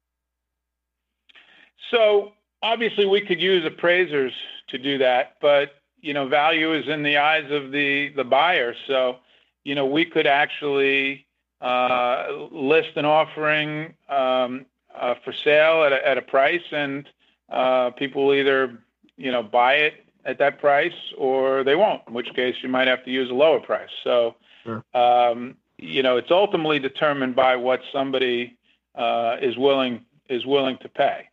So 1.91 2.33
obviously, 2.63 3.07
we 3.07 3.21
could 3.21 3.41
use 3.41 3.65
appraisers 3.65 4.33
to 4.69 4.79
do 4.79 4.99
that, 4.99 5.37
but 5.41 5.75
you 6.01 6.15
know, 6.15 6.27
value 6.27 6.73
is 6.73 6.89
in 6.89 7.03
the 7.03 7.19
eyes 7.19 7.51
of 7.51 7.73
the 7.73 8.13
the 8.17 8.25
buyer. 8.25 8.75
So 8.87 9.19
you 9.65 9.75
know, 9.75 9.87
we 9.87 10.05
could 10.05 10.27
actually 10.27 11.27
uh, 11.61 12.27
list 12.51 12.97
an 12.97 13.05
offering 13.05 13.95
um, 14.09 14.65
uh, 14.99 15.15
for 15.23 15.33
sale 15.33 15.85
at 15.85 15.93
a, 15.93 16.09
at 16.09 16.19
a 16.19 16.23
price, 16.23 16.65
and 16.73 17.09
uh, 17.51 17.91
people 17.91 18.27
will 18.27 18.35
either 18.35 18.79
you 19.17 19.31
know 19.31 19.43
buy 19.43 19.75
it 19.75 20.07
at 20.25 20.39
that 20.39 20.59
price 20.59 21.13
or 21.19 21.65
they 21.65 21.77
won't. 21.77 22.03
In 22.09 22.15
which 22.15 22.33
case, 22.35 22.57
you 22.63 22.69
might 22.69 22.89
have 22.89 23.05
to 23.05 23.11
use 23.11 23.31
a 23.31 23.35
lower 23.35 23.61
price. 23.61 23.91
So, 24.05 24.35
sure. 24.65 24.85
um, 24.95 25.57
you 25.79 26.03
know, 26.03 26.17
it's 26.17 26.31
ultimately 26.31 26.79
determined 26.79 27.35
by 27.35 27.57
what 27.57 27.81
somebody 27.93 28.59
uh, 28.95 29.37
is 29.41 29.57
willing 29.57 30.05
is 30.29 30.47
willing 30.47 30.79
to 30.79 30.89
pay. 30.89 31.29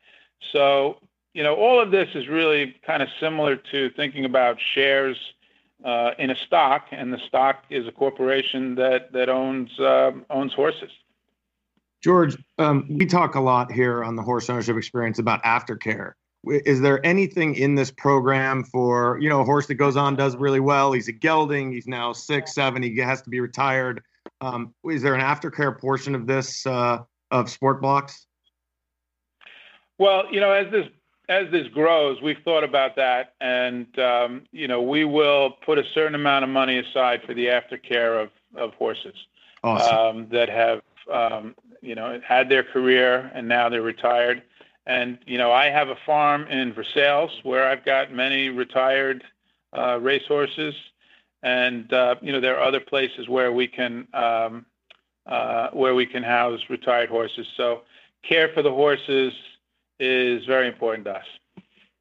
So, 0.51 0.97
you 1.33 1.43
know, 1.43 1.55
all 1.55 1.79
of 1.79 1.91
this 1.91 2.09
is 2.15 2.27
really 2.27 2.75
kind 2.85 3.03
of 3.03 3.09
similar 3.19 3.55
to 3.55 3.89
thinking 3.91 4.25
about 4.25 4.57
shares 4.73 5.17
uh, 5.83 6.11
in 6.17 6.29
a 6.29 6.35
stock, 6.35 6.87
and 6.91 7.13
the 7.13 7.19
stock 7.19 7.63
is 7.69 7.87
a 7.87 7.91
corporation 7.91 8.75
that 8.75 9.11
that 9.13 9.29
owns 9.29 9.77
uh, 9.79 10.11
owns 10.29 10.53
horses. 10.53 10.91
George, 12.03 12.37
um, 12.57 12.87
we 12.89 13.05
talk 13.05 13.35
a 13.35 13.39
lot 13.39 13.71
here 13.71 14.03
on 14.03 14.15
the 14.15 14.21
horse 14.21 14.49
ownership 14.49 14.77
experience 14.77 15.19
about 15.19 15.43
aftercare. 15.43 16.13
Is 16.45 16.81
there 16.81 17.05
anything 17.05 17.55
in 17.55 17.75
this 17.75 17.91
program 17.91 18.63
for 18.63 19.17
you 19.19 19.29
know 19.29 19.41
a 19.41 19.43
horse 19.43 19.67
that 19.67 19.75
goes 19.75 19.97
on 19.97 20.15
does 20.15 20.35
really 20.35 20.59
well? 20.59 20.91
He's 20.91 21.07
a 21.07 21.11
gelding. 21.11 21.71
He's 21.71 21.87
now 21.87 22.13
six, 22.13 22.53
seven. 22.53 22.83
He 22.83 22.97
has 22.97 23.21
to 23.23 23.29
be 23.29 23.39
retired. 23.39 24.03
Um, 24.39 24.73
is 24.85 25.01
there 25.01 25.15
an 25.15 25.21
aftercare 25.21 25.77
portion 25.77 26.15
of 26.15 26.27
this 26.27 26.65
uh, 26.65 26.99
of 27.31 27.49
Sport 27.49 27.81
BLX? 27.81 28.25
Well, 29.97 30.31
you 30.31 30.39
know, 30.39 30.51
as 30.51 30.71
this 30.71 30.87
as 31.27 31.51
this 31.51 31.67
grows, 31.69 32.21
we've 32.21 32.39
thought 32.45 32.63
about 32.63 32.95
that, 32.95 33.33
and 33.41 33.87
um, 33.99 34.43
you 34.51 34.67
know, 34.67 34.81
we 34.81 35.03
will 35.03 35.51
put 35.65 35.77
a 35.77 35.83
certain 35.93 36.15
amount 36.15 36.45
of 36.45 36.49
money 36.49 36.77
aside 36.77 37.21
for 37.25 37.33
the 37.33 37.47
aftercare 37.47 38.23
of 38.23 38.29
of 38.55 38.73
horses 38.75 39.15
awesome. 39.63 39.97
um, 39.97 40.27
that 40.29 40.49
have 40.49 40.81
um, 41.11 41.55
you 41.81 41.95
know, 41.95 42.19
had 42.25 42.49
their 42.49 42.63
career 42.63 43.31
and 43.33 43.47
now 43.47 43.69
they're 43.69 43.81
retired. 43.81 44.41
And 44.87 45.19
you 45.27 45.37
know, 45.37 45.51
I 45.51 45.69
have 45.69 45.89
a 45.89 45.97
farm 46.05 46.47
in 46.47 46.73
Versailles 46.73 47.29
where 47.43 47.69
I've 47.69 47.83
got 47.83 48.13
many 48.13 48.47
retired 48.47 49.21
uh, 49.77 49.99
racehorses, 49.99 50.73
and 51.43 51.91
uh, 51.91 52.15
you 52.21 52.31
know, 52.31 52.39
there 52.39 52.57
are 52.57 52.65
other 52.65 52.79
places 52.79 53.27
where 53.27 53.51
we 53.51 53.67
can 53.67 54.07
um, 54.13 54.65
uh, 55.25 55.67
where 55.73 55.93
we 55.93 56.05
can 56.05 56.23
house 56.23 56.61
retired 56.69 57.09
horses. 57.09 57.45
So, 57.57 57.81
care 58.23 58.49
for 58.53 58.63
the 58.63 58.71
horses 58.71 59.33
is 59.99 60.45
very 60.45 60.69
important 60.69 61.03
to 61.05 61.15
us. 61.15 61.25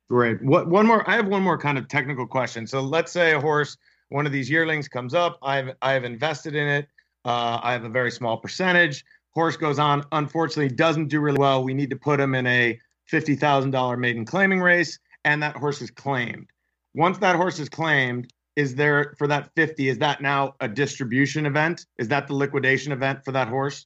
Great. 0.09 0.41
What 0.45 0.69
one 0.69 0.87
more? 0.87 1.09
I 1.11 1.17
have 1.17 1.27
one 1.27 1.43
more 1.43 1.59
kind 1.59 1.79
of 1.79 1.89
technical 1.89 2.25
question. 2.25 2.69
So, 2.69 2.81
let's 2.81 3.11
say 3.11 3.33
a 3.33 3.41
horse, 3.41 3.77
one 4.11 4.27
of 4.27 4.33
these 4.33 4.49
yearlings 4.49 4.87
comes 4.87 5.13
up. 5.13 5.41
I've 5.43 5.71
I've 5.83 6.05
invested 6.05 6.55
in 6.55 6.69
it. 6.69 6.87
Uh, 7.25 7.59
I 7.61 7.73
have 7.73 7.83
a 7.83 7.89
very 7.89 8.13
small 8.13 8.37
percentage 8.37 9.05
horse 9.37 9.59
goes 9.59 9.79
on, 9.79 10.03
unfortunately, 10.13 10.75
doesn't 10.75 11.09
do 11.09 11.21
really 11.21 11.39
well. 11.39 11.63
We 11.63 11.75
need 11.75 11.91
to 11.91 11.97
put 11.97 12.19
him 12.19 12.35
in 12.35 12.47
a 12.47 12.81
$50,000 13.13 13.99
maiden 13.99 14.25
claiming 14.25 14.63
race, 14.63 14.99
and 15.27 15.43
that 15.43 15.55
horse 15.55 15.83
is 15.83 15.91
claimed. 15.91 16.47
Once 16.95 17.19
that 17.19 17.37
horse 17.37 17.59
is 17.59 17.69
claimed, 17.69 18.33
is 18.57 18.75
there 18.75 19.15
for 19.19 19.27
that 19.27 19.51
50, 19.55 19.91
is 19.91 19.99
that 19.99 20.23
now 20.23 20.55
a 20.61 20.69
distribution 20.69 21.45
event? 21.45 21.85
Is 21.99 22.09
that 22.09 22.29
the 22.29 22.35
liquidation 22.35 22.93
event 22.93 23.27
for 23.27 23.33
that 23.33 23.49
horse? 23.49 23.85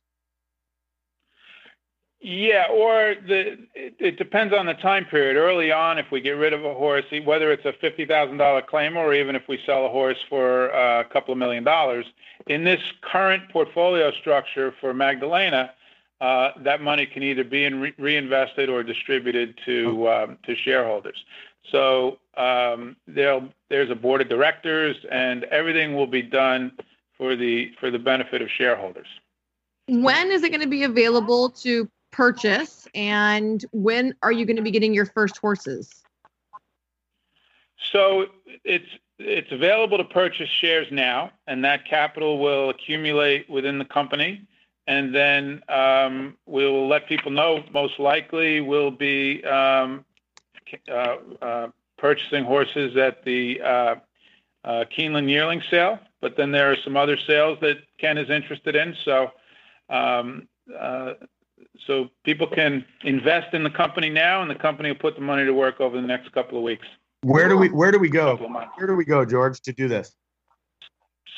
Yeah, 2.23 2.67
or 2.71 3.15
the 3.27 3.59
it, 3.75 3.95
it, 3.99 4.19
depends 4.19 4.53
on 4.53 4.67
the 4.67 4.75
time 4.75 5.07
period. 5.07 5.37
Early 5.37 5.73
on, 5.73 5.97
if 5.97 6.11
we 6.11 6.21
get 6.21 6.33
rid 6.33 6.53
of 6.53 6.67
a 6.67 6.75
horse, 6.75 7.07
whether 7.25 7.51
it's 7.51 7.65
a 7.65 7.73
fifty 7.73 8.05
thousand 8.05 8.37
dollar 8.37 8.61
claim 8.61 8.95
or 8.95 9.15
even 9.15 9.35
if 9.35 9.49
we 9.49 9.59
sell 9.65 9.87
a 9.87 9.89
horse 9.89 10.19
for 10.29 10.75
uh, 10.75 11.01
a 11.01 11.05
couple 11.05 11.33
of 11.33 11.39
million 11.39 11.65
dollars, 11.65 12.05
in 12.47 12.65
this 12.65 12.81
current 13.01 13.49
portfolio 13.51 14.13
structure 14.13 14.75
for 14.83 14.93
Magdalena, 14.93 15.71
uh, 16.21 16.51
that 16.59 16.83
money 16.83 17.07
can 17.07 17.23
either 17.23 17.43
be 17.43 17.65
in 17.65 17.81
re- 17.81 17.95
reinvested 17.97 18.69
or 18.69 18.83
distributed 18.83 19.59
to 19.65 20.11
um, 20.11 20.39
to 20.45 20.55
shareholders. 20.55 21.25
So 21.73 22.19
um, 22.37 22.97
there's 23.07 23.91
a 23.91 23.95
board 23.95 24.21
of 24.21 24.29
directors, 24.29 24.97
and 25.11 25.45
everything 25.45 25.95
will 25.95 26.07
be 26.07 26.21
done 26.21 26.73
for 27.17 27.35
the 27.35 27.73
for 27.81 27.91
the 27.91 27.99
benefit 27.99 28.43
of 28.43 28.51
shareholders. 28.51 29.09
When 29.89 30.31
is 30.31 30.43
it 30.43 30.51
going 30.51 30.61
to 30.61 30.69
be 30.69 30.85
available 30.85 31.49
to 31.63 31.89
purchase 32.11 32.89
and 32.95 33.65
when 33.73 34.15
are 34.23 34.33
you 34.33 34.45
going 34.45 34.57
to 34.57 34.63
be 34.63 34.71
getting 34.71 34.95
your 34.95 35.07
first 35.07 35.39
horses? 35.39 36.03
So 37.93 38.27
it's 38.65 38.89
it's 39.19 39.53
available 39.53 39.99
to 39.99 40.05
purchase 40.05 40.49
shares 40.49 40.87
now, 40.91 41.31
and 41.47 41.65
that 41.65 41.85
capital 41.85 42.39
will 42.39 42.71
accumulate 42.71 43.49
within 43.51 43.79
the 43.79 43.85
company, 43.85 44.47
and 44.87 45.15
then 45.15 45.63
um, 45.69 46.37
we'll 46.47 46.89
let 46.89 47.07
people 47.07 47.31
know. 47.31 47.63
Most 47.73 47.99
likely, 47.99 48.61
we'll 48.61 48.91
be 48.91 49.45
um, 49.45 50.05
uh, 50.91 51.17
uh, 51.43 51.69
purchasing 51.99 52.45
horses 52.45 52.97
at 52.97 53.25
the 53.25 53.61
uh, 53.61 53.95
uh 54.65 54.85
Keeneland 54.95 55.31
yearling 55.31 55.63
sale 55.71 55.99
but 56.21 56.37
then 56.37 56.53
there 56.53 56.71
are 56.71 56.77
some 56.85 56.97
other 56.97 57.17
sales 57.17 57.59
that 57.61 57.79
Ken 57.99 58.19
is 58.19 58.31
interested 58.31 58.77
in. 58.77 58.95
So, 59.05 59.31
um, 59.89 60.49
uh, 60.79 61.15
so 61.87 62.11
people 62.25 62.47
can 62.47 62.85
invest 63.05 63.55
in 63.55 63.65
the 63.65 63.71
company 63.71 64.11
now, 64.11 64.43
and 64.43 64.51
the 64.51 64.55
company 64.55 64.91
will 64.91 64.99
put 64.99 65.15
the 65.15 65.21
money 65.21 65.45
to 65.45 65.53
work 65.53 65.81
over 65.81 66.01
the 66.01 66.07
next 66.07 66.33
couple 66.33 66.57
of 66.59 66.65
weeks. 66.65 66.87
Where 67.23 67.49
do 67.49 67.57
we 67.57 67.69
where 67.69 67.93
do 67.93 67.99
we 67.99 68.09
go? 68.09 68.33
Couple 68.33 68.47
of 68.47 68.53
months. 68.53 68.73
Where 68.77 68.87
do 68.87 68.95
we 68.95 69.05
go, 69.05 69.25
George, 69.25 69.61
to 69.63 69.73
do 69.73 69.89
this? 69.89 70.15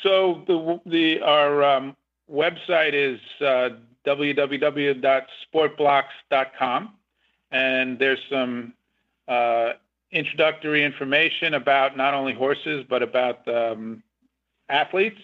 So 0.01 0.43
the 0.47 0.79
the 0.85 1.21
our 1.21 1.63
um, 1.63 1.95
website 2.31 2.93
is 2.93 3.19
uh, 3.41 3.69
www.sportblocks.com, 4.05 6.93
and 7.51 7.99
there's 7.99 8.21
some 8.29 8.73
uh, 9.27 9.73
introductory 10.11 10.85
information 10.85 11.55
about 11.55 11.97
not 11.97 12.13
only 12.13 12.33
horses 12.33 12.85
but 12.89 13.03
about 13.03 13.45
um, 13.47 14.03
athletes. 14.69 15.19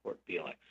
Sport 0.00 0.18
BLX. 0.28 0.67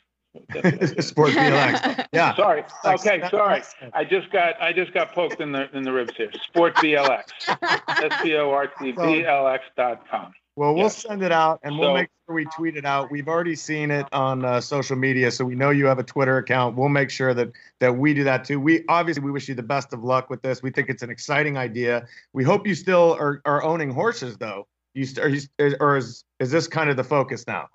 Sport 1.00 1.30
BLX. 1.32 2.06
Yeah. 2.12 2.34
Sorry. 2.36 2.64
Okay. 2.84 3.22
Sorry. 3.30 3.62
I 3.92 4.04
just 4.04 4.30
got 4.30 4.60
I 4.60 4.72
just 4.72 4.92
got 4.94 5.12
poked 5.12 5.40
in 5.40 5.52
the 5.52 5.68
in 5.76 5.82
the 5.82 5.92
ribs 5.92 6.14
here. 6.16 6.30
Sport 6.46 6.74
BLX. 6.76 7.24
S 7.88 8.22
P 8.22 8.34
O 8.36 8.50
R 8.50 8.66
T 8.66 8.92
B 8.92 9.24
L 9.24 9.48
X 9.48 9.64
dot 9.76 10.08
com. 10.10 10.32
Well, 10.56 10.74
we'll 10.74 10.84
Yes. 10.84 11.02
send 11.02 11.22
it 11.22 11.30
out 11.30 11.60
and 11.62 11.78
we'll 11.78 11.90
So- 11.90 11.94
make 11.94 12.08
sure 12.26 12.34
we 12.34 12.44
tweet 12.56 12.76
it 12.76 12.84
out. 12.84 13.10
We've 13.12 13.28
already 13.28 13.54
seen 13.54 13.90
it 13.92 14.06
on 14.12 14.44
uh, 14.44 14.60
social 14.60 14.96
media, 14.96 15.30
so 15.30 15.44
we 15.44 15.54
know 15.54 15.70
you 15.70 15.86
have 15.86 16.00
a 16.00 16.02
Twitter 16.02 16.36
account. 16.38 16.76
We'll 16.76 16.88
make 16.88 17.10
sure 17.10 17.32
that 17.34 17.52
that 17.80 17.96
we 17.96 18.12
do 18.14 18.24
that 18.24 18.44
too. 18.44 18.58
We 18.58 18.84
obviously 18.88 19.22
we 19.22 19.30
wish 19.30 19.48
you 19.48 19.54
the 19.54 19.62
best 19.62 19.92
of 19.92 20.02
luck 20.02 20.28
with 20.30 20.42
this. 20.42 20.62
We 20.62 20.70
think 20.70 20.88
it's 20.88 21.02
an 21.02 21.10
exciting 21.10 21.56
idea. 21.56 22.06
We 22.32 22.42
hope 22.42 22.66
you 22.66 22.74
still 22.74 23.16
are, 23.20 23.40
are 23.44 23.62
owning 23.62 23.90
horses 23.90 24.36
though. 24.38 24.66
You 24.94 25.04
st- 25.04 25.24
are 25.24 25.28
you, 25.28 25.40
is- 25.58 25.76
or 25.78 25.96
is 25.96 26.24
is 26.40 26.50
this 26.50 26.66
kind 26.66 26.90
of 26.90 26.96
the 26.96 27.04
focus 27.04 27.46
now? 27.46 27.68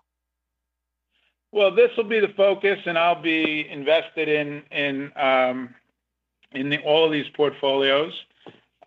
Well, 1.54 1.70
this 1.70 1.92
will 1.96 2.06
be 2.06 2.20
the 2.20 2.34
focus, 2.36 2.80
and 2.88 2.98
I'll 2.98 3.22
be 3.22 3.70
invested 3.70 4.28
in 4.28 4.64
in 4.72 5.12
um, 5.16 5.76
in 6.52 6.70
the, 6.70 6.80
all 6.80 7.06
of 7.06 7.12
these 7.12 7.30
portfolios. 7.36 8.12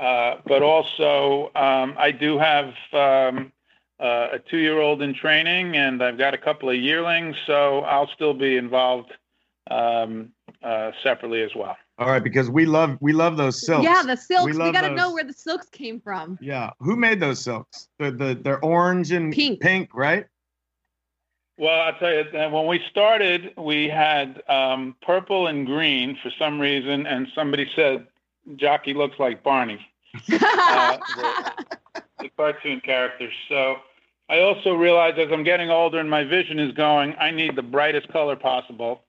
Uh, 0.00 0.38
but 0.44 0.62
also, 0.62 1.52
um, 1.54 1.94
I 1.96 2.10
do 2.10 2.36
have 2.38 2.74
um, 2.92 3.52
uh, 4.00 4.28
a 4.32 4.38
two-year-old 4.50 5.00
in 5.00 5.14
training, 5.14 5.76
and 5.76 6.02
I've 6.02 6.18
got 6.18 6.34
a 6.34 6.38
couple 6.38 6.68
of 6.68 6.74
yearlings, 6.74 7.36
so 7.46 7.80
I'll 7.80 8.08
still 8.08 8.34
be 8.34 8.56
involved 8.56 9.12
um, 9.70 10.32
uh, 10.62 10.90
separately 11.04 11.42
as 11.42 11.54
well. 11.54 11.76
All 11.98 12.08
right, 12.08 12.22
because 12.22 12.50
we 12.50 12.66
love 12.66 12.98
we 13.00 13.12
love 13.12 13.36
those 13.36 13.64
silks. 13.64 13.84
Yeah, 13.84 14.02
the 14.02 14.16
silks. 14.16 14.44
We, 14.44 14.52
love 14.54 14.74
got 14.74 14.80
to 14.82 14.94
know 14.94 15.14
where 15.14 15.24
the 15.24 15.32
silks 15.32 15.68
came 15.68 16.00
from. 16.00 16.36
Yeah, 16.42 16.70
who 16.80 16.96
made 16.96 17.20
those 17.20 17.40
silks? 17.40 17.86
The 18.00 18.10
the 18.10 18.38
they're 18.42 18.62
orange 18.64 19.12
and 19.12 19.32
Pink. 19.32 19.60
pink, 19.60 19.90
right? 19.94 20.26
Well, 21.58 21.80
I'll 21.80 21.94
tell 21.94 22.12
you, 22.12 22.24
when 22.50 22.66
we 22.66 22.82
started, 22.90 23.54
we 23.56 23.88
had 23.88 24.42
um, 24.48 24.94
purple 25.00 25.46
and 25.46 25.66
green 25.66 26.18
for 26.22 26.30
some 26.38 26.60
reason, 26.60 27.06
and 27.06 27.28
somebody 27.34 27.70
said 27.74 28.06
Jockey 28.56 28.92
looks 28.92 29.18
like 29.18 29.42
Barney. 29.42 29.80
uh, 30.32 30.98
the, 31.16 32.02
the 32.20 32.28
cartoon 32.36 32.80
character. 32.80 33.30
So 33.48 33.76
I 34.28 34.40
also 34.40 34.74
realized 34.74 35.18
as 35.18 35.28
I'm 35.32 35.44
getting 35.44 35.70
older 35.70 35.98
and 35.98 36.10
my 36.10 36.24
vision 36.24 36.58
is 36.58 36.72
going, 36.72 37.14
I 37.18 37.30
need 37.30 37.56
the 37.56 37.62
brightest 37.62 38.08
color 38.08 38.36
possible. 38.36 39.02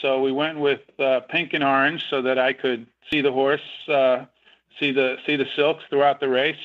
So 0.00 0.20
we 0.20 0.32
went 0.32 0.58
with 0.58 0.80
uh, 0.98 1.20
pink 1.28 1.52
and 1.52 1.62
orange 1.62 2.04
so 2.08 2.22
that 2.22 2.38
I 2.38 2.52
could 2.52 2.86
see 3.10 3.20
the 3.20 3.32
horse, 3.32 3.60
uh, 3.88 4.24
see 4.80 4.90
the 4.90 5.16
see 5.26 5.36
the 5.36 5.46
silks 5.54 5.84
throughout 5.88 6.18
the 6.18 6.28
race, 6.28 6.56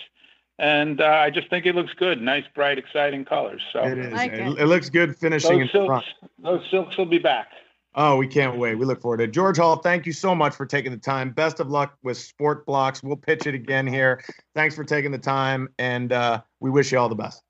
and 0.59 0.99
uh, 1.01 1.05
I 1.05 1.29
just 1.29 1.49
think 1.49 1.65
it 1.65 1.73
looks 1.73 1.93
good. 1.93 2.21
Nice, 2.21 2.43
bright, 2.53 2.77
exciting 2.77 3.25
colors. 3.25 3.61
So 3.71 3.83
It 3.83 3.97
is. 3.97 4.13
Like 4.13 4.33
it, 4.33 4.39
it. 4.39 4.59
it 4.59 4.65
looks 4.65 4.89
good 4.89 5.17
finishing 5.17 5.53
in 5.53 5.59
those 5.61 5.71
silks, 5.71 5.87
front. 5.87 6.05
those 6.43 6.61
silks 6.69 6.97
will 6.97 7.05
be 7.05 7.17
back. 7.17 7.47
Oh, 7.95 8.17
we 8.17 8.27
can't 8.27 8.57
wait. 8.57 8.75
We 8.75 8.85
look 8.85 9.01
forward 9.01 9.17
to 9.17 9.23
it. 9.23 9.31
George 9.31 9.57
Hall, 9.57 9.77
thank 9.77 10.05
you 10.05 10.13
so 10.13 10.35
much 10.35 10.53
for 10.53 10.65
taking 10.65 10.91
the 10.91 10.97
time. 10.97 11.31
Best 11.31 11.59
of 11.59 11.69
luck 11.69 11.97
with 12.03 12.17
Sport 12.17 12.65
BLX. 12.67 13.01
We'll 13.03 13.15
pitch 13.17 13.47
it 13.47 13.55
again 13.55 13.87
here. 13.87 14.23
Thanks 14.53 14.75
for 14.75 14.83
taking 14.83 15.11
the 15.11 15.17
time, 15.17 15.69
and 15.79 16.11
uh, 16.11 16.41
we 16.59 16.69
wish 16.69 16.91
you 16.91 16.99
all 16.99 17.09
the 17.09 17.15
best. 17.15 17.41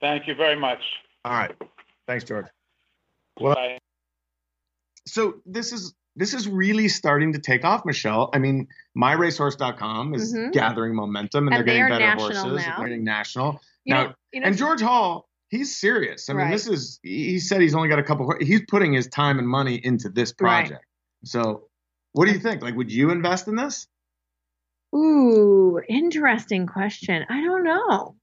Thank 0.00 0.26
you 0.26 0.34
very 0.34 0.58
much. 0.58 0.80
All 1.24 1.32
right. 1.32 1.54
Thanks, 2.06 2.24
George. 2.24 2.46
Well, 3.38 3.54
Bye. 3.54 3.78
so 5.06 5.34
this 5.44 5.72
is 5.72 5.94
this 6.20 6.34
is 6.34 6.46
really 6.46 6.86
starting 6.88 7.32
to 7.32 7.38
take 7.40 7.64
off, 7.64 7.84
Michelle. 7.86 8.30
I 8.34 8.38
mean, 8.38 8.68
myracehorse.com 8.96 10.14
is 10.14 10.34
Mhm. 10.34 10.52
gathering 10.52 10.94
momentum, 10.94 11.48
and, 11.48 11.56
And 11.56 11.66
they're 11.66 11.74
getting 11.74 11.82
are 11.84 11.98
better 11.98 12.10
horses. 12.20 12.44
now. 12.44 12.76
They're 12.78 12.88
getting 12.88 13.04
national. 13.04 13.60
You 13.84 13.94
now, 13.94 14.02
know, 14.04 14.12
you 14.32 14.40
know, 14.40 14.46
and 14.46 14.56
George 14.56 14.82
Hall, 14.82 15.28
he's 15.48 15.76
serious. 15.76 16.28
I 16.28 16.34
mean, 16.34 16.42
Right. 16.42 16.50
this 16.52 16.68
is 16.68 17.00
he 17.02 17.38
said 17.40 17.62
he's 17.62 17.74
only 17.74 17.88
got 17.88 17.98
a 17.98 18.02
couple. 18.02 18.32
He's 18.38 18.62
putting 18.68 18.92
his 18.92 19.08
time 19.08 19.38
and 19.38 19.48
money 19.48 19.80
into 19.82 20.10
this 20.10 20.34
Right. 20.38 20.66
project. 20.66 20.84
So, 21.24 21.68
what 22.12 22.26
do 22.26 22.32
you 22.32 22.38
think? 22.38 22.62
Like, 22.62 22.76
would 22.76 22.92
you 22.92 23.10
invest 23.10 23.48
in 23.48 23.56
this? 23.56 23.88
Ooh, 24.94 25.80
interesting 25.88 26.66
question. 26.66 27.24
I 27.30 27.40
don't 27.42 27.64
know. 27.64 28.16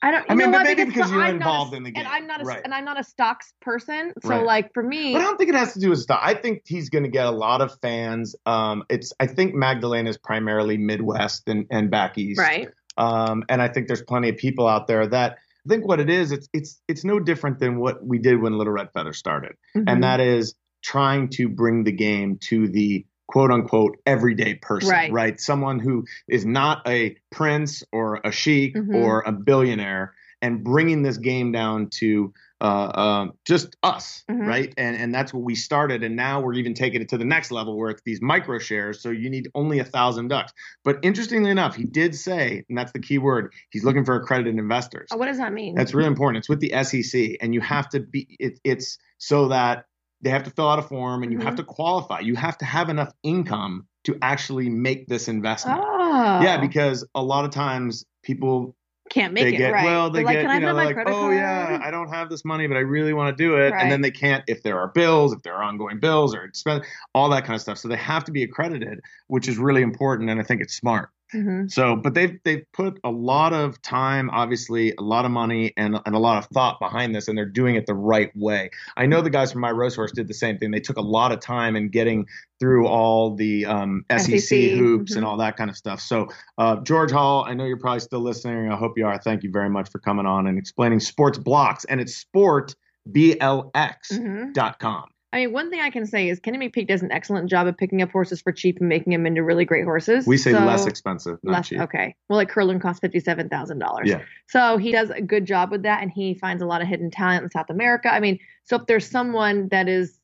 I 0.00 0.10
don't. 0.12 0.20
You 0.20 0.26
I 0.28 0.34
mean, 0.34 0.38
know 0.50 0.58
but 0.58 0.66
what? 0.66 0.76
maybe 0.76 0.84
because 0.84 1.08
for- 1.10 1.16
you're 1.16 1.24
I'm 1.24 1.38
not 1.38 1.46
a- 1.46 1.48
involved 1.50 1.74
in 1.74 1.82
the 1.82 1.90
game, 1.90 2.04
and 2.04 2.12
I'm 2.14 2.26
not 2.26 2.40
a 2.40 2.44
right. 2.44 2.60
and 2.64 2.72
I'm 2.72 2.84
not 2.84 3.00
a 3.00 3.04
stocks 3.04 3.52
person. 3.60 4.12
So 4.22 4.28
Right. 4.28 4.44
like 4.44 4.72
for 4.74 4.82
me, 4.82 5.12
But 5.12 5.22
I 5.22 5.24
don't 5.24 5.36
think 5.38 5.50
it 5.50 5.56
has 5.56 5.72
to 5.74 5.80
do 5.80 5.90
with 5.90 5.98
stuff. 6.00 6.20
I 6.22 6.34
think 6.34 6.62
he's 6.66 6.88
going 6.88 7.04
to 7.04 7.10
get 7.10 7.26
a 7.26 7.30
lot 7.32 7.60
of 7.60 7.76
fans. 7.82 8.36
Um, 8.46 8.84
it's 8.88 9.12
I 9.18 9.26
think 9.26 9.54
Magdalena 9.54 10.08
is 10.10 10.16
primarily 10.18 10.76
Midwest 10.76 11.48
and, 11.48 11.66
and 11.70 11.90
back 11.90 12.16
east. 12.16 12.38
right? 12.38 12.68
Um, 12.96 13.44
and 13.48 13.60
I 13.62 13.68
think 13.68 13.86
there's 13.88 14.02
plenty 14.02 14.28
of 14.28 14.36
people 14.36 14.66
out 14.68 14.86
there 14.86 15.06
that 15.06 15.38
I 15.66 15.68
think 15.68 15.86
what 15.86 15.98
it 16.00 16.08
is. 16.10 16.30
It's 16.32 16.48
it's 16.52 16.80
it's 16.88 17.04
no 17.04 17.18
different 17.20 17.58
than 17.58 17.78
what 17.78 18.04
we 18.04 18.18
did 18.18 18.40
when 18.40 18.56
Little 18.56 18.72
Red 18.72 18.90
Feather 18.92 19.12
started, 19.12 19.56
Mhm. 19.76 19.84
and 19.88 20.02
that 20.04 20.20
is 20.20 20.54
trying 20.82 21.28
to 21.28 21.48
bring 21.48 21.82
the 21.82 21.92
game 21.92 22.38
to 22.40 22.68
the 22.68 23.04
quote 23.28 23.50
unquote 23.50 23.98
everyday 24.06 24.54
person, 24.56 25.12
Right. 25.12 25.40
Someone 25.40 25.78
who 25.78 26.04
is 26.28 26.44
not 26.44 26.86
a 26.88 27.16
prince 27.30 27.84
or 27.92 28.20
a 28.24 28.32
sheik 28.32 28.74
Mhm. 28.74 28.94
or 28.94 29.22
a 29.26 29.32
billionaire, 29.32 30.14
and 30.42 30.62
bringing 30.64 31.02
this 31.02 31.16
game 31.18 31.52
down 31.52 31.88
to 31.90 32.32
uh, 32.60 32.64
uh, 32.64 33.26
just 33.44 33.76
us, 33.84 34.24
Mhm. 34.28 34.44
right? 34.48 34.74
And 34.76 34.96
and 34.96 35.14
that's 35.14 35.32
what 35.32 35.44
we 35.44 35.54
started, 35.54 36.02
and 36.02 36.16
now 36.16 36.40
we're 36.40 36.54
even 36.54 36.74
taking 36.74 37.00
it 37.00 37.08
to 37.10 37.16
the 37.18 37.24
next 37.24 37.52
level 37.52 37.78
where 37.78 37.90
it's 37.90 38.02
these 38.04 38.20
micro 38.20 38.58
shares. 38.58 39.00
So 39.00 39.10
you 39.10 39.30
need 39.30 39.48
only 39.54 39.78
a 39.78 39.84
thousand 39.84 40.26
ducks. 40.26 40.52
But 40.82 40.98
interestingly 41.02 41.50
enough, 41.52 41.76
he 41.76 41.84
did 41.84 42.16
say, 42.16 42.64
and 42.68 42.76
that's 42.76 42.90
the 42.90 42.98
key 42.98 43.18
word, 43.18 43.52
he's 43.70 43.84
looking 43.84 44.04
for 44.04 44.16
accredited 44.16 44.56
investors. 44.58 45.06
Oh, 45.12 45.16
what 45.18 45.26
does 45.26 45.38
that 45.38 45.52
mean? 45.52 45.76
That's 45.76 45.94
really 45.94 46.08
important. 46.08 46.38
It's 46.38 46.48
with 46.48 46.58
the 46.58 46.72
SEC, 46.82 47.36
and 47.40 47.54
you 47.54 47.60
have 47.60 47.88
to 47.90 48.00
be. 48.00 48.26
It, 48.40 48.58
it's 48.64 48.98
so 49.18 49.46
that 49.48 49.84
they 50.20 50.30
have 50.30 50.42
to 50.44 50.50
fill 50.50 50.68
out 50.68 50.78
a 50.78 50.82
form, 50.82 51.22
and 51.22 51.32
you 51.32 51.38
have 51.38 51.54
Mhm. 51.54 51.58
to 51.58 51.64
qualify. 51.64 52.20
You 52.20 52.34
have 52.34 52.58
to 52.58 52.64
have 52.64 52.88
enough 52.88 53.12
income 53.22 53.86
to 54.04 54.16
actually 54.22 54.68
make 54.68 55.06
this 55.06 55.28
investment. 55.28 55.80
oh, 55.82 56.40
Yeah, 56.42 56.58
because 56.60 57.06
a 57.14 57.22
lot 57.22 57.44
of 57.44 57.50
times 57.50 58.04
people 58.22 58.74
can't 59.10 59.32
make 59.32 59.44
they 59.44 59.54
it 59.54 59.58
get 59.58 59.72
right. 59.72 59.84
well, 59.84 60.10
they 60.10 60.22
They're 60.22 60.42
get 60.42 60.50
I 60.50 60.54
you 60.54 60.60
know 60.60 60.74
like, 60.74 60.96
oh 60.98 61.04
card? 61.04 61.34
yeah, 61.36 61.78
I 61.82 61.90
don't 61.90 62.08
have 62.08 62.28
this 62.28 62.44
money, 62.44 62.66
but 62.66 62.76
I 62.76 62.80
really 62.80 63.14
want 63.14 63.36
to 63.36 63.42
do 63.42 63.56
it, 63.56 63.70
Right. 63.70 63.82
and 63.82 63.90
then 63.90 64.00
they 64.02 64.10
can't 64.10 64.44
if 64.48 64.62
there 64.62 64.78
are 64.78 64.88
bills, 64.88 65.32
if 65.32 65.42
there 65.42 65.54
are 65.54 65.62
ongoing 65.62 65.98
bills 65.98 66.34
or 66.34 66.42
expense, 66.44 66.84
all 67.14 67.28
that 67.30 67.44
kind 67.44 67.54
of 67.54 67.60
stuff. 67.62 67.78
So 67.78 67.88
they 67.88 67.96
have 67.96 68.24
to 68.24 68.32
be 68.32 68.42
accredited, 68.42 69.00
which 69.28 69.48
is 69.48 69.56
really 69.56 69.82
important, 69.82 70.28
and 70.30 70.38
I 70.40 70.42
think 70.42 70.60
it's 70.60 70.74
smart. 70.76 71.10
Mhm. 71.34 71.70
So, 71.70 71.94
but 71.96 72.14
they've 72.14 72.38
they've 72.44 72.64
put 72.72 72.98
a 73.04 73.10
lot 73.10 73.52
of 73.52 73.80
time, 73.82 74.30
obviously, 74.30 74.94
a 74.98 75.02
lot 75.02 75.24
of 75.24 75.30
money, 75.30 75.72
and 75.76 75.98
and 76.06 76.14
a 76.14 76.18
lot 76.18 76.38
of 76.38 76.46
thought 76.46 76.80
behind 76.80 77.14
this, 77.14 77.28
and 77.28 77.36
they're 77.36 77.44
doing 77.44 77.74
it 77.74 77.86
the 77.86 77.94
right 77.94 78.34
way. 78.34 78.70
I 78.96 79.06
know 79.06 79.20
the 79.20 79.30
guys 79.30 79.52
from 79.52 79.60
My 79.60 79.68
Racehorse 79.70 80.12
did 80.12 80.26
the 80.28 80.34
same 80.34 80.58
thing. 80.58 80.70
They 80.70 80.80
took 80.80 80.96
a 80.96 81.02
lot 81.02 81.32
of 81.32 81.40
time 81.40 81.76
in 81.76 81.90
getting 81.90 82.26
through 82.60 82.86
all 82.86 83.34
the 83.34 83.66
um, 83.66 84.04
SEC, 84.10 84.40
SEC, 84.40 84.58
hoops 84.78 85.14
and 85.14 85.24
mhm. 85.24 85.28
all 85.28 85.36
that 85.36 85.56
kind 85.56 85.68
of 85.70 85.76
stuff. 85.76 86.00
So, 86.00 86.28
uh, 86.56 86.76
George 86.76 87.10
Hall, 87.10 87.44
I 87.46 87.54
know 87.54 87.64
you're 87.64 87.76
probably 87.76 88.00
still 88.00 88.20
listening. 88.20 88.72
I 88.72 88.76
hope 88.76 88.96
you 88.96 89.06
are. 89.06 89.18
Thank 89.18 89.42
you 89.42 89.50
very 89.50 89.70
much 89.70 89.90
for 89.90 89.98
coming 89.98 90.26
on 90.26 90.46
and 90.46 90.58
explaining 90.58 91.00
sports 91.00 91.38
blocks, 91.38 91.84
and 91.84 92.00
it's 92.00 92.16
sport 92.16 92.74
blx.com. 93.08 93.74
Mhm. 94.12 95.04
I 95.32 95.40
mean, 95.40 95.52
one 95.52 95.68
thing 95.70 95.80
I 95.80 95.90
can 95.90 96.06
say 96.06 96.30
is 96.30 96.40
Kenny 96.40 96.56
McPeek 96.70 96.88
does 96.88 97.02
an 97.02 97.12
excellent 97.12 97.50
job 97.50 97.66
of 97.66 97.76
picking 97.76 98.00
up 98.00 98.10
horses 98.10 98.40
for 98.40 98.50
cheap 98.50 98.78
and 98.80 98.88
making 98.88 99.12
them 99.12 99.26
into 99.26 99.42
really 99.42 99.66
great 99.66 99.84
horses. 99.84 100.26
We 100.26 100.38
say 100.38 100.52
So- 100.52 100.64
less 100.64 100.86
expensive, 100.86 101.38
not 101.42 101.52
less 101.52 101.68
cheap. 101.68 101.80
okay 101.80 102.14
well 102.28 102.38
like 102.38 102.48
curling 102.48 102.80
costs 102.80 103.00
$57000 103.02 104.06
Yeah. 104.06 104.22
so 104.46 104.78
he 104.78 104.90
does 104.92 105.10
a 105.10 105.20
good 105.20 105.44
job 105.44 105.70
with 105.70 105.82
that 105.82 106.02
and 106.02 106.10
he 106.10 106.34
finds 106.34 106.62
a 106.62 106.66
lot 106.66 106.80
of 106.82 106.88
hidden 106.88 107.10
talent 107.10 107.42
in 107.44 107.50
south 107.50 107.68
america 107.70 108.12
i 108.12 108.20
mean 108.20 108.38
so 108.64 108.76
if 108.76 108.86
there's 108.86 109.06
someone 109.08 109.68
that 109.68 109.88
is 109.88 110.18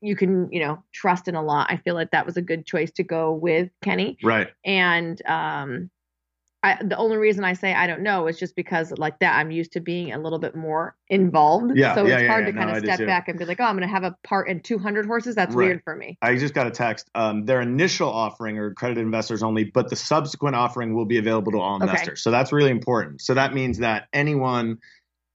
you 0.00 0.16
can 0.16 0.50
you 0.52 0.60
know 0.60 0.82
trust 0.92 1.28
in 1.28 1.34
a 1.34 1.42
lot 1.42 1.66
i 1.70 1.76
feel 1.76 1.94
like 1.94 2.10
that 2.10 2.24
was 2.26 2.36
a 2.36 2.42
good 2.42 2.64
choice 2.66 2.90
to 2.92 3.02
go 3.02 3.32
with 3.32 3.70
kenny 3.82 4.16
Right. 4.22 4.48
and 4.64 5.20
um 5.26 5.90
I, 6.66 6.82
the 6.82 6.96
only 6.96 7.16
reason 7.16 7.44
I 7.44 7.52
say 7.52 7.72
I 7.72 7.86
don't 7.86 8.02
know 8.02 8.26
is 8.26 8.40
just 8.40 8.56
because 8.56 8.90
like 8.98 9.20
that 9.20 9.38
I'm 9.38 9.52
used 9.52 9.72
to 9.72 9.80
being 9.80 10.12
a 10.12 10.18
little 10.18 10.40
bit 10.40 10.56
more 10.56 10.96
involved. 11.08 11.76
Yeah, 11.76 11.94
so 11.94 12.04
yeah, 12.04 12.14
it's 12.14 12.22
yeah, 12.22 12.28
hard 12.28 12.44
yeah. 12.44 12.50
to 12.50 12.56
No, 12.56 12.64
kind 12.64 12.76
of 12.76 12.82
step 12.82 13.06
back 13.06 13.28
and 13.28 13.38
be 13.38 13.44
like, 13.44 13.60
oh, 13.60 13.64
I'm 13.64 13.76
going 13.76 13.86
to 13.88 13.94
have 13.94 14.02
a 14.02 14.16
part 14.24 14.48
in 14.48 14.60
200 14.60 15.06
horses. 15.06 15.36
That's 15.36 15.54
Right. 15.54 15.66
weird 15.66 15.82
for 15.84 15.94
me. 15.94 16.18
I 16.20 16.34
just 16.36 16.54
got 16.54 16.66
a 16.66 16.72
text. 16.72 17.08
Um, 17.14 17.44
their 17.44 17.60
initial 17.60 18.08
offering 18.08 18.58
are 18.58 18.66
accredited 18.66 19.04
investors 19.04 19.44
only, 19.44 19.62
but 19.62 19.90
the 19.90 19.96
subsequent 19.96 20.56
offering 20.56 20.92
will 20.92 21.06
be 21.06 21.18
available 21.18 21.52
to 21.52 21.58
all 21.58 21.76
Okay. 21.76 21.84
investors. 21.84 22.20
So 22.22 22.32
that's 22.32 22.52
really 22.52 22.72
important. 22.72 23.20
So 23.20 23.34
that 23.34 23.54
means 23.54 23.78
that 23.78 24.08
anyone 24.12 24.78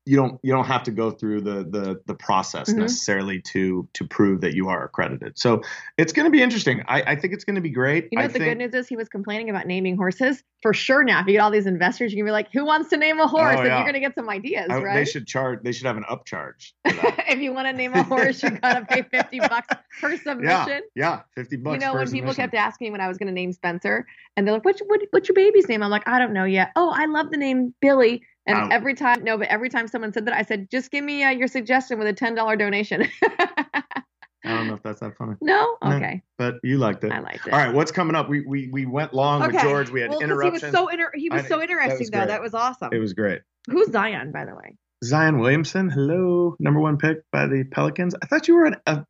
you 0.06 0.16
don't 0.18 0.39
you 0.41 0.52
don't 0.52 0.66
have 0.66 0.82
to 0.84 0.91
go 0.91 1.12
through 1.12 1.41
the 1.41 1.64
the 1.70 2.02
the 2.08 2.16
process 2.16 2.70
Mhm. 2.74 2.78
necessarily 2.80 3.39
to 3.54 3.88
to 3.93 4.08
prove 4.08 4.41
that 4.41 4.54
you 4.56 4.68
are 4.68 4.84
accredited. 4.84 5.38
So 5.38 5.62
it's 5.97 6.12
going 6.12 6.26
to 6.26 6.32
be 6.32 6.41
interesting. 6.41 6.84
I, 6.88 7.04
I 7.12 7.16
think 7.16 7.34
it's 7.34 7.43
going 7.43 7.56
to 7.56 7.62
be 7.62 7.70
great. 7.70 8.08
You 8.12 8.18
know 8.18 8.24
I 8.26 8.28
the 8.28 8.34
think, 8.34 8.45
good 8.45 8.58
news 8.58 8.74
is? 8.74 8.88
He 8.88 8.95
was 8.95 9.10
complaining 9.10 9.49
about 9.52 9.68
naming 9.68 9.95
horses. 9.97 10.43
For 10.64 10.74
sure 10.74 11.04
now, 11.04 11.22
if 11.22 11.28
you 11.28 11.34
get 11.34 11.39
all 11.39 11.49
these 11.52 11.66
investors, 11.66 12.12
you 12.14 12.18
can 12.18 12.26
be 12.26 12.32
like, 12.32 12.47
who 12.54 12.66
wants 12.66 12.89
to 12.91 12.97
name 12.97 13.20
a 13.20 13.28
horse? 13.28 13.56
Oh, 13.58 13.62
And 13.62 13.68
you're 13.68 13.82
going 13.82 13.93
to 13.93 13.99
get 13.99 14.14
some 14.16 14.30
ideas, 14.30 14.68
I- 14.70 14.78
right? 14.82 14.93
They 14.95 15.06
should 15.06 15.26
charge. 15.28 15.60
They 15.64 15.72
should 15.72 15.88
have 15.88 15.97
an 15.97 16.04
upcharge. 16.10 16.74
if 16.86 17.39
you 17.39 17.52
want 17.54 17.68
to 17.68 17.74
name 17.74 17.93
a 17.93 18.04
horse, 18.04 18.41
you 18.43 18.52
got 18.52 18.80
to 18.80 18.86
pay 18.86 19.02
50 19.12 19.39
bucks 19.39 19.68
per 19.99 20.18
submission. 20.18 20.43
yeah, 20.45 20.80
yeah, 20.95 21.20
fifty 21.36 21.58
bucks. 21.58 21.74
You 21.74 21.80
know, 21.80 21.95
when 21.95 22.10
people 22.12 22.34
kept 22.34 22.54
asking 22.54 22.88
me 22.88 22.91
when 22.91 23.02
I 23.02 23.08
was 23.08 23.18
going 23.18 23.28
to 23.28 23.34
name 23.34 23.54
Spencer, 23.54 24.06
and 24.36 24.47
they're 24.47 24.54
like, 24.54 24.66
what's, 24.66 24.82
what, 24.82 25.02
what's 25.12 25.28
your 25.30 25.36
baby's 25.36 25.68
name? 25.68 25.82
I'm 25.84 25.89
like, 25.91 26.08
I 26.08 26.20
don't 26.20 26.34
know 26.34 26.45
yet. 26.45 26.72
Oh, 26.76 26.91
I 26.95 27.06
love 27.06 27.32
the 27.32 27.38
name 27.38 27.74
Billy. 27.82 28.24
And 28.48 28.58
Ow. 28.58 28.70
every 28.72 28.96
time, 28.96 29.24
no, 29.24 29.38
but 29.38 29.48
every 29.50 29.70
time 29.70 29.88
someone 29.88 30.14
said 30.14 30.26
that, 30.26 30.34
I 30.34 30.42
said, 30.42 30.70
just 30.72 30.89
give 30.92 31.04
me 31.04 31.24
uh, 31.24 31.30
your 31.30 31.48
suggestion 31.48 32.00
with 32.00 32.08
a 32.08 32.14
$10 32.14 32.58
donation. 32.58 33.08
I 34.44 34.56
don't 34.56 34.68
know 34.68 34.74
if 34.74 34.82
that's 34.82 35.00
that 35.02 35.16
funny, 35.18 35.36
no? 35.39 35.78
No. 35.84 35.96
Okay. 35.98 36.24
but 36.39 36.56
you 36.64 36.80
liked 36.80 37.04
it. 37.04 37.12
I 37.12 37.20
liked 37.20 37.46
it. 37.46 37.54
All 37.54 37.60
right, 37.60 37.74
what's 37.74 37.92
coming 37.92 38.16
up? 38.16 38.28
We 38.28 38.42
we 38.42 38.70
we 38.74 38.88
went 38.88 39.14
long 39.14 39.42
with 39.42 39.62
George. 39.62 39.92
We 39.92 40.02
had 40.02 40.10
well, 40.10 40.20
'cause 40.20 40.24
interruptions. 40.24 40.62
He 40.64 40.66
was 40.66 40.74
so 40.74 40.88
inter- 40.88 41.12
he 41.14 41.30
was 41.30 41.44
I- 41.44 41.48
so 41.48 41.58
that 41.58 41.64
interesting 41.70 42.00
was 42.00 42.10
though. 42.10 42.18
great. 42.18 42.28
That 42.30 42.42
was 42.42 42.54
awesome. 42.56 42.89
it 42.92 42.98
was 42.98 43.14
great. 43.14 43.42
Who's 43.70 43.92
Zion, 43.92 44.32
by 44.32 44.46
the 44.46 44.56
way? 44.56 44.76
Zion 45.04 45.38
Williamson, 45.39 45.92
hello, 45.92 46.56
number 46.60 46.80
one 46.80 46.98
pick 46.98 47.20
by 47.32 47.46
the 47.46 47.66
Pelicans. 47.72 48.16
I 48.22 48.26
thought 48.26 48.48
you 48.48 48.56
were 48.56 48.66
an, 48.66 48.78
uh, 48.88 49.02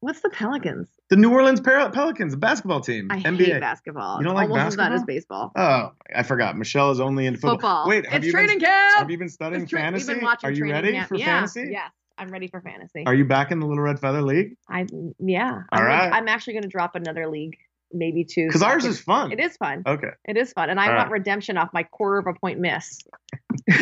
What's 0.00 0.20
the 0.20 0.30
Pelicans? 0.30 0.88
The 1.08 1.16
New 1.16 1.32
Orleans 1.32 1.60
Pel- 1.60 1.90
Pelicans, 1.90 2.32
the 2.32 2.38
basketball 2.38 2.80
team. 2.80 3.08
I 3.10 3.20
NBA. 3.20 3.38
hate 3.38 3.60
basketball. 3.60 4.18
You 4.18 4.24
don't 4.24 4.34
like 4.34 4.50
almost 4.50 4.68
as 4.68 4.76
bad 4.76 4.92
as 4.92 5.02
baseball. 5.04 5.52
Oh, 5.56 5.92
I 6.14 6.22
forgot. 6.22 6.56
Michelle 6.56 6.90
is 6.90 7.00
only 7.00 7.26
in 7.26 7.34
football. 7.34 7.52
Football. 7.52 7.88
Wait, 7.88 8.06
have 8.06 8.18
it's 8.18 8.26
you 8.26 8.32
training 8.32 8.58
been, 8.58 8.66
camp. 8.66 8.98
have 8.98 9.10
you 9.10 9.18
been 9.18 9.28
studying 9.28 9.66
tra- 9.66 9.80
fantasy? 9.80 10.14
Been 10.14 10.24
Are 10.42 10.50
you 10.50 10.70
ready 10.70 10.92
camp. 10.92 11.08
for 11.08 11.16
yeah. 11.16 11.24
fantasy? 11.26 11.68
Yes, 11.70 11.90
I'm 12.18 12.30
ready 12.30 12.48
for 12.48 12.60
fantasy. 12.60 13.04
Are 13.06 13.14
you 13.14 13.24
back 13.24 13.50
in 13.50 13.60
the 13.60 13.66
Little 13.66 13.82
Red 13.82 13.98
Feather 13.98 14.22
League? 14.22 14.56
I 14.68 14.86
yeah. 15.18 15.62
All 15.72 15.80
I'm, 15.80 15.84
right. 15.84 16.12
I'm 16.12 16.28
actually 16.28 16.54
going 16.54 16.64
to 16.64 16.68
drop 16.68 16.94
another 16.94 17.26
league, 17.26 17.56
maybe 17.92 18.24
two. 18.24 18.46
Because 18.46 18.60
so 18.60 18.66
ours 18.66 18.84
is 18.84 19.00
fun. 19.00 19.32
It 19.32 19.40
is 19.40 19.56
fun. 19.56 19.82
Okay. 19.86 20.10
It 20.26 20.36
is 20.36 20.52
fun, 20.52 20.70
and 20.70 20.78
I 20.80 20.88
All 20.88 20.94
want 20.96 21.10
right. 21.10 21.12
redemption 21.18 21.56
off 21.56 21.70
my 21.72 21.82
quarter 21.82 22.18
of 22.18 22.26
a 22.26 22.34
point 22.38 22.58
miss. 22.60 22.98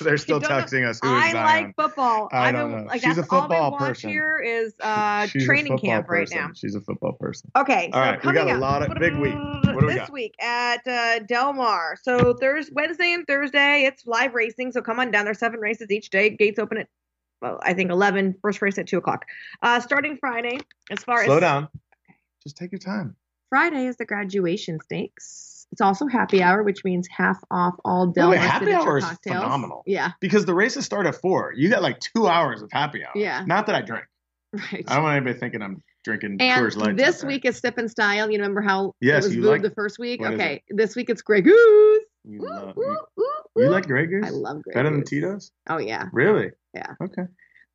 They're 0.00 0.18
still 0.18 0.40
know- 0.40 0.48
texting 0.48 0.86
us. 0.86 1.00
Who 1.02 1.08
is 1.16 1.22
I 1.24 1.32
Zion? 1.32 1.64
like 1.64 1.74
football. 1.76 2.28
I 2.32 2.48
I've 2.48 2.54
don't 2.54 2.70
know. 2.70 2.84
like 2.84 3.02
She's 3.02 3.16
that's 3.16 3.28
a 3.28 3.34
all 3.34 3.42
football 3.42 3.70
watch 3.72 3.80
person. 3.80 4.10
here 4.10 4.38
is 4.38 4.74
uh 4.80 5.26
She's 5.26 5.44
training 5.46 5.78
camp 5.78 6.08
right 6.08 6.28
now. 6.30 6.50
She's 6.54 6.74
a 6.74 6.80
football 6.80 7.12
person. 7.12 7.50
Okay, 7.56 7.90
so 7.92 7.98
All 7.98 8.04
right, 8.04 8.24
we 8.24 8.32
got 8.32 8.48
a 8.48 8.58
lot 8.58 8.82
of- 8.82 8.96
big 8.98 9.14
week. 9.16 9.34
What 9.34 9.80
do 9.80 9.86
we 9.86 9.92
this 9.94 10.02
got? 10.02 10.12
week 10.12 10.34
at 10.40 10.86
uh, 10.86 11.18
Del 11.20 11.52
Mar. 11.52 11.96
So 12.02 12.34
Thursday, 12.34 12.72
Wednesday, 12.74 13.12
and 13.12 13.26
Thursday, 13.26 13.82
it's 13.84 14.06
live 14.06 14.34
racing. 14.34 14.72
So 14.72 14.80
come 14.80 15.00
on 15.00 15.10
down. 15.10 15.24
There's 15.24 15.38
seven 15.38 15.60
races 15.60 15.90
each 15.90 16.10
day. 16.10 16.30
Gates 16.30 16.58
open 16.58 16.78
at 16.78 16.88
well, 17.42 17.60
I 17.62 17.74
think 17.74 17.90
11. 17.90 18.36
First 18.40 18.62
race 18.62 18.78
at 18.78 18.86
two 18.86 18.96
o'clock. 18.98 19.24
Uh, 19.60 19.80
starting 19.80 20.16
Friday, 20.18 20.58
as 20.90 21.04
far 21.04 21.16
Slow 21.16 21.22
as 21.22 21.26
slow 21.26 21.40
down. 21.40 21.68
Just 22.46 22.56
take 22.56 22.70
your 22.70 22.78
time. 22.78 23.16
Friday 23.48 23.86
is 23.86 23.96
the 23.96 24.04
graduation 24.04 24.78
stakes. 24.80 25.66
It's 25.72 25.80
also 25.80 26.06
happy 26.06 26.44
hour, 26.44 26.62
which 26.62 26.84
means 26.84 27.08
half 27.10 27.38
off 27.50 27.74
all 27.84 28.06
Del 28.12 28.28
Mar 28.28 28.36
happy 28.36 28.72
hour 28.72 28.98
is 28.98 29.04
cocktails. 29.04 29.42
phenomenal. 29.42 29.82
Yeah, 29.84 30.12
Because 30.20 30.44
the 30.46 30.54
races 30.54 30.84
start 30.84 31.06
at 31.06 31.16
four. 31.16 31.52
You 31.56 31.68
got 31.70 31.82
like 31.82 31.98
two 31.98 32.28
hours 32.28 32.62
of 32.62 32.70
happy 32.70 33.02
hour. 33.04 33.10
Yeah. 33.16 33.42
Not 33.44 33.66
that 33.66 33.74
I 33.74 33.82
drink. 33.82 34.04
right. 34.52 34.84
I 34.86 34.94
don't 34.94 35.02
want 35.02 35.16
anybody 35.16 35.40
thinking 35.40 35.60
I'm 35.60 35.82
drinking 36.04 36.36
And 36.38 36.64
Coors 36.64 36.76
Light. 36.76 36.96
this 36.96 37.24
week 37.24 37.44
is 37.44 37.58
Sip 37.58 37.78
and 37.78 37.90
Style. 37.90 38.30
You 38.30 38.38
remember 38.38 38.60
how 38.60 38.94
Yes, 39.00 39.24
it 39.24 39.28
was 39.30 39.36
you 39.38 39.42
like- 39.42 39.62
the 39.62 39.70
first 39.72 39.98
week? 39.98 40.20
what 40.20 40.34
Okay, 40.34 40.62
this 40.70 40.94
week 40.94 41.10
it's 41.10 41.22
Grey 41.22 41.40
Goose. 41.40 42.04
You, 42.28 42.38
Woo, 42.42 42.48
love, 42.48 42.74
you, 42.76 42.98
woo, 43.16 43.24
you 43.64 43.68
like 43.70 43.86
Grey 43.88 44.06
Goose? 44.06 44.24
I 44.24 44.30
love 44.30 44.62
Grey 44.62 44.74
Better 44.74 44.90
than. 44.90 45.02
Tito's? 45.04 45.50
Oh 45.68 45.78
yeah, 45.78 46.06
Really? 46.12 46.50
Yeah. 46.74 46.94
Okay. 47.02 47.22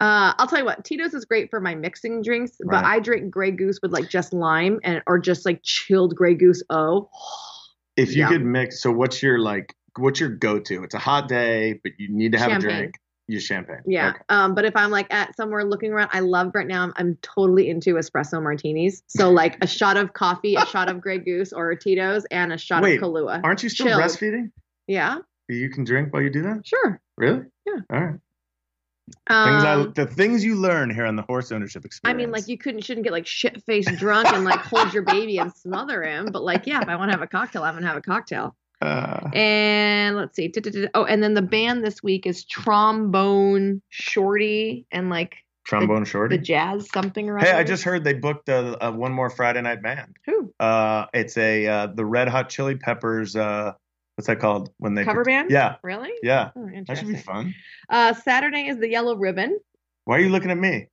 Uh, 0.02 0.34
I'll 0.38 0.48
tell 0.48 0.60
you 0.60 0.66
what, 0.66 0.84
Tito's 0.84 1.14
is 1.14 1.26
great 1.26 1.50
for 1.52 1.62
my 1.62 1.76
mixing 1.76 2.24
drinks, 2.24 2.54
but 2.60 2.68
Right. 2.82 2.84
I 2.96 3.00
drink 3.00 3.30
Grey 3.32 3.52
Goose 3.52 3.80
with 3.84 3.92
like 3.94 4.10
just 4.10 4.34
lime 4.34 4.80
and 4.84 5.04
or 5.06 5.20
just 5.20 5.46
like 5.46 5.62
chilled 5.64 6.16
Grey 6.16 6.34
Goose. 6.34 6.64
Oh, 6.72 7.08
If 7.96 8.16
you 8.16 8.24
Yum. 8.24 8.32
could 8.32 8.44
mix, 8.46 8.82
so 8.82 8.92
what's 8.92 9.22
your 9.22 9.38
like, 9.38 9.76
what's 9.98 10.20
your 10.20 10.30
go-to? 10.30 10.84
It's 10.84 10.96
a 10.96 11.00
hot 11.00 11.28
day, 11.28 11.80
but 11.84 11.92
you 12.00 12.08
need 12.10 12.32
to 12.32 12.40
have 12.40 12.50
Champagne. 12.50 12.72
a 12.72 12.78
drink. 12.80 12.96
Use 13.28 13.44
champagne. 13.44 13.82
yeah. 13.86 14.10
Okay. 14.10 14.20
Um, 14.28 14.56
but 14.56 14.66
if 14.66 14.76
I'm 14.76 14.90
like 14.92 15.14
at 15.14 15.38
somewhere 15.38 15.64
looking 15.64 15.94
around, 15.94 16.10
I 16.12 16.20
love 16.22 16.52
right 16.54 16.68
now. 16.68 16.84
I'm, 16.84 16.94
I'm 16.98 17.18
totally 17.22 17.70
into 17.70 17.94
espresso 17.94 18.42
martinis. 18.44 19.04
So 19.08 19.30
like 19.42 19.64
a 19.64 19.68
shot 19.68 19.96
of 19.96 20.12
coffee, 20.14 20.56
a 20.56 20.66
shot 20.66 20.90
of 20.90 21.00
Grey 21.00 21.20
Goose 21.20 21.54
or 21.54 21.74
Tito's, 21.76 22.26
and 22.32 22.52
a 22.52 22.58
shot 22.58 22.82
Wait, 22.84 22.98
of 22.98 23.04
Kahlua. 23.04 23.40
Aren't 23.44 23.64
you 23.64 23.70
still 23.70 23.86
Chilled. 23.86 24.02
breastfeeding? 24.02 24.52
Yeah, 24.88 25.20
You 25.48 25.70
can 25.70 25.84
drink 25.86 26.12
while 26.12 26.24
you 26.24 26.30
do 26.32 26.42
that? 26.42 26.66
sure. 26.66 27.00
Really? 27.18 27.44
Yeah. 27.66 27.74
All 27.90 28.00
right. 28.04 28.20
Things 29.28 29.64
I, 29.64 29.74
Um, 29.74 29.94
the 29.96 30.06
things 30.06 30.44
you 30.44 30.56
learn 30.56 30.90
here 30.90 31.06
on 31.06 31.16
the 31.16 31.22
horse 31.24 31.52
ownership 31.52 31.86
experience. 31.86 32.16
I 32.16 32.18
mean, 32.18 32.32
like 32.32 32.48
you 32.48 32.58
couldn't 32.58 32.82
shouldn't 32.82 33.04
get 33.04 33.14
like 33.14 33.28
shit 33.28 33.64
faced 33.64 33.96
drunk 33.98 34.28
and 34.32 34.44
like 34.44 34.60
hold 34.60 34.94
your 34.94 35.04
baby 35.04 35.38
and 35.38 35.54
smother 35.54 36.04
him. 36.04 36.28
But 36.32 36.44
like, 36.44 36.68
yeah, 36.68 36.82
if 36.82 36.88
I 36.88 36.96
want 36.96 37.10
to 37.10 37.14
have 37.14 37.22
a 37.22 37.28
cocktail, 37.28 37.64
I'm 37.64 37.74
gonna 37.76 37.88
have 37.88 37.98
a 37.98 38.02
cocktail. 38.02 38.56
Uh, 38.82 39.30
And 39.34 40.16
let's 40.16 40.36
see. 40.36 40.52
Oh, 40.96 41.06
and 41.06 41.22
then 41.22 41.36
the 41.36 41.42
band 41.44 41.84
this 41.84 42.02
week 42.02 42.26
is 42.26 42.44
Trombone 42.46 43.82
Shorty 43.90 44.88
and 44.92 45.10
like 45.10 45.38
trombone 45.64 46.04
shorty. 46.06 46.38
the 46.38 46.42
Jazz 46.44 46.90
something 46.92 47.30
or 47.30 47.38
Hey. 47.38 47.52
I 47.52 47.64
just 47.64 47.84
heard 47.84 48.04
they 48.04 48.14
booked 48.16 48.50
a, 48.50 48.88
a 48.88 48.92
one 48.92 49.12
more 49.12 49.30
Friday 49.30 49.62
night 49.62 49.84
band. 49.84 50.18
who 50.26 50.52
Uh, 50.60 51.06
it's 51.14 51.38
a 51.38 51.68
uh, 51.68 51.88
the 51.88 52.06
Red 52.06 52.28
Hot 52.28 52.50
Chili 52.50 52.76
Peppers. 52.76 53.36
Uh, 53.36 53.74
what's 54.22 54.28
that 54.28 54.40
called 54.40 54.70
when 54.78 54.94
they 54.94 55.04
cover 55.04 55.24
band. 55.26 55.50
Yeah, 55.50 55.78
really? 55.82 56.12
yeah. 56.22 56.52
Oh, 56.56 56.70
That 56.88 56.96
should 57.00 57.08
be 57.08 57.16
fun. 57.16 57.56
Uh, 57.90 58.14
Saturday 58.14 58.68
is 58.68 58.78
the 58.78 58.88
Yellow 58.88 59.16
Ribbon 59.18 59.60
Why 60.06 60.18
are 60.18 60.20
you 60.22 60.30
looking 60.30 60.52
at 60.52 60.58
me? 60.60 60.88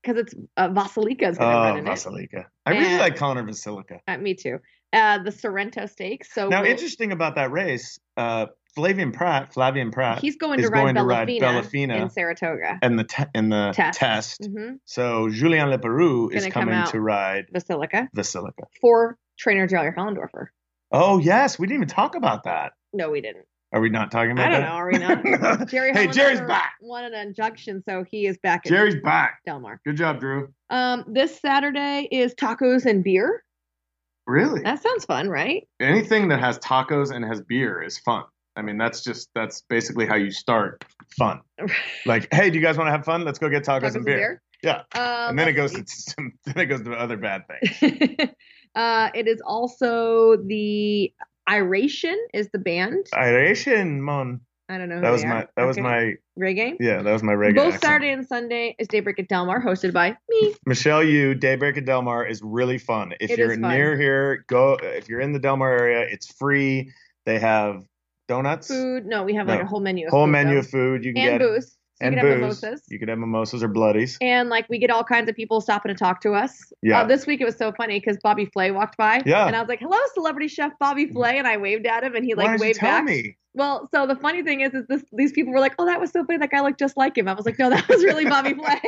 because 0.00 0.16
it's 0.22 0.34
uh, 0.56 0.68
Vasilika's 0.68 1.36
gonna 1.38 1.56
Oh, 1.58 1.60
run 1.70 1.78
in 1.78 1.86
it. 1.88 1.90
Vasilika. 1.90 2.44
I 2.64 2.70
really 2.70 2.84
And- 2.86 2.98
like 3.00 3.16
calling 3.16 3.36
her 3.36 3.42
Basilica. 3.42 4.00
Uh, 4.06 4.16
me 4.18 4.34
too. 4.34 4.58
Uh, 4.92 5.18
the 5.22 5.32
Sorrento 5.32 5.86
Stakes. 5.86 6.32
So 6.32 6.48
Now, 6.48 6.62
we'll- 6.62 6.70
interesting 6.70 7.10
about 7.10 7.34
that 7.34 7.50
race, 7.50 7.98
uh, 8.16 8.46
Flavien 8.76 9.12
Prat, 9.12 9.52
Flavien 9.52 9.90
Prat, 9.92 10.20
he's 10.20 10.36
going 10.36 10.58
to 10.58 10.64
is 10.64 10.70
ride 10.70 10.80
going 10.82 10.94
to 10.94 11.02
ride 11.02 11.26
Bellafina, 11.28 11.40
Bellafina 11.62 12.00
in 12.02 12.10
Saratoga. 12.10 12.78
and 12.80 12.96
the 12.96 13.04
te- 13.04 13.24
in 13.34 13.48
the 13.48 13.72
Test. 13.74 13.98
test. 13.98 14.44
hmm 14.46 14.74
So 14.84 15.28
Julien 15.30 15.68
Leparoux 15.68 16.32
is 16.32 16.46
coming 16.46 16.84
to 16.86 17.00
ride 17.00 17.46
Basilica 17.52 18.08
Basilica. 18.14 18.62
for 18.80 19.18
trainer 19.36 19.66
Jerry 19.66 19.92
Hollendorfer. 19.92 20.46
Oh 20.90 21.18
yes, 21.18 21.58
we 21.58 21.66
didn't 21.66 21.78
even 21.82 21.88
talk 21.88 22.14
about 22.14 22.44
that. 22.44 22.72
No, 22.92 23.10
we 23.10 23.20
didn't. 23.20 23.44
Are 23.72 23.80
we 23.80 23.90
not 23.90 24.10
talking 24.10 24.30
about 24.32 24.46
I 24.46 24.50
don't 24.50 24.60
that? 24.62 24.68
know. 24.68 24.74
Are 24.74 24.90
we 24.90 25.58
not? 25.58 25.68
Jerry 25.68 25.92
hey, 25.92 26.06
Jerry's 26.06 26.40
back. 26.40 26.74
Won 26.80 27.04
an 27.04 27.14
injunction, 27.14 27.82
so 27.86 28.02
he 28.10 28.26
is 28.26 28.38
back 28.38 28.64
in 28.64 28.70
Jerry's 28.70 28.96
back. 29.02 29.40
Del 29.44 29.60
Mar. 29.60 29.80
Good 29.84 29.96
job, 29.96 30.20
Drew. 30.20 30.52
Um, 30.70 31.04
this 31.06 31.38
Saturday 31.38 32.08
is 32.10 32.34
tacos 32.34 32.86
and 32.86 33.04
beer. 33.04 33.44
Really? 34.26 34.62
That 34.62 34.82
sounds 34.82 35.04
fun, 35.04 35.28
right? 35.28 35.68
Anything 35.80 36.28
that 36.28 36.40
has 36.40 36.58
tacos 36.60 37.14
and 37.14 37.24
has 37.24 37.42
beer 37.42 37.82
is 37.82 37.98
fun. 37.98 38.24
I 38.56 38.62
mean, 38.62 38.78
that's 38.78 39.02
just 39.02 39.28
that's 39.34 39.62
basically 39.68 40.06
how 40.06 40.16
you 40.16 40.30
start 40.30 40.84
fun. 41.16 41.40
Like, 42.06 42.28
hey, 42.32 42.48
do 42.48 42.58
you 42.58 42.64
guys 42.64 42.78
want 42.78 42.88
to 42.88 42.92
have 42.92 43.04
fun? 43.04 43.24
Let's 43.24 43.38
go 43.38 43.50
get 43.50 43.64
tacos, 43.64 43.94
and 43.94 44.04
beer. 44.04 44.40
Yeah. 44.62 44.82
Um, 44.94 45.30
and 45.30 45.38
then 45.38 45.48
it 45.48 45.52
goes 45.52 45.72
to 45.72 45.84
some, 45.86 46.32
then 46.46 46.58
it 46.58 46.66
goes 46.66 46.82
to 46.82 46.92
other 46.92 47.16
bad 47.16 47.44
things. 47.46 48.30
Uh, 48.78 49.10
it 49.12 49.26
is 49.26 49.42
also 49.44 50.36
the 50.36 51.12
Iration 51.48 52.16
is 52.32 52.48
the 52.52 52.60
band. 52.60 53.06
Iration, 53.12 54.00
mon. 54.00 54.40
I 54.68 54.78
don't 54.78 54.88
know. 54.88 55.00
That 55.00 55.10
was 55.10 55.24
my 55.24 55.42
are. 55.42 55.48
that 55.56 55.64
was 55.64 55.78
my 55.78 56.14
reggae. 56.38 56.76
yeah 56.78 57.02
that 57.02 57.10
was 57.12 57.24
my 57.24 57.32
reggae. 57.32 57.56
Both 57.56 57.74
accent. 57.74 57.82
Saturday 57.82 58.10
and 58.10 58.24
Sunday 58.28 58.76
is 58.78 58.86
Daybreak 58.86 59.18
at 59.18 59.28
Del 59.28 59.46
Mar, 59.46 59.60
hosted 59.60 59.92
by 59.92 60.16
me. 60.28 60.54
Michelle 60.64 61.02
You 61.02 61.34
Daybreak 61.34 61.76
at 61.76 61.86
Del 61.86 62.02
Mar 62.02 62.24
is 62.24 62.40
really 62.40 62.78
fun. 62.78 63.14
If 63.18 63.30
It 63.30 63.38
you're 63.38 63.56
fun. 63.56 63.62
near 63.62 63.98
here, 63.98 64.44
go. 64.46 64.74
If 64.80 65.08
you're 65.08 65.20
in 65.20 65.32
the 65.32 65.40
Del 65.40 65.56
Mar 65.56 65.72
area, 65.76 66.06
it's 66.08 66.30
free. 66.34 66.92
They 67.26 67.40
have 67.40 67.82
donuts, 68.28 68.68
Food. 68.68 69.06
No, 69.06 69.24
we 69.24 69.34
have 69.34 69.48
like 69.48 69.62
a 69.62 69.66
whole 69.66 69.80
menu. 69.80 70.06
Of 70.06 70.10
whole 70.12 70.26
food, 70.26 70.32
menu 70.32 70.54
though. 70.54 70.60
of 70.60 70.68
food. 70.68 71.04
You 71.04 71.14
can 71.14 71.22
and 71.22 71.40
get 71.40 71.48
booze. 71.48 71.77
And 72.00 72.14
you 72.14 72.20
can 72.20 72.30
have 72.30 72.40
booze. 72.40 72.62
mimosas. 72.62 72.82
You 72.88 72.98
can 72.98 73.08
have 73.08 73.18
mimosas 73.18 73.62
or 73.62 73.68
bloodies. 73.68 74.18
And 74.20 74.48
like 74.48 74.68
we 74.68 74.78
get 74.78 74.90
all 74.90 75.04
kinds 75.04 75.28
of 75.28 75.34
people 75.36 75.60
stopping 75.60 75.92
to 75.92 75.98
talk 75.98 76.20
to 76.22 76.32
us. 76.32 76.72
Yeah. 76.82 77.00
Uh, 77.00 77.04
this 77.06 77.26
week 77.26 77.40
it 77.40 77.44
was 77.44 77.56
so 77.56 77.72
funny 77.72 77.98
because 77.98 78.16
Bobby 78.22 78.46
Flay 78.46 78.70
walked 78.70 78.96
by. 78.96 79.20
Yeah. 79.26 79.46
And 79.46 79.56
I 79.56 79.60
was 79.60 79.68
like, 79.68 79.80
"Hello, 79.80 79.98
celebrity 80.14 80.48
chef 80.48 80.72
Bobby 80.78 81.06
Flay," 81.06 81.38
and 81.38 81.46
I 81.46 81.56
waved 81.56 81.86
at 81.86 82.04
him, 82.04 82.14
and 82.14 82.24
he 82.24 82.34
Why 82.34 82.44
like 82.44 82.60
waved 82.60 82.78
tell 82.78 82.98
back. 82.98 83.04
me? 83.04 83.36
Well, 83.58 83.88
so 83.92 84.06
the 84.06 84.14
funny 84.14 84.44
thing 84.44 84.60
is, 84.60 84.72
is 84.72 84.86
this 84.88 85.02
these 85.12 85.32
people 85.32 85.52
were 85.52 85.58
like, 85.58 85.74
"Oh, 85.80 85.86
that 85.86 85.98
was 86.00 86.12
so 86.12 86.24
funny. 86.24 86.38
That 86.38 86.50
guy 86.50 86.60
looked 86.60 86.78
just 86.78 86.96
like 86.96 87.18
him." 87.18 87.26
I 87.26 87.34
was 87.34 87.44
like, 87.44 87.58
"No, 87.58 87.68
that 87.70 87.88
was 87.88 88.04
really 88.04 88.24
Bobby 88.24 88.54
Flay." 88.60 88.80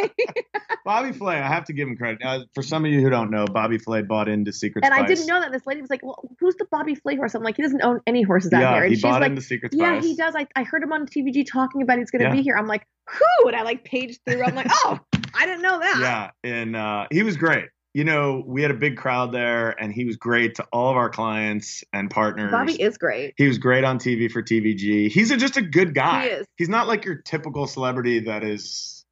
Bobby 0.85 1.12
Flay, 1.12 1.37
I 1.39 1.49
have 1.49 1.64
to 1.64 1.73
give 1.73 1.89
him 1.89 1.97
credit. 1.97 2.21
Uh, 2.25 2.41
for 2.55 2.62
some 2.62 2.85
of 2.85 2.91
you 2.93 3.01
who 3.01 3.11
don't 3.11 3.31
know, 3.33 3.47
Bobby 3.47 3.79
Flay 3.79 4.03
bought 4.03 4.29
into 4.29 4.53
Secret 4.53 4.85
and 4.85 4.95
Spice. 4.95 5.05
I 5.05 5.07
didn't 5.07 5.27
know 5.27 5.41
that. 5.41 5.51
This 5.51 5.66
lady 5.66 5.81
was 5.81 5.91
like, 5.91 6.05
"Well, 6.05 6.23
who's 6.39 6.55
the 6.55 6.66
Bobby 6.71 6.95
Flay 6.95 7.16
horse?" 7.16 7.35
I'm 7.35 7.43
like, 7.43 7.57
"He 7.57 7.62
doesn't 7.62 7.83
own 7.83 8.01
any 8.07 8.23
horses 8.23 8.53
out 8.53 8.61
Yeah, 8.61 8.75
here." 8.75 8.83
And 8.85 8.91
he 8.91 8.95
she's 8.95 9.03
bought 9.03 9.23
like, 9.23 9.31
into 9.31 9.43
Secret 9.43 9.75
"Yeah, 9.75 9.95
Spice. 9.95 10.05
he 10.05 10.14
does. 10.14 10.35
I, 10.37 10.47
I 10.55 10.62
heard 10.62 10.85
him 10.85 10.93
on 10.93 11.07
TVG 11.07 11.47
talking 11.51 11.83
about 11.83 11.99
he's 11.99 12.12
going 12.12 12.21
to 12.23 12.29
Yeah. 12.29 12.37
be 12.37 12.43
here." 12.43 12.57
I'm 12.57 12.68
like, 12.68 12.87
"Who?" 13.11 13.49
And 13.49 13.57
I 13.57 13.62
like 13.62 13.85
paged 13.85 14.21
through. 14.25 14.45
I'm 14.45 14.55
like, 14.55 14.68
"Oh, 14.71 15.01
I 15.35 15.47
didn't 15.47 15.62
know 15.62 15.81
that." 15.81 15.99
Yeah, 16.45 16.51
and 16.51 16.77
uh, 16.77 17.07
he 17.11 17.25
was 17.25 17.37
great. 17.37 17.66
You 17.93 18.05
know, 18.05 18.43
we 18.47 18.62
had 18.62 18.70
a 18.70 18.74
big 18.74 18.97
crowd 18.97 19.32
there, 19.32 19.70
and 19.82 19.93
he 19.93 20.05
was 20.05 20.16
great 20.16 20.55
to 20.57 20.66
all 20.72 20.91
of 20.91 20.97
our 20.97 21.11
clients 21.11 21.82
and 21.93 22.09
partners. 22.09 22.53
Bobby 22.53 22.80
is 22.80 22.97
great. 22.99 23.34
He 23.36 23.49
was 23.49 23.59
great 23.59 23.82
on 23.82 23.99
TV 23.99 24.30
for 24.30 24.43
TVG. 24.43 25.11
He's 25.11 25.30
a, 25.30 25.36
just 25.36 25.57
a 25.57 25.62
good 25.62 25.95
guy. 25.95 26.22
He 26.22 26.28
is. 26.28 26.47
He's 26.57 26.68
not 26.68 26.86
like 26.86 27.05
your 27.05 27.16
typical 27.16 27.66
celebrity 27.66 28.20
that 28.20 28.45
is 28.45 29.05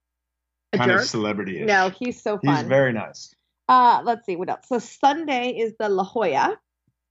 A 0.73 0.79
kind 0.79 0.91
of 0.93 1.03
celebrity. 1.03 1.61
No, 1.65 1.91
he's 1.91 2.23
so 2.23 2.39
fun. 2.39 2.55
he's 2.55 2.67
very 2.67 2.93
nice. 2.93 3.35
Uh, 3.69 4.01
let's 4.05 4.25
see 4.27 4.37
what 4.37 4.49
else. 4.49 4.67
So 4.69 4.79
Sunday 4.79 5.51
is 5.59 5.75
the 5.79 5.89
La 5.89 6.05
Jolla, 6.05 6.57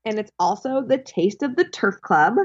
and 0.06 0.18
it's 0.20 0.32
also 0.40 0.82
the 0.82 0.98
Taste 0.98 1.44
of 1.44 1.58
the 1.58 1.66
Turf 1.66 2.00
Club, 2.02 2.36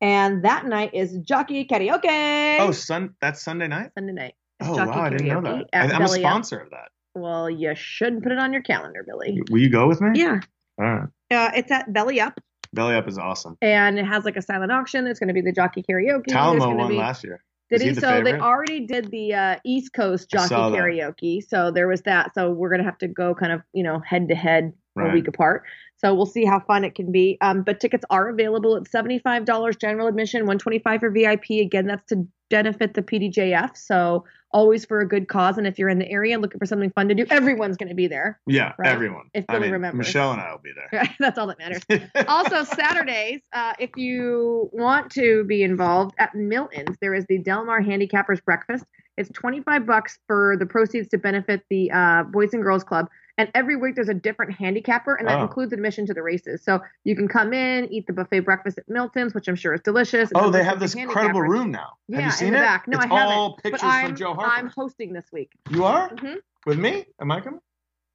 and 0.00 0.44
that 0.44 0.66
night 0.66 0.94
is 0.94 1.18
jockey 1.18 1.66
karaoke. 1.66 2.60
Oh, 2.60 2.70
sun. 2.70 3.14
That's 3.20 3.42
Sunday 3.42 3.66
night. 3.66 3.90
Sunday 3.98 4.12
night. 4.12 4.34
Oh 4.62 4.76
wow, 4.76 5.02
I 5.02 5.10
didn't 5.10 5.26
know 5.26 5.40
that. 5.40 5.66
I'm 5.72 6.02
a 6.02 6.08
sponsor 6.08 6.58
of 6.60 6.70
that. 6.70 6.90
Well, 7.14 7.50
you 7.50 7.74
shouldn't 7.74 8.22
put 8.22 8.32
it 8.32 8.38
on 8.38 8.52
your 8.52 8.62
calendar, 8.62 9.04
Billy. 9.06 9.40
Will 9.50 9.58
you 9.58 9.70
go 9.70 9.88
with 9.88 10.00
me? 10.00 10.18
Yeah, 10.18 10.40
All 10.78 10.84
right. 10.84 11.08
uh, 11.30 11.50
it's 11.54 11.70
at 11.70 11.92
Belly 11.92 12.20
Up, 12.20 12.40
Belly 12.72 12.94
Up 12.94 13.08
is 13.08 13.18
awesome. 13.18 13.56
and 13.60 13.98
it 13.98 14.06
has 14.06 14.24
like 14.24 14.36
a 14.36 14.42
silent 14.42 14.70
auction. 14.70 15.04
There's 15.04 15.18
going 15.18 15.28
to 15.28 15.34
be 15.34 15.40
the 15.40 15.52
jockey 15.52 15.82
karaoke. 15.82 16.28
Gonna 16.28 16.74
won 16.74 16.88
be, 16.88 16.96
last 16.96 17.24
year. 17.24 17.42
Did 17.70 17.82
he 17.82 17.88
he? 17.88 17.94
the 17.94 18.00
So 18.00 18.22
they 18.22 18.34
already 18.34 18.86
did 18.86 19.10
the 19.10 19.34
uh, 19.34 19.56
East 19.64 19.92
Coast 19.92 20.30
jockey 20.30 20.54
karaoke. 20.54 21.42
So 21.46 21.70
there 21.70 21.88
was 21.88 22.02
that. 22.02 22.34
So 22.34 22.50
we're 22.50 22.70
gonna 22.70 22.84
have 22.84 22.98
to 22.98 23.08
go 23.08 23.34
kind 23.34 23.52
of 23.52 23.62
you 23.72 23.82
know 23.82 24.00
head 24.00 24.28
to 24.28 24.34
head 24.34 24.72
a 24.98 25.12
week 25.12 25.28
apart. 25.28 25.64
So 25.96 26.14
we'll 26.14 26.26
see 26.26 26.44
how 26.44 26.60
fun 26.60 26.84
it 26.84 26.94
can 26.94 27.12
be. 27.12 27.38
Um, 27.40 27.62
but 27.62 27.78
tickets 27.80 28.04
are 28.10 28.28
available 28.28 28.76
at 28.76 28.88
seventy 28.88 29.18
five 29.18 29.44
dollars 29.44 29.76
general 29.76 30.08
admission, 30.08 30.46
one 30.46 30.58
twenty 30.58 30.78
five 30.80 31.00
for 31.00 31.10
VIP. 31.10 31.50
Again, 31.60 31.86
that's 31.86 32.04
to 32.08 32.26
benefit 32.50 32.94
the 32.94 33.02
PDJF. 33.02 33.76
So 33.76 34.24
always 34.52 34.84
for 34.84 35.00
a 35.00 35.06
good 35.08 35.28
cause. 35.28 35.56
And 35.58 35.66
if 35.66 35.78
you're 35.78 35.88
in 35.88 36.00
the 36.00 36.10
area 36.10 36.36
looking 36.38 36.58
for 36.58 36.66
something 36.66 36.90
fun 36.90 37.08
to 37.08 37.14
do, 37.14 37.24
everyone's 37.30 37.76
gonna 37.76 37.94
be 37.94 38.08
there. 38.08 38.40
Yeah, 38.46 38.72
Right. 38.78 38.90
everyone. 38.90 39.30
If 39.32 39.44
I 39.48 39.54
Billy 39.54 39.66
mean, 39.66 39.72
remembers. 39.74 40.06
Michelle 40.06 40.32
and 40.32 40.40
I 40.40 40.50
will 40.50 40.58
be 40.58 40.72
there. 40.90 41.08
that's 41.20 41.38
all 41.38 41.46
that 41.46 41.58
matters. 41.58 41.82
also 42.28 42.64
saturdays 42.64 43.40
uh, 43.52 43.74
if 43.78 43.90
you 43.96 44.68
want 44.72 45.10
to 45.12 45.44
be 45.44 45.62
involved 45.62 46.14
at 46.18 46.34
milton's 46.34 46.96
there 47.00 47.14
is 47.14 47.24
the 47.28 47.38
Del 47.38 47.64
Mar 47.64 47.80
handicappers 47.80 48.44
breakfast 48.44 48.84
it's 49.16 49.30
25 49.30 49.86
bucks 49.86 50.18
for 50.26 50.56
the 50.58 50.66
proceeds 50.66 51.08
to 51.10 51.18
benefit 51.18 51.62
the 51.70 51.90
uh, 51.90 52.22
boys 52.24 52.52
and 52.54 52.62
girls 52.62 52.82
club 52.84 53.06
and 53.40 53.50
every 53.54 53.76
week 53.76 53.94
there's 53.94 54.08
a 54.10 54.14
different 54.14 54.52
handicapper 54.52 55.14
and 55.14 55.26
that 55.26 55.38
Oh. 55.38 55.42
includes 55.42 55.72
admission 55.72 56.04
to 56.06 56.14
the 56.14 56.22
races 56.22 56.62
so 56.62 56.80
you 57.04 57.16
can 57.16 57.26
come 57.28 57.52
in 57.54 57.90
eat 57.92 58.06
the 58.06 58.12
buffet 58.12 58.40
breakfast 58.40 58.76
at 58.78 58.88
milton's 58.88 59.34
which 59.34 59.48
i'm 59.48 59.56
sure 59.56 59.72
is 59.74 59.80
delicious 59.80 60.30
oh, 60.34 60.50
they 60.50 60.62
have 60.62 60.78
this 60.78 60.94
incredible 60.94 61.40
room 61.40 61.70
now. 61.70 61.92
yeah 62.08 62.16
have 62.16 62.24
you 62.26 62.30
seen 62.32 62.48
in 62.48 62.54
the 62.54 62.58
it? 62.60 62.62
back 62.62 62.86
no 62.88 62.96
it's 62.98 63.06
i 63.06 63.08
haven't 63.08 63.32
all 63.34 63.56
pictures 63.56 63.80
but 63.80 63.86
I'm, 63.86 64.06
from 64.08 64.16
Joe 64.16 64.34
Harper. 64.34 64.50
i'm 64.52 64.68
hosting 64.68 65.12
this 65.12 65.26
week 65.32 65.50
You 65.70 65.84
are 65.84 66.10
Mhm. 66.10 66.36
with 66.66 66.78
me? 66.78 67.06
Am 67.20 67.30
I 67.32 67.40
coming? 67.40 67.60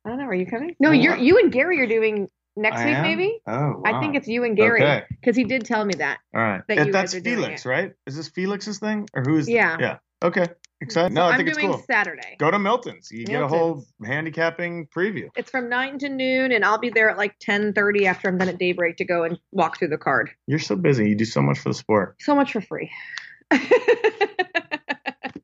i 0.05 0.09
don't 0.09 0.19
know 0.19 0.25
are 0.25 0.33
you 0.35 0.45
coming 0.45 0.75
no 0.79 0.89
Oh, 0.89 0.91
you're 0.91 1.15
wow. 1.15 1.21
you 1.21 1.39
and 1.39 1.51
gary 1.51 1.81
are 1.81 1.87
doing 1.87 2.29
next 2.55 2.81
I 2.81 2.85
week 2.85 2.95
am? 2.95 3.01
maybe 3.03 3.39
Oh, 3.47 3.53
wow. 3.79 3.81
i 3.85 3.99
think 3.99 4.15
it's 4.15 4.27
you 4.27 4.43
and 4.43 4.55
gary 4.55 4.81
Okay. 4.83 5.03
because 5.09 5.35
he 5.35 5.43
did 5.45 5.65
tell 5.65 5.83
me 5.83 5.95
that 5.95 6.19
All 6.35 6.41
right. 6.41 6.61
that 6.67 6.77
If 6.77 6.85
you 6.87 6.91
that's 6.93 7.13
guys 7.13 7.21
are 7.21 7.23
doing 7.23 7.37
Felix, 7.37 7.65
right? 7.65 7.93
Is 8.05 8.15
this 8.15 8.29
Felix's 8.29 8.79
thing 8.79 9.07
or 9.15 9.23
who 9.23 9.37
is? 9.37 9.49
Yeah. 9.49 9.77
Yeah. 9.79 9.97
Okay. 10.23 10.47
Excited. 10.85 11.11
So 11.11 11.15
No, 11.15 11.23
I 11.25 11.31
I'm 11.31 11.37
think 11.37 11.49
it's 11.49 11.57
doing 11.57 11.71
cool. 11.71 11.83
Saturday. 11.89 12.35
Go 12.39 12.51
to 12.51 12.59
Milton's. 12.59 13.09
You 13.11 13.25
get 13.25 13.41
a 13.41 13.47
whole 13.47 13.85
handicapping 14.05 14.87
preview. 14.95 15.29
It's 15.35 15.49
from 15.51 15.69
nine 15.69 15.97
to 15.99 16.09
noon, 16.09 16.51
and 16.51 16.63
I'll 16.65 16.77
be 16.79 16.89
there 16.89 17.09
at 17.09 17.17
like 17.17 17.35
ten 17.39 17.73
thirty 17.73 18.07
after 18.07 18.27
I'm 18.29 18.37
done 18.37 18.49
at 18.49 18.57
daybreak 18.57 18.97
to 18.97 19.05
go 19.05 19.23
and 19.23 19.37
walk 19.51 19.77
through 19.79 19.89
the 19.89 19.97
card. 19.97 20.29
You're 20.47 20.59
so 20.59 20.75
busy. 20.75 21.09
You 21.09 21.15
do 21.15 21.25
so 21.25 21.41
much 21.41 21.59
for 21.59 21.69
the 21.69 21.75
sport. 21.75 22.15
So 22.19 22.35
much 22.35 22.51
for 22.53 22.61
free. 22.61 22.91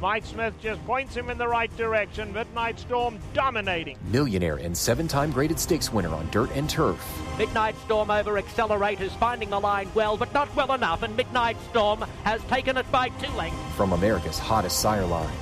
Mike 0.00 0.24
Smith 0.24 0.54
just 0.62 0.80
points 0.86 1.12
him 1.16 1.28
in 1.28 1.38
the 1.38 1.48
right 1.48 1.76
direction. 1.76 2.32
Midnight 2.32 2.78
Storm 2.78 3.18
dominating. 3.34 3.98
Millionaire 4.12 4.58
and 4.58 4.78
seven 4.78 5.08
time 5.08 5.32
graded 5.32 5.58
stakes 5.58 5.92
winner 5.92 6.10
on 6.10 6.30
dirt 6.30 6.52
and 6.54 6.70
turf. 6.70 7.04
Midnight 7.36 7.74
Storm 7.84 8.12
over 8.12 8.40
accelerators, 8.40 9.10
finding 9.18 9.50
the 9.50 9.58
line 9.58 9.90
well, 9.92 10.16
but 10.16 10.32
not 10.32 10.54
well 10.54 10.72
enough, 10.72 11.02
and 11.02 11.16
Midnight 11.16 11.56
Storm 11.70 12.02
has 12.22 12.40
taken 12.44 12.76
it 12.76 12.88
by 12.92 13.08
two 13.08 13.32
lengths. 13.32 13.58
From 13.74 13.92
America's 13.92 14.38
hottest 14.38 14.78
sire 14.78 15.04
line. 15.04 15.34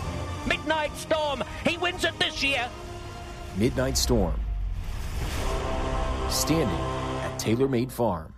Midnight 0.47 0.97
Storm, 0.97 1.45
he 1.69 1.77
wins 1.77 2.03
it 2.03 2.19
this 2.19 2.43
year. 2.43 2.67
Midnight 3.59 3.99
Storm. 3.99 4.41
Standing 6.31 6.81
at 7.21 7.39
TaylorMade 7.39 7.93
Farm. 7.93 8.34